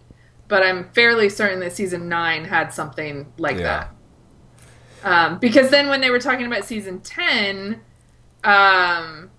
but 0.48 0.62
I'm 0.62 0.88
fairly 0.90 1.28
certain 1.28 1.60
that 1.60 1.72
season 1.72 2.08
nine 2.08 2.44
had 2.44 2.72
something 2.72 3.26
like 3.36 3.56
Yeah. 3.56 3.62
that. 3.62 3.93
Um, 5.04 5.38
because 5.38 5.70
then 5.70 5.88
when 5.88 6.00
they 6.00 6.10
were 6.10 6.18
talking 6.18 6.46
about 6.46 6.64
season 6.64 7.00
ten, 7.00 7.80
um, 8.42 9.30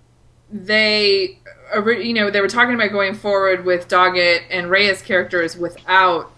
they, 0.50 1.38
you 1.74 2.14
know, 2.14 2.30
they 2.30 2.40
were 2.40 2.48
talking 2.48 2.74
about 2.74 2.92
going 2.92 3.14
forward 3.14 3.64
with 3.64 3.88
Doggett 3.88 4.42
and 4.48 4.70
Reyes 4.70 5.02
characters 5.02 5.56
without 5.56 6.30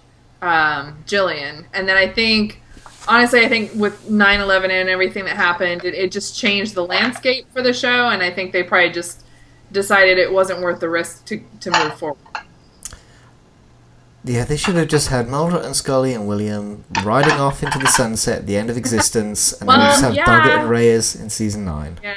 um, 0.43 1.05
Gillian, 1.07 1.67
and 1.73 1.89
then 1.89 1.97
I 1.97 2.09
think. 2.09 2.63
Honestly, 3.11 3.41
I 3.41 3.49
think 3.49 3.73
with 3.75 4.07
9/11 4.07 4.69
and 4.69 4.91
everything 4.91 5.25
that 5.25 5.37
happened, 5.37 5.83
it, 5.83 5.95
it 5.95 6.13
just 6.13 6.39
changed 6.39 6.75
the 6.75 6.85
landscape 6.85 7.47
for 7.55 7.63
the 7.63 7.73
show, 7.73 8.09
and 8.11 8.23
I 8.23 8.31
think 8.31 8.53
they 8.53 8.63
probably 8.63 8.91
just 8.91 9.25
decided 9.73 10.19
it 10.19 10.31
wasn't 10.31 10.61
worth 10.61 10.81
the 10.81 10.91
risk 10.91 11.25
to, 11.27 11.41
to 11.61 11.71
move 11.71 11.99
forward. 11.99 12.19
Yeah, 14.29 14.45
they 14.45 14.59
should 14.59 14.75
have 14.75 14.89
just 14.89 15.09
had 15.09 15.27
Mulder 15.27 15.57
and 15.57 15.75
Scully 15.75 16.13
and 16.13 16.29
William 16.29 16.85
riding 17.03 17.33
off 17.33 17.63
into 17.63 17.79
the 17.79 17.87
sunset 17.87 18.41
at 18.41 18.47
the 18.47 18.59
end 18.59 18.69
of 18.69 18.77
existence, 18.77 19.53
and 19.53 19.69
then 19.69 19.79
Well, 19.79 19.91
just 19.91 20.03
have 20.03 20.15
yeah. 20.15 20.27
Doggett 20.27 20.61
and 20.61 20.69
Reyes 20.69 21.17
in 21.17 21.31
season 21.31 21.65
nine. 21.65 21.99
Yeah. 22.03 22.15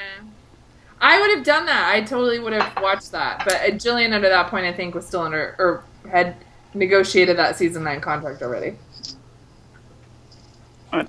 I 1.00 1.22
would 1.22 1.30
have 1.36 1.46
done 1.46 1.66
that. 1.68 1.90
I 1.90 2.02
totally 2.02 2.40
would 2.40 2.52
have 2.52 2.84
watched 2.84 3.14
that. 3.14 3.44
But 3.46 3.56
uh, 3.62 3.72
Gillian, 3.78 4.12
under 4.12 4.28
that 4.28 4.48
point, 4.50 4.66
I 4.66 4.74
think 4.74 4.94
was 4.94 5.08
still 5.08 5.22
under 5.22 5.56
or 5.58 5.84
had 6.12 6.36
negotiated 6.74 7.38
that 7.38 7.56
season 7.56 7.84
nine 7.86 8.02
contract 8.02 8.42
already. 8.42 8.76
But 10.92 11.08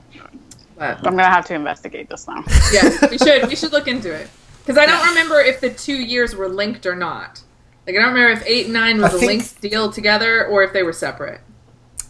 But 0.76 0.98
I'm 0.98 1.16
gonna 1.16 1.24
have 1.24 1.46
to 1.46 1.54
investigate 1.54 2.08
this 2.08 2.28
now. 2.28 2.44
yeah, 2.72 3.08
we 3.10 3.18
should 3.18 3.48
we 3.48 3.56
should 3.60 3.72
look 3.72 3.88
into 3.88 4.14
it 4.14 4.30
because 4.60 4.78
I 4.78 4.86
don't 4.86 5.06
remember 5.08 5.40
if 5.40 5.60
the 5.60 5.70
two 5.70 5.96
years 5.96 6.36
were 6.36 6.48
linked 6.48 6.86
or 6.86 6.94
not. 6.94 7.42
Like 7.86 7.96
I 7.96 8.00
don't 8.00 8.12
remember 8.14 8.32
if 8.40 8.46
eight 8.46 8.66
and 8.66 8.74
nine 8.74 9.00
was 9.00 9.12
I 9.12 9.16
a 9.16 9.18
think- 9.18 9.30
linked 9.30 9.60
deal 9.60 9.90
together 9.92 10.46
or 10.46 10.62
if 10.62 10.72
they 10.72 10.82
were 10.82 10.92
separate. 10.92 11.40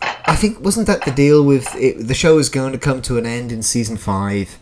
I 0.02 0.34
think 0.36 0.60
wasn't 0.60 0.86
that 0.88 1.04
the 1.04 1.10
deal 1.12 1.44
with 1.44 1.72
it, 1.76 2.08
the 2.08 2.14
show 2.14 2.36
was 2.36 2.48
going 2.48 2.72
to 2.72 2.78
come 2.78 3.02
to 3.02 3.18
an 3.18 3.26
end 3.26 3.52
in 3.52 3.62
season 3.62 3.96
five, 3.96 4.58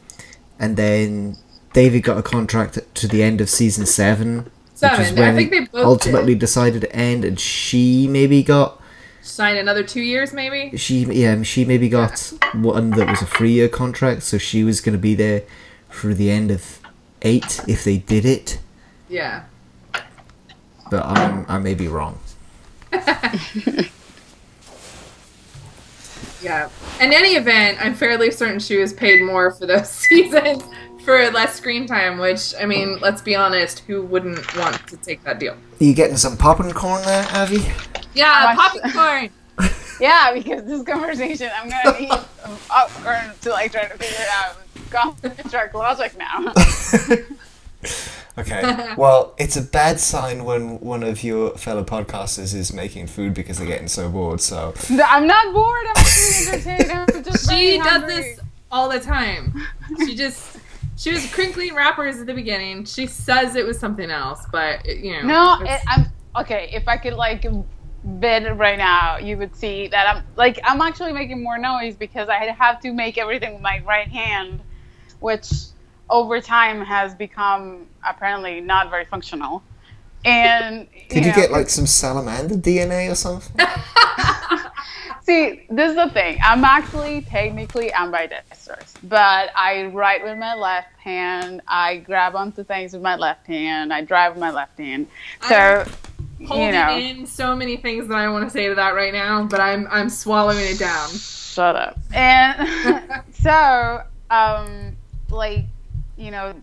and 0.59 0.77
then 0.77 1.37
David 1.73 2.03
got 2.03 2.19
a 2.19 2.23
contract 2.23 2.79
to 2.95 3.09
the 3.09 3.23
end 3.23 3.41
of 3.41 3.49
season 3.49 3.87
seven, 3.87 4.51
which 4.81 4.99
is 5.01 5.13
when 5.13 5.23
I 5.23 5.35
think 5.35 5.51
they 5.51 5.61
both 5.61 5.85
ultimately 5.85 6.35
did. 6.35 6.41
decided 6.41 6.83
to 6.83 6.95
end, 6.95 7.25
and 7.25 7.41
she 7.41 8.07
maybe 8.07 8.43
got 8.43 8.83
sign 9.23 9.57
another 9.57 9.83
two 9.83 10.03
years, 10.03 10.33
maybe. 10.35 10.77
she 10.77 11.05
yeah 11.05 11.43
she 11.43 11.65
maybe 11.65 11.89
got 11.89 12.33
one 12.55 12.91
that 12.91 13.09
was 13.09 13.23
a 13.23 13.27
three 13.27 13.53
year 13.53 13.69
contract, 13.69 14.23
so 14.25 14.37
she 14.37 14.63
was 14.63 14.81
going 14.83 14.93
to 14.95 14.99
be 14.99 15.15
there 15.15 15.43
through 15.91 16.15
the 16.15 16.31
end 16.31 16.51
of 16.51 16.81
eight 17.23 17.61
if 17.67 17.83
they 17.85 17.97
did 17.97 18.27
it. 18.27 18.59
Yeah. 19.09 19.45
But 20.91 21.05
I'm, 21.07 21.47
I 21.49 21.59
may 21.59 21.75
be 21.75 21.89
wrong. 21.89 22.19
Yeah. 26.43 26.71
In 27.01 27.13
any 27.13 27.35
event, 27.35 27.79
I'm 27.85 27.95
fairly 27.95 28.31
certain 28.31 28.59
she 28.61 28.79
was 28.79 28.93
paid 28.95 29.23
more 29.23 29.51
for 29.51 29.67
those 29.67 29.91
seasons 30.09 30.63
for 31.05 31.31
less 31.31 31.55
screen 31.55 31.87
time, 31.87 32.19
which, 32.19 32.55
I 32.59 32.65
mean, 32.67 32.99
let's 33.01 33.21
be 33.23 33.35
honest, 33.35 33.81
who 33.81 34.03
wouldn't 34.03 34.57
want 34.57 34.87
to 34.89 34.97
take 34.97 35.23
that 35.25 35.39
deal? 35.39 35.53
Are 35.53 35.85
you 35.85 35.93
getting 35.95 36.17
some 36.17 36.37
popping 36.39 36.71
corn 36.73 37.03
there, 37.05 37.27
Abby? 37.31 37.67
Yeah, 38.15 38.55
How 38.55 38.55
much- 38.55 38.83
popcorn! 38.83 39.31
Yeah, 40.01 40.33
because 40.33 40.65
this 40.65 40.83
conversation, 40.83 41.51
I'm 41.55 41.69
gonna 41.69 42.01
need 42.01 42.09
some 42.11 42.57
popcorn 42.69 43.33
to 43.43 43.51
like 43.51 43.71
try 43.73 43.85
to 43.85 43.99
figure 43.99 44.25
out 44.31 44.57
contract 45.37 45.75
logic 45.75 46.17
now. 46.17 46.55
Okay. 48.41 48.95
Well, 48.97 49.35
it's 49.39 49.57
a 49.57 49.63
bad 49.63 50.01
sign 50.01 50.45
when 50.45 50.81
one 50.81 51.03
of 51.03 51.23
your 51.23 51.57
fellow 51.57 51.85
podcasters 51.85 52.55
is 52.55 52.73
making 52.73 53.07
food 53.07 53.35
because 53.35 53.59
they're 53.59 53.67
getting 53.67 53.89
so 53.89 54.09
bored. 54.11 54.41
So 54.41 54.75
I'm 55.07 55.27
not 55.27 55.53
bored. 55.55 55.87
I'm 55.97 56.07
entertained. 56.49 56.91
I'm 56.93 57.25
just 57.25 57.51
She 57.51 57.79
does 57.79 57.87
hungry. 57.87 58.15
this 58.17 58.41
all 58.71 58.89
the 58.89 59.01
time. 59.01 59.55
She 59.99 60.15
just. 60.17 60.59
She 60.97 61.13
was 61.13 61.33
crinkling 61.33 61.75
wrappers 61.75 62.19
at 62.19 62.27
the 62.27 62.35
beginning. 62.35 62.85
She 62.85 63.07
says 63.07 63.57
it 63.57 63.65
was 63.65 63.79
something 63.79 64.11
else, 64.11 64.45
but, 64.53 64.85
you 64.85 65.13
know. 65.23 65.57
No, 65.59 65.65
it, 65.65 65.81
I'm 65.89 66.07
okay. 66.43 66.69
If 66.75 66.89
I 66.89 66.99
could 66.99 67.15
like 67.15 67.47
bid 68.19 68.59
right 68.59 68.77
now, 68.77 69.17
you 69.17 69.39
would 69.39 69.57
see 69.57 69.89
that 69.89 70.15
I'm 70.15 70.25
like 70.37 70.59
I'm 70.63 70.81
actually 70.83 71.13
making 71.13 71.43
more 71.43 71.57
noise 71.57 71.97
because 71.97 72.29
I 72.29 72.37
have 72.47 72.81
to 72.81 72.93
make 72.93 73.17
everything 73.17 73.55
with 73.55 73.63
my 73.63 73.83
right 73.87 74.09
hand, 74.09 74.61
which 75.21 75.51
over 76.11 76.41
time 76.41 76.81
has 76.83 77.15
become 77.15 77.87
apparently 78.07 78.61
not 78.61 78.91
very 78.91 79.05
functional. 79.05 79.63
And 80.25 80.87
Did 81.09 81.25
you 81.25 81.31
know, 81.31 81.37
get 81.37 81.51
like 81.51 81.71
some 81.71 81.87
salamander 81.87 82.57
DNA 82.57 83.11
or 83.11 83.15
something? 83.15 83.57
See, 85.23 85.63
this 85.71 85.91
is 85.91 85.97
the 85.97 86.11
thing. 86.11 86.39
I'm 86.43 86.65
actually 86.65 87.23
technically 87.23 87.93
ambidextrous, 87.93 88.95
but 89.05 89.51
I 89.55 89.85
write 89.85 90.25
with 90.25 90.37
my 90.39 90.55
left 90.55 90.93
hand. 90.99 91.63
I 91.69 91.99
grab 91.99 92.35
onto 92.35 92.65
things 92.65 92.93
with 92.93 93.03
my 93.03 93.17
left 93.17 93.47
hand. 93.47 93.93
I 93.93 94.03
drive 94.03 94.33
with 94.33 94.41
my 94.41 94.51
left 94.51 94.79
hand. 94.79 95.07
So, 95.49 95.87
holding 96.47 96.67
you 96.67 96.73
know, 96.73 96.97
in 96.97 97.27
so 97.27 97.55
many 97.55 97.77
things 97.77 98.09
that 98.09 98.17
I 98.17 98.29
want 98.29 98.45
to 98.45 98.51
say 98.51 98.69
to 98.69 98.75
that 98.75 98.95
right 98.95 99.13
now, 99.13 99.45
but 99.45 99.61
I'm 99.61 99.87
I'm 99.91 100.11
swallowing 100.11 100.65
it 100.65 100.79
down. 100.79 101.11
shut 101.11 101.77
up. 101.77 101.99
And 102.13 103.23
so, 103.33 104.03
um, 104.31 104.97
like, 105.31 105.67
you 106.21 106.31
know, 106.31 106.55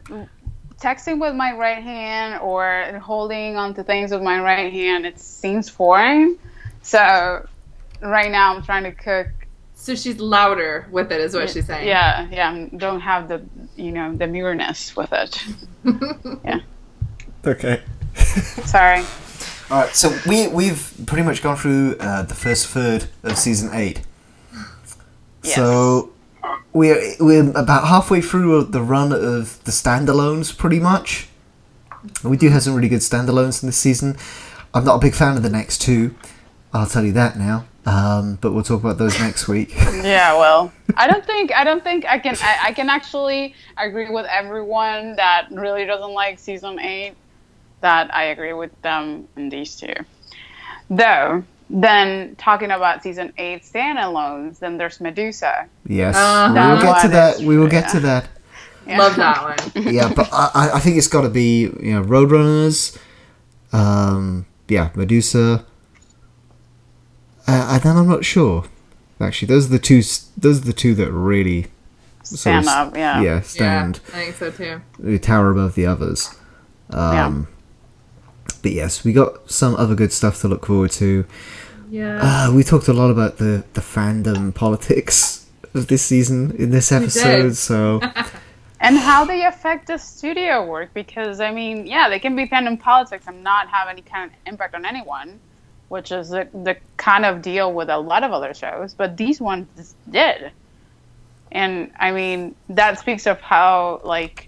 texting 0.79 1.19
with 1.19 1.35
my 1.35 1.53
right 1.53 1.81
hand 1.81 2.39
or 2.41 2.99
holding 2.99 3.57
onto 3.57 3.83
things 3.83 4.11
with 4.11 4.21
my 4.21 4.39
right 4.39 4.71
hand, 4.71 5.05
it 5.05 5.19
seems 5.19 5.67
foreign. 5.67 6.37
So, 6.83 7.45
right 8.01 8.31
now 8.31 8.55
I'm 8.55 8.61
trying 8.63 8.83
to 8.83 8.91
cook 8.91 9.27
So 9.73 9.95
she's 9.95 10.19
louder 10.19 10.87
with 10.91 11.11
it, 11.11 11.19
is 11.19 11.33
what 11.33 11.49
she's 11.49 11.65
saying. 11.65 11.87
Yeah, 11.87 12.27
yeah. 12.31 12.67
Don't 12.77 13.01
have 13.01 13.27
the 13.27 13.43
you 13.75 13.91
know 13.91 14.15
the 14.15 14.27
mureness 14.27 14.95
with 14.95 15.11
it. 15.13 15.43
Yeah. 16.43 16.59
Okay. 17.45 17.81
Sorry. 18.65 18.99
All 19.69 19.81
right. 19.81 19.95
So 19.95 20.17
we 20.27 20.47
we've 20.47 20.93
pretty 21.05 21.23
much 21.23 21.41
gone 21.41 21.55
through 21.55 21.95
uh, 21.99 22.23
the 22.23 22.33
first 22.35 22.67
third 22.67 23.07
of 23.23 23.37
season 23.37 23.69
eight. 23.73 24.01
Yes. 25.43 25.55
So 25.55 26.11
we're 26.73 27.15
we're 27.19 27.49
about 27.51 27.87
halfway 27.87 28.21
through 28.21 28.63
the 28.65 28.81
run 28.81 29.11
of 29.11 29.63
the 29.63 29.71
standalones, 29.71 30.55
pretty 30.55 30.79
much. 30.79 31.27
We 32.23 32.37
do 32.37 32.49
have 32.49 32.63
some 32.63 32.75
really 32.75 32.89
good 32.89 33.01
standalones 33.01 33.61
in 33.63 33.67
this 33.67 33.77
season. 33.77 34.17
I'm 34.73 34.85
not 34.85 34.95
a 34.95 34.99
big 34.99 35.15
fan 35.15 35.35
of 35.37 35.43
the 35.43 35.49
next 35.49 35.81
two. 35.81 36.15
I'll 36.73 36.85
tell 36.85 37.03
you 37.03 37.13
that 37.13 37.37
now. 37.37 37.65
Um, 37.85 38.37
but 38.41 38.51
we'll 38.51 38.63
talk 38.63 38.81
about 38.81 38.97
those 38.97 39.17
next 39.27 39.47
week. 39.47 39.73
Yeah, 39.73 40.37
well, 40.37 40.73
I 40.95 41.07
don't 41.07 41.25
think 41.25 41.53
I 41.53 41.63
don't 41.63 41.83
think 41.83 42.05
I 42.05 42.19
can 42.19 42.35
I, 42.41 42.57
I 42.65 42.71
can 42.73 42.89
actually 42.89 43.55
agree 43.77 44.09
with 44.09 44.25
everyone 44.25 45.15
that 45.15 45.47
really 45.51 45.85
doesn't 45.85 46.11
like 46.11 46.37
season 46.37 46.79
eight. 46.79 47.15
That 47.81 48.13
I 48.13 48.25
agree 48.25 48.53
with 48.53 48.79
them 48.81 49.27
in 49.37 49.49
these 49.49 49.75
two. 49.75 49.93
Though, 50.89 51.43
then 51.69 52.35
talking 52.37 52.71
about 52.71 53.03
season 53.03 53.33
eight 53.37 53.63
standalones, 53.63 54.59
then 54.59 54.77
there's 54.77 54.99
Medusa. 55.01 55.67
yes, 55.85 56.15
Uh-huh. 56.15 56.53
we 56.53 56.59
will 56.69 56.81
get 56.81 57.01
to 57.01 57.07
That 57.09 57.11
that. 57.11 57.33
one 57.35 57.41
is 57.41 57.47
We 57.47 57.57
will 57.57 57.67
get 57.67 57.89
to 57.89 57.99
that. 58.01 58.27
Yeah. 58.87 58.97
Love 58.99 59.15
that 59.25 59.43
one. 59.75 59.93
yeah, 59.93 60.13
but 60.13 60.29
I, 60.31 60.51
I- 60.53 60.71
I 60.75 60.79
think 60.79 60.95
it's 60.97 61.07
got 61.09 61.21
to 61.21 61.29
be 61.29 61.61
you 61.63 61.93
know 61.93 62.03
Roadrunners, 62.03 62.97
um, 63.73 64.45
yeah, 64.69 64.89
Medusa, 64.95 65.65
uh, 67.47 67.67
and 67.73 67.81
then 67.83 67.97
I'm 67.97 68.07
not 68.07 68.25
sure. 68.25 68.65
Actually, 69.19 69.47
those 69.47 69.65
are 69.67 69.69
the 69.71 69.79
two. 69.79 70.01
Those 70.37 70.61
are 70.61 70.65
the 70.65 70.73
two 70.73 70.93
that 70.95 71.11
really 71.11 71.63
sort 72.23 72.33
of 72.33 72.39
Stand 72.39 72.67
up, 72.67 72.95
yeah. 72.95 73.21
yeah, 73.21 73.41
stand. 73.41 73.99
Yeah, 74.09 74.15
I 74.19 74.23
think 74.25 74.35
so 74.35 74.51
too. 74.51 74.81
They 74.99 75.17
tower 75.17 75.49
above 75.51 75.75
the 75.75 75.85
others. 75.85 76.35
Um, 76.91 77.47
But 78.61 78.71
yes, 78.71 79.03
we 79.03 79.13
got 79.13 79.49
some 79.49 79.75
other 79.75 79.95
good 79.95 80.11
stuff 80.11 80.41
to 80.41 80.47
look 80.47 80.65
forward 80.65 80.91
to. 80.91 81.25
Yeah. 81.89 82.19
Uh, 82.21 82.53
we 82.53 82.63
talked 82.63 82.87
a 82.87 82.93
lot 82.93 83.11
about 83.11 83.37
the 83.37 83.63
the 83.73 83.81
fandom 83.81 84.53
politics 84.53 85.45
of 85.73 85.87
this 85.87 86.03
season 86.03 86.55
in 86.57 86.71
this 86.71 86.91
episode, 86.91 87.55
so 87.55 88.01
and 88.79 88.97
how 88.97 89.25
they 89.25 89.45
affect 89.45 89.87
the 89.87 89.97
studio 89.97 90.65
work 90.65 90.93
because 90.93 91.39
i 91.39 91.51
mean 91.51 91.87
yeah 91.87 92.09
they 92.09 92.19
can 92.19 92.35
be 92.35 92.47
fandom 92.47 92.79
politics 92.79 93.25
and 93.27 93.43
not 93.43 93.67
have 93.67 93.87
any 93.87 94.01
kind 94.01 94.31
of 94.31 94.37
impact 94.45 94.75
on 94.75 94.85
anyone 94.85 95.39
which 95.89 96.11
is 96.11 96.29
the, 96.29 96.47
the 96.63 96.75
kind 96.97 97.25
of 97.25 97.41
deal 97.41 97.71
with 97.73 97.89
a 97.89 97.97
lot 97.97 98.23
of 98.23 98.31
other 98.31 98.53
shows 98.53 98.93
but 98.93 99.17
these 99.17 99.41
ones 99.41 99.95
did 100.09 100.51
and 101.51 101.91
i 101.99 102.11
mean 102.11 102.55
that 102.69 102.99
speaks 102.99 103.25
of 103.25 103.39
how 103.41 104.01
like 104.03 104.46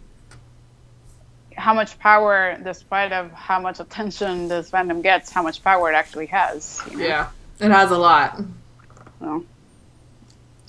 how 1.59 1.73
much 1.73 1.99
power 1.99 2.57
despite 2.63 3.11
of 3.11 3.31
how 3.31 3.59
much 3.59 3.79
attention 3.79 4.47
this 4.47 4.71
fandom 4.71 5.03
gets 5.03 5.31
how 5.31 5.43
much 5.43 5.61
power 5.63 5.91
it 5.91 5.95
actually 5.95 6.25
has 6.27 6.81
you 6.89 6.97
know? 6.97 7.05
yeah. 7.05 7.29
It 7.59 7.71
has 7.71 7.91
a 7.91 7.97
lot. 7.97 8.39
So, 9.19 9.45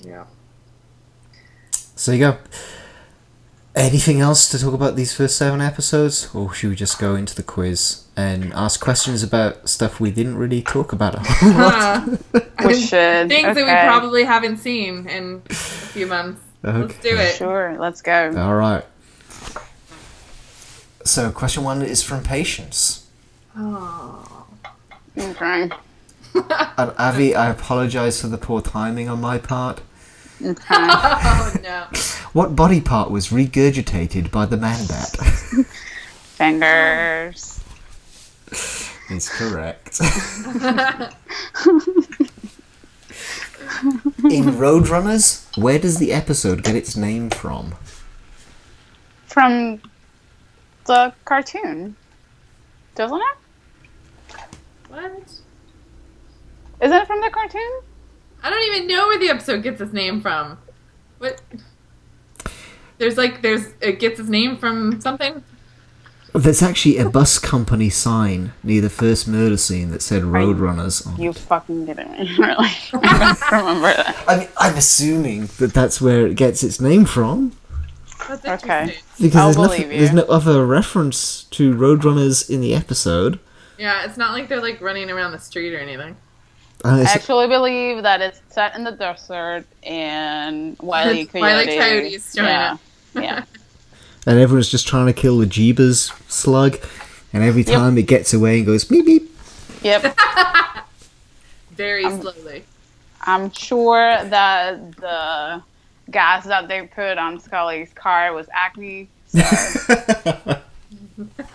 Yeah. 0.01 0.25
So 1.95 2.11
you 2.11 2.19
go. 2.19 2.37
Anything 3.73 4.19
else 4.19 4.49
to 4.49 4.59
talk 4.59 4.73
about 4.73 4.97
these 4.97 5.13
first 5.13 5.37
seven 5.37 5.61
episodes, 5.61 6.29
or 6.35 6.53
should 6.53 6.71
we 6.71 6.75
just 6.75 6.99
go 6.99 7.15
into 7.15 7.33
the 7.33 7.43
quiz 7.43 8.03
and 8.17 8.51
ask 8.53 8.81
questions 8.81 9.23
about 9.23 9.69
stuff 9.69 10.01
we 10.01 10.11
didn't 10.11 10.35
really 10.35 10.61
talk 10.61 10.91
about? 10.91 11.15
a 11.15 11.19
whole 11.19 11.51
lot? 11.53 12.09
We 12.65 12.81
should 12.81 13.29
things 13.29 13.55
that 13.55 13.65
we 13.65 13.87
probably 13.87 14.25
haven't 14.25 14.57
seen 14.57 15.07
in 15.07 15.41
a 15.49 15.53
few 15.53 16.07
months. 16.07 16.41
Let's 16.63 16.97
do 16.99 17.15
it. 17.15 17.35
sure 17.35 17.77
let's 17.79 18.01
go 18.01 18.33
All 18.37 18.55
right. 18.55 18.83
So, 21.03 21.31
question 21.31 21.63
one 21.63 21.81
is 21.81 22.03
from 22.03 22.23
Patience. 22.23 23.07
Oh. 23.57 24.47
okay 25.17 25.69
And 26.33 26.93
Abby, 26.97 27.35
I 27.35 27.49
apologize 27.49 28.21
for 28.21 28.27
the 28.27 28.37
poor 28.37 28.61
timing 28.61 29.09
on 29.09 29.19
my 29.19 29.37
part. 29.37 29.81
okay 30.41 30.63
oh 30.69 31.55
no. 31.61 31.87
What 32.33 32.55
body 32.55 32.79
part 32.81 33.11
was 33.11 33.29
regurgitated 33.29 34.31
by 34.31 34.45
the 34.45 34.57
man 34.57 34.85
bat? 34.87 35.15
fingers 36.37 37.61
is 39.09 39.29
correct. 39.29 39.99
In 44.23 44.45
Roadrunners, 44.55 45.57
where 45.57 45.79
does 45.79 45.97
the 45.97 46.13
episode 46.13 46.63
get 46.63 46.75
its 46.75 46.95
name 46.95 47.29
from? 47.29 47.75
from 49.31 49.81
the 50.85 51.13
cartoon, 51.25 51.95
doesn't 52.95 53.17
it? 53.21 54.37
What? 54.89 55.11
Isn't 56.81 56.97
it 56.97 57.07
from 57.07 57.21
the 57.21 57.29
cartoon? 57.29 57.81
I 58.43 58.49
don't 58.49 58.75
even 58.75 58.87
know 58.87 59.07
where 59.07 59.19
the 59.19 59.29
episode 59.29 59.63
gets 59.63 59.79
its 59.81 59.93
name 59.93 60.21
from. 60.21 60.57
What? 61.19 61.41
There's 62.97 63.17
like 63.17 63.41
there's 63.41 63.67
it 63.81 63.99
gets 63.99 64.19
its 64.19 64.29
name 64.29 64.57
from 64.57 64.99
something. 65.01 65.43
There's 66.33 66.61
actually 66.63 66.97
a 66.97 67.09
bus 67.09 67.39
company 67.39 67.89
sign 67.89 68.53
near 68.63 68.79
the 68.81 68.89
first 68.89 69.27
murder 69.27 69.57
scene 69.57 69.91
that 69.91 70.01
said 70.01 70.23
Roadrunners 70.23 71.05
on. 71.05 71.21
You 71.21 71.33
fucking 71.33 71.85
didn't 71.85 72.11
Really? 72.37 72.69
Remember 72.93 73.93
that. 73.93 74.23
I 74.27 74.37
mean, 74.37 74.47
I'm 74.57 74.77
assuming 74.77 75.47
that 75.57 75.73
that's 75.73 75.99
where 75.99 76.25
it 76.27 76.35
gets 76.35 76.63
its 76.63 76.79
name 76.79 77.03
from 77.05 77.51
That's 78.27 78.63
Okay. 78.63 78.97
because 79.19 79.35
I'll 79.35 79.45
there's 79.47 79.55
believe 79.55 79.69
nothing, 79.87 79.91
you. 79.91 79.97
there's 79.99 80.13
no 80.13 80.23
other 80.23 80.65
reference 80.65 81.43
to 81.45 81.73
Roadrunners 81.73 82.49
in 82.49 82.61
the 82.61 82.73
episode. 82.73 83.39
Yeah, 83.77 84.03
it's 84.05 84.17
not 84.17 84.33
like 84.33 84.47
they're 84.47 84.61
like 84.61 84.79
running 84.81 85.09
around 85.09 85.31
the 85.31 85.39
street 85.39 85.73
or 85.73 85.79
anything. 85.79 86.15
I 86.83 87.01
actually 87.03 87.47
believe 87.47 88.01
that 88.03 88.21
it's 88.21 88.41
set 88.49 88.75
in 88.75 88.83
the 88.83 88.91
desert 88.91 89.65
and 89.83 90.77
Wiley 90.79 91.21
It's 91.21 91.33
Wile. 91.33 91.63
Coyote. 91.65 91.77
Coyote's 91.77 92.35
trying 92.35 92.47
yeah. 92.47 92.77
to- 93.15 93.21
yeah. 93.21 93.43
and 94.27 94.39
everyone's 94.39 94.69
just 94.69 94.87
trying 94.87 95.05
to 95.07 95.13
kill 95.13 95.37
the 95.39 95.45
Jeebus 95.45 96.11
slug, 96.31 96.79
and 97.33 97.43
every 97.43 97.63
Yep. 97.63 97.75
time 97.75 97.97
it 97.97 98.07
gets 98.07 98.33
away 98.33 98.57
and 98.57 98.65
goes 98.65 98.83
beep 98.83 99.05
beep. 99.05 99.35
Yep. 99.83 100.15
Very 101.71 102.05
Um, 102.05 102.21
slowly. 102.21 102.63
I'm 103.21 103.51
sure 103.51 104.23
that 104.23 104.95
the 104.97 105.61
gas 106.11 106.45
that 106.45 106.67
they 106.67 106.85
put 106.87 107.17
on 107.17 107.39
Scully's 107.39 107.93
car 107.93 108.33
was 108.33 108.47
Acme. 108.53 109.09
So 109.27 109.39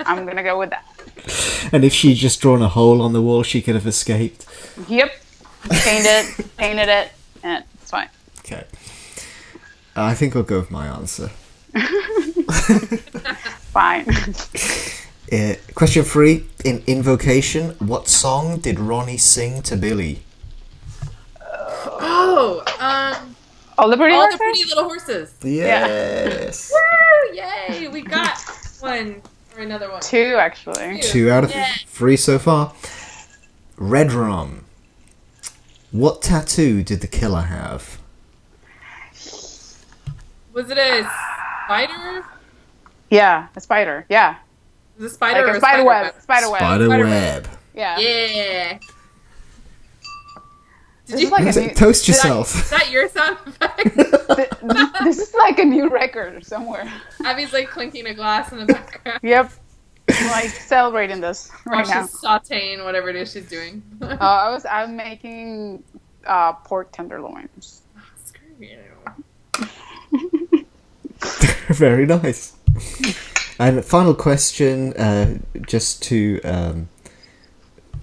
I'm 0.01 0.27
gonna 0.27 0.43
go 0.43 0.59
with 0.59 0.71
that. 0.71 1.71
and 1.73 1.85
if 1.85 1.93
she'd 1.93 2.15
just 2.15 2.41
drawn 2.41 2.63
a 2.63 2.69
hole 2.69 3.03
on 3.03 3.13
the 3.13 3.23
wall, 3.23 3.43
she 3.43 3.61
could 3.63 3.75
have 3.75 3.87
escaped. 3.87 4.47
Yep. 4.89 5.13
Painted 5.69 6.07
it, 6.07 6.57
painted 6.57 6.89
it, 6.89 7.13
and 7.43 7.65
it's 7.75 7.91
fine. 7.91 8.09
Okay. 8.41 8.65
I 9.97 10.15
think 10.15 10.37
I'll 10.37 10.43
go 10.43 10.61
with 10.61 10.71
my 10.71 10.87
answer. 10.87 11.31
Fine. 13.73 14.07
Uh, 15.33 15.55
question 15.75 16.05
three 16.05 16.47
in 16.65 16.85
Invocation, 16.87 17.71
what 17.81 18.07
song 18.07 18.61
did 18.61 18.79
Ronnie 18.79 19.17
sing 19.17 19.61
to 19.63 19.77
Billy? 19.77 20.23
Oh, 21.45 22.63
um, 22.79 23.36
All 23.79 23.89
the 23.91 23.97
pretty 23.97 24.15
all 24.15 24.31
the 24.31 24.39
pretty 24.39 24.65
little 24.65 24.85
horses. 24.85 25.35
Yes. 25.43 26.73
Woo! 27.33 27.37
Yay! 27.37 27.89
We 27.89 28.01
got 28.03 28.39
one 28.81 29.21
or 29.57 29.63
another 29.63 29.91
one. 29.91 30.01
Two, 30.01 30.37
actually. 30.39 31.01
Two 31.01 31.31
out 31.31 31.45
of 31.45 31.51
Yeah. 31.51 31.69
three 31.87 32.17
so 32.17 32.39
far. 32.39 32.73
Redrum. 33.79 34.61
What 35.93 36.23
tattoo 36.23 36.83
did 36.83 37.01
the 37.01 37.07
killer 37.07 37.43
have? 37.43 37.99
Was 40.53 40.71
it 40.71 40.79
a 40.79 41.09
spider? 41.67 42.25
Yeah, 43.11 43.49
a 43.55 43.61
spider. 43.61 44.07
Yeah. 44.09 44.37
Was 44.97 45.05
it 45.05 45.07
a 45.09 45.15
spider 45.15 45.41
Like 45.41 45.53
or 45.55 45.57
a 45.57 45.61
spider 45.61 45.85
web. 45.85 46.15
Spider 46.23 46.51
web. 46.51 46.59
Spider 46.61 46.87
Spider 46.87 47.05
web. 47.05 47.49
Yeah. 47.75 47.99
Yeah. 47.99 48.79
Did 51.07 51.21
you 51.21 51.31
like 51.31 51.55
a 51.57 51.61
new, 51.61 51.71
Toast 51.75 52.05
did 52.07 52.13
I- 52.15 52.17
yourself. 52.17 52.55
is 52.55 52.71
that 52.71 52.91
your 52.91 53.09
sound 53.09 53.39
effect? 53.47 53.95
this 55.05 55.19
is 55.19 55.35
like 55.35 55.59
a 55.59 55.65
new 55.65 55.89
record 55.89 56.45
somewhere. 56.45 56.93
Abby's 57.25 57.53
like 57.53 57.69
clinking 57.71 58.07
a 58.07 58.15
glass 58.15 58.51
in 58.53 58.59
the 58.59 58.67
background 58.67 59.21
Yep. 59.23 59.53
Like 60.09 60.51
celebrating 60.51 61.21
this 61.21 61.51
while 61.65 61.79
right 61.81 61.89
now. 61.89 62.03
she's 62.07 62.21
sauteing 62.21 62.85
whatever 62.85 63.09
it 63.09 63.17
is 63.17 63.33
she's 63.33 63.49
doing. 63.49 63.83
Uh, 64.01 64.17
I 64.21 64.51
was 64.51 64.65
I'm 64.65 64.97
making 64.97 65.83
uh, 66.25 66.53
pork 66.55 66.93
tenderloins. 66.93 67.83
Screw. 68.25 68.69
Very 71.69 72.07
nice. 72.07 72.55
And 73.59 73.85
final 73.85 74.15
question, 74.15 74.93
uh, 74.95 75.39
just 75.67 76.03
to 76.05 76.41
um, 76.43 76.89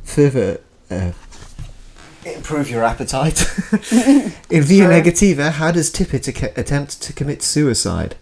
further 0.03 0.59
uh, 0.89 1.11
improve 2.25 2.69
your 2.69 2.83
appetite. 2.83 3.41
In 4.49 4.61
Via 4.63 4.87
Negativa, 4.87 5.51
how 5.51 5.71
does 5.71 5.91
Tippett 5.91 6.27
ac- 6.27 6.53
attempt 6.55 7.01
to 7.01 7.13
commit 7.13 7.41
suicide? 7.41 8.15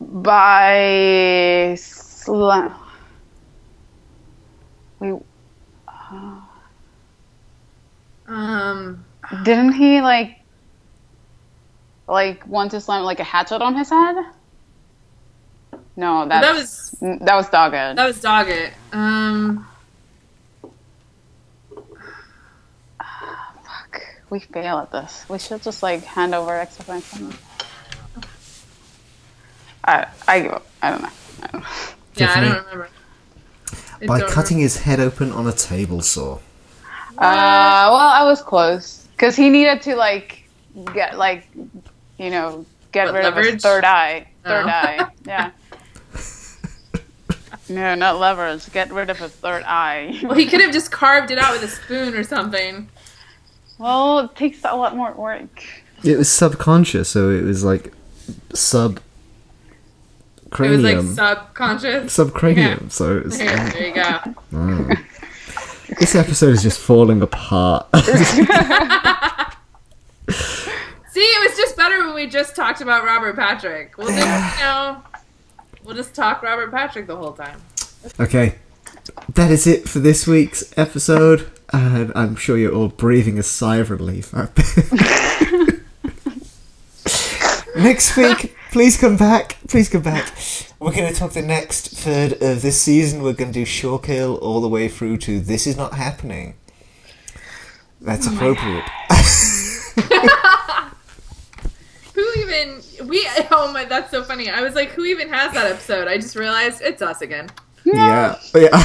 By 0.00 1.74
sla- 1.76 2.74
we 5.00 5.14
Um, 8.28 9.04
didn't 9.44 9.72
he 9.72 10.00
like 10.00 10.38
like 12.08 12.46
want 12.46 12.70
to 12.72 12.80
slam 12.80 13.02
like 13.04 13.20
a 13.20 13.24
hatchet 13.24 13.60
on 13.62 13.74
his 13.74 13.90
head. 13.90 14.16
No, 15.96 16.26
that's, 16.26 16.46
that 16.46 16.54
was 16.54 17.18
that 17.20 17.34
was 17.34 17.48
Doggett. 17.48 17.96
that 17.96 18.06
was 18.06 18.20
Doggett. 18.20 18.72
Um, 18.92 19.66
we 24.32 24.40
fail 24.40 24.78
at 24.78 24.90
this. 24.90 25.26
We 25.28 25.38
should 25.38 25.62
just 25.62 25.82
like 25.82 26.02
hand 26.04 26.34
over 26.34 26.56
extra 26.56 26.86
points. 26.86 27.20
I 29.84 30.06
I 30.26 30.40
give 30.40 30.52
up. 30.52 30.66
I 30.80 30.90
don't 30.90 31.02
know. 31.02 31.08
I 31.42 31.46
don't 31.48 31.60
know. 31.60 31.68
yeah, 32.16 32.32
I 32.34 32.40
don't 32.40 32.64
remember. 32.64 32.88
I 34.00 34.06
By 34.06 34.20
don't 34.20 34.30
cutting 34.30 34.58
his 34.58 34.78
head 34.78 35.00
open 35.00 35.30
on 35.32 35.46
a 35.46 35.52
table 35.52 36.00
saw. 36.00 36.36
Uh, 37.18 37.18
well, 37.18 37.94
I 37.96 38.24
was 38.24 38.40
close 38.40 39.06
because 39.12 39.36
he 39.36 39.50
needed 39.50 39.82
to 39.82 39.96
like 39.96 40.44
get 40.94 41.18
like 41.18 41.46
you 42.18 42.30
know 42.30 42.64
get 42.90 43.08
What, 43.08 43.14
rid 43.16 43.24
of 43.26 43.34
leverage? 43.34 43.52
his 43.54 43.62
third 43.62 43.84
eye. 43.84 44.26
Third 44.44 44.64
Oh. 44.64 44.68
eye. 44.70 45.08
Yeah. 45.26 45.50
no, 47.68 47.94
not 47.94 48.18
leverage. 48.18 48.72
Get 48.72 48.90
rid 48.92 49.10
of 49.10 49.18
his 49.18 49.32
third 49.32 49.62
eye. 49.64 50.18
Well, 50.22 50.34
he 50.38 50.46
could 50.46 50.62
have 50.62 50.72
just 50.72 50.90
carved 50.90 51.30
it 51.30 51.36
out 51.38 51.52
with 51.52 51.62
a 51.64 51.68
spoon 51.68 52.14
or 52.14 52.24
something. 52.24 52.88
Well, 53.78 54.20
it 54.20 54.36
takes 54.36 54.64
a 54.64 54.74
lot 54.76 54.96
more 54.96 55.12
work. 55.12 55.64
It 56.04 56.16
was 56.18 56.30
subconscious, 56.30 57.08
so 57.08 57.30
it 57.30 57.42
was 57.44 57.62
like 57.64 57.92
sub 58.54 59.00
It 60.58 60.68
was 60.70 60.82
like 60.82 61.00
subconscious. 61.00 62.16
Subcranium, 62.16 62.90
so 62.90 63.18
it 63.18 63.24
was. 63.24 63.38
There, 63.38 63.56
there 63.70 63.86
you 63.88 63.94
go. 63.94 64.20
Oh. 64.54 64.90
This 66.00 66.14
episode 66.14 66.54
is 66.54 66.62
just 66.62 66.78
falling 66.80 67.20
apart. 67.22 67.86
See, 71.10 71.20
it 71.20 71.50
was 71.50 71.58
just 71.58 71.76
better 71.76 71.98
when 72.04 72.14
we 72.14 72.26
just 72.26 72.56
talked 72.56 72.80
about 72.80 73.04
Robert 73.04 73.36
Patrick. 73.36 73.98
We'll 73.98 74.08
just, 74.08 74.58
you 74.58 74.64
know, 74.64 75.02
we'll 75.84 75.94
just 75.94 76.14
talk 76.14 76.42
Robert 76.42 76.70
Patrick 76.70 77.06
the 77.06 77.16
whole 77.16 77.32
time. 77.32 77.60
okay, 78.18 78.54
that 79.34 79.50
is 79.50 79.66
it 79.66 79.86
for 79.88 79.98
this 79.98 80.26
week's 80.26 80.72
episode. 80.78 81.50
And 81.72 82.12
I'm 82.14 82.36
sure 82.36 82.58
you're 82.58 82.74
all 82.74 82.88
breathing 82.88 83.38
a 83.38 83.42
sigh 83.42 83.76
of 83.76 83.90
relief. 83.90 84.32
Next 87.76 88.16
week, 88.16 88.54
please 88.70 88.98
come 88.98 89.16
back. 89.16 89.56
Please 89.68 89.88
come 89.88 90.02
back. 90.02 90.34
We're 90.78 90.92
going 90.92 91.10
to 91.12 91.18
talk 91.18 91.32
the 91.32 91.42
next 91.42 91.88
third 91.88 92.34
of 92.42 92.60
this 92.60 92.82
season. 92.82 93.22
We're 93.22 93.32
going 93.32 93.52
to 93.52 93.60
do 93.60 93.64
Surekill 93.64 94.40
all 94.42 94.60
the 94.60 94.68
way 94.68 94.88
through 94.88 95.16
to 95.18 95.40
This 95.40 95.66
Is 95.66 95.76
Not 95.76 95.94
Happening. 95.94 96.54
That's 98.00 98.26
oh 98.28 98.34
appropriate. 98.34 98.84
Who 102.14 102.32
even 102.40 102.82
we? 103.08 103.26
Oh 103.50 103.70
my, 103.72 103.84
that's 103.84 104.10
so 104.10 104.22
funny. 104.22 104.50
I 104.50 104.60
was 104.60 104.74
like, 104.74 104.90
who 104.90 105.04
even 105.04 105.28
has 105.30 105.52
that 105.54 105.70
episode? 105.70 106.08
I 106.08 106.18
just 106.18 106.36
realized 106.36 106.82
it's 106.82 107.00
us 107.00 107.22
again. 107.22 107.48
Yeah. 107.84 108.38
Yeah. 108.54 108.68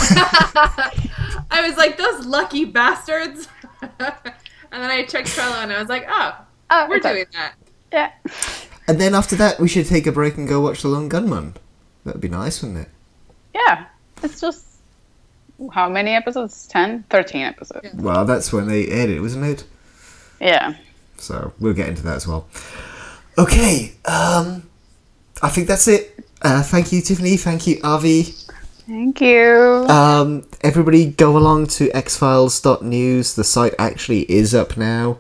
I 1.52 1.66
was 1.68 1.78
like, 1.78 1.98
those 1.98 2.26
lucky 2.26 2.66
bastards. 2.66 3.48
and 3.82 3.92
then 4.72 4.90
I 4.90 5.04
checked 5.06 5.30
Trello 5.30 5.62
and 5.64 5.72
I 5.72 5.80
was 5.80 5.90
like, 5.90 6.06
oh, 6.10 6.38
Oh, 6.70 6.88
we're 6.90 7.00
doing 7.00 7.26
that. 7.34 7.54
Yeah. 7.92 8.12
and 8.88 9.00
then 9.00 9.16
after 9.16 9.36
that, 9.38 9.60
we 9.60 9.68
should 9.68 9.86
take 9.86 10.06
a 10.08 10.12
break 10.12 10.38
and 10.38 10.48
go 10.48 10.60
watch 10.62 10.82
The 10.82 10.90
Lone 10.90 11.08
Gunmen. 11.10 11.56
That'd 12.04 12.22
be 12.22 12.30
nice, 12.30 12.62
wouldn't 12.62 12.82
it? 12.82 12.90
Yeah. 13.54 13.86
It's 14.24 14.42
just 14.42 14.66
how 15.72 15.90
many 15.90 16.12
episodes? 16.12 16.68
10? 16.68 17.04
13 17.10 17.42
episodes. 17.42 17.94
Well, 17.94 18.26
that's 18.26 18.52
when 18.52 18.68
they 18.68 18.88
aired 18.88 19.10
it, 19.10 19.22
wasn't 19.22 19.46
it? 19.46 19.64
Yeah. 20.42 20.76
So 21.18 21.54
we'll 21.60 21.74
get 21.74 21.90
into 21.90 22.04
that 22.04 22.18
as 22.18 22.28
well. 22.28 22.48
Okay, 23.38 23.94
um, 24.06 24.70
I 25.42 25.50
think 25.50 25.68
that's 25.68 25.88
it. 25.88 26.26
Uh, 26.42 26.62
thank 26.62 26.92
you, 26.92 27.02
Tiffany. 27.02 27.38
Thank 27.38 27.66
you, 27.68 27.80
Abby. 27.84 28.34
Thank 28.88 29.20
you. 29.22 29.86
Um, 29.90 30.48
everybody 30.62 31.08
go 31.08 31.38
along 31.38 31.68
to 31.68 31.90
xfiles.news. 31.90 33.36
The 33.36 33.44
site 33.44 33.74
actually 33.78 34.22
is 34.32 34.56
up 34.56 34.78
now. 34.78 35.20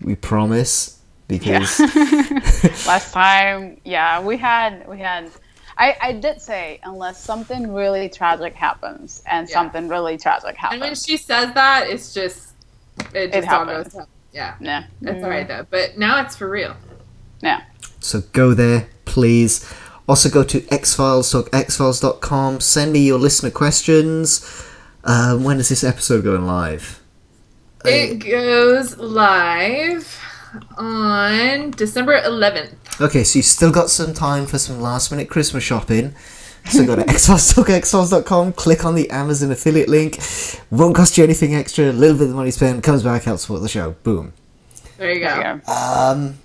We 0.00 0.14
promise. 0.14 1.00
Because 1.28 1.80
Last 2.86 3.12
time, 3.12 3.80
yeah, 3.84 4.22
we 4.22 4.36
had 4.36 4.86
we 4.88 4.98
had. 4.98 5.30
I, 5.78 5.96
I 6.00 6.12
did 6.12 6.40
say 6.40 6.78
unless 6.84 7.22
something 7.22 7.72
really 7.72 8.08
tragic 8.08 8.54
happens, 8.54 9.22
and 9.26 9.48
Yeah. 9.48 9.52
something 9.54 9.88
really 9.88 10.18
tragic 10.18 10.56
happens. 10.56 10.80
And 10.82 10.88
when 10.90 10.94
she 10.94 11.16
says 11.16 11.52
that, 11.54 11.88
it's 11.88 12.14
just 12.14 12.50
it 13.12 13.32
just 13.32 13.48
all 13.48 13.64
happens. 13.66 13.94
goes. 13.94 14.06
Yeah, 14.32 14.54
yeah, 14.60 14.84
it's 15.02 15.24
alright 15.24 15.48
though. 15.48 15.66
But 15.68 15.98
now 15.98 16.20
it's 16.22 16.36
for 16.36 16.48
real. 16.48 16.76
yeah. 17.42 17.62
so 18.00 18.20
go 18.32 18.54
there, 18.54 18.88
please. 19.04 19.68
Also 20.08 20.28
go 20.28 20.44
to 20.44 20.60
xfiles.xfiles.com. 20.60 22.60
Send 22.60 22.92
me 22.92 23.00
your 23.00 23.18
listener 23.18 23.50
questions. 23.50 24.64
Um, 25.04 25.44
when 25.44 25.58
is 25.58 25.68
this 25.68 25.84
episode 25.84 26.24
going 26.24 26.46
live? 26.46 27.02
It 27.84 28.18
goes 28.18 28.96
live 28.98 30.18
on 30.76 31.70
December 31.72 32.20
11th. 32.22 32.74
Okay, 33.00 33.24
so 33.24 33.38
you've 33.38 33.46
still 33.46 33.70
got 33.70 33.90
some 33.90 34.14
time 34.14 34.46
for 34.46 34.58
some 34.58 34.80
last 34.80 35.10
minute 35.10 35.28
Christmas 35.28 35.62
shopping. 35.62 36.14
So 36.70 36.84
go 36.84 36.96
to 36.96 37.02
xfiles.xfiles.com, 37.04 38.54
click 38.54 38.84
on 38.84 38.94
the 38.94 39.08
Amazon 39.10 39.52
affiliate 39.52 39.88
link. 39.88 40.18
Won't 40.70 40.96
cost 40.96 41.16
you 41.16 41.24
anything 41.24 41.54
extra. 41.54 41.90
A 41.90 41.92
little 41.92 42.16
bit 42.16 42.24
of 42.24 42.30
the 42.30 42.34
money 42.34 42.50
spent 42.50 42.82
comes 42.82 43.02
back, 43.02 43.22
helps 43.22 43.42
support 43.42 43.62
the 43.62 43.68
show. 43.68 43.92
Boom. 44.02 44.32
There 44.98 45.12
you 45.12 45.20
go. 45.20 45.26
There 45.26 45.54
you 45.54 45.60
go. 45.64 45.72
Um, 45.72 46.38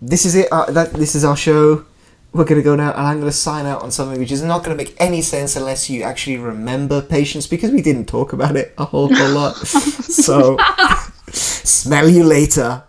this 0.00 0.24
is 0.24 0.34
it. 0.34 0.48
Uh, 0.50 0.70
that 0.70 0.94
this 0.94 1.14
is 1.14 1.24
our 1.24 1.36
show. 1.36 1.84
We're 2.32 2.44
gonna 2.44 2.62
go 2.62 2.76
now, 2.76 2.92
and 2.92 3.06
I'm 3.06 3.18
gonna 3.20 3.32
sign 3.32 3.66
out 3.66 3.82
on 3.82 3.90
something 3.90 4.18
which 4.18 4.30
is 4.32 4.42
not 4.42 4.62
gonna 4.62 4.76
make 4.76 4.94
any 4.98 5.22
sense 5.22 5.56
unless 5.56 5.88
you 5.88 6.02
actually 6.02 6.36
remember 6.36 7.00
patience, 7.00 7.46
because 7.46 7.70
we 7.70 7.82
didn't 7.82 8.06
talk 8.06 8.32
about 8.32 8.56
it 8.56 8.74
a 8.78 8.84
whole 8.84 9.08
whole 9.08 9.30
lot. 9.30 9.56
so, 9.66 10.58
smell 11.32 12.08
you 12.08 12.24
later. 12.24 12.84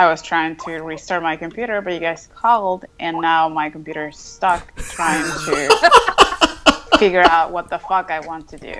I 0.00 0.06
was 0.06 0.22
trying 0.22 0.56
to 0.56 0.70
restart 0.82 1.22
my 1.22 1.36
computer, 1.36 1.82
but 1.82 1.92
you 1.92 2.00
guys 2.00 2.26
called, 2.34 2.86
and 2.98 3.20
now 3.20 3.50
my 3.50 3.68
computer 3.68 4.08
is 4.08 4.16
stuck 4.16 4.74
trying 4.76 5.22
to 5.22 6.88
figure 6.98 7.20
out 7.20 7.52
what 7.52 7.68
the 7.68 7.78
fuck 7.78 8.10
I 8.10 8.20
want 8.20 8.48
to 8.48 8.56
do. 8.56 8.72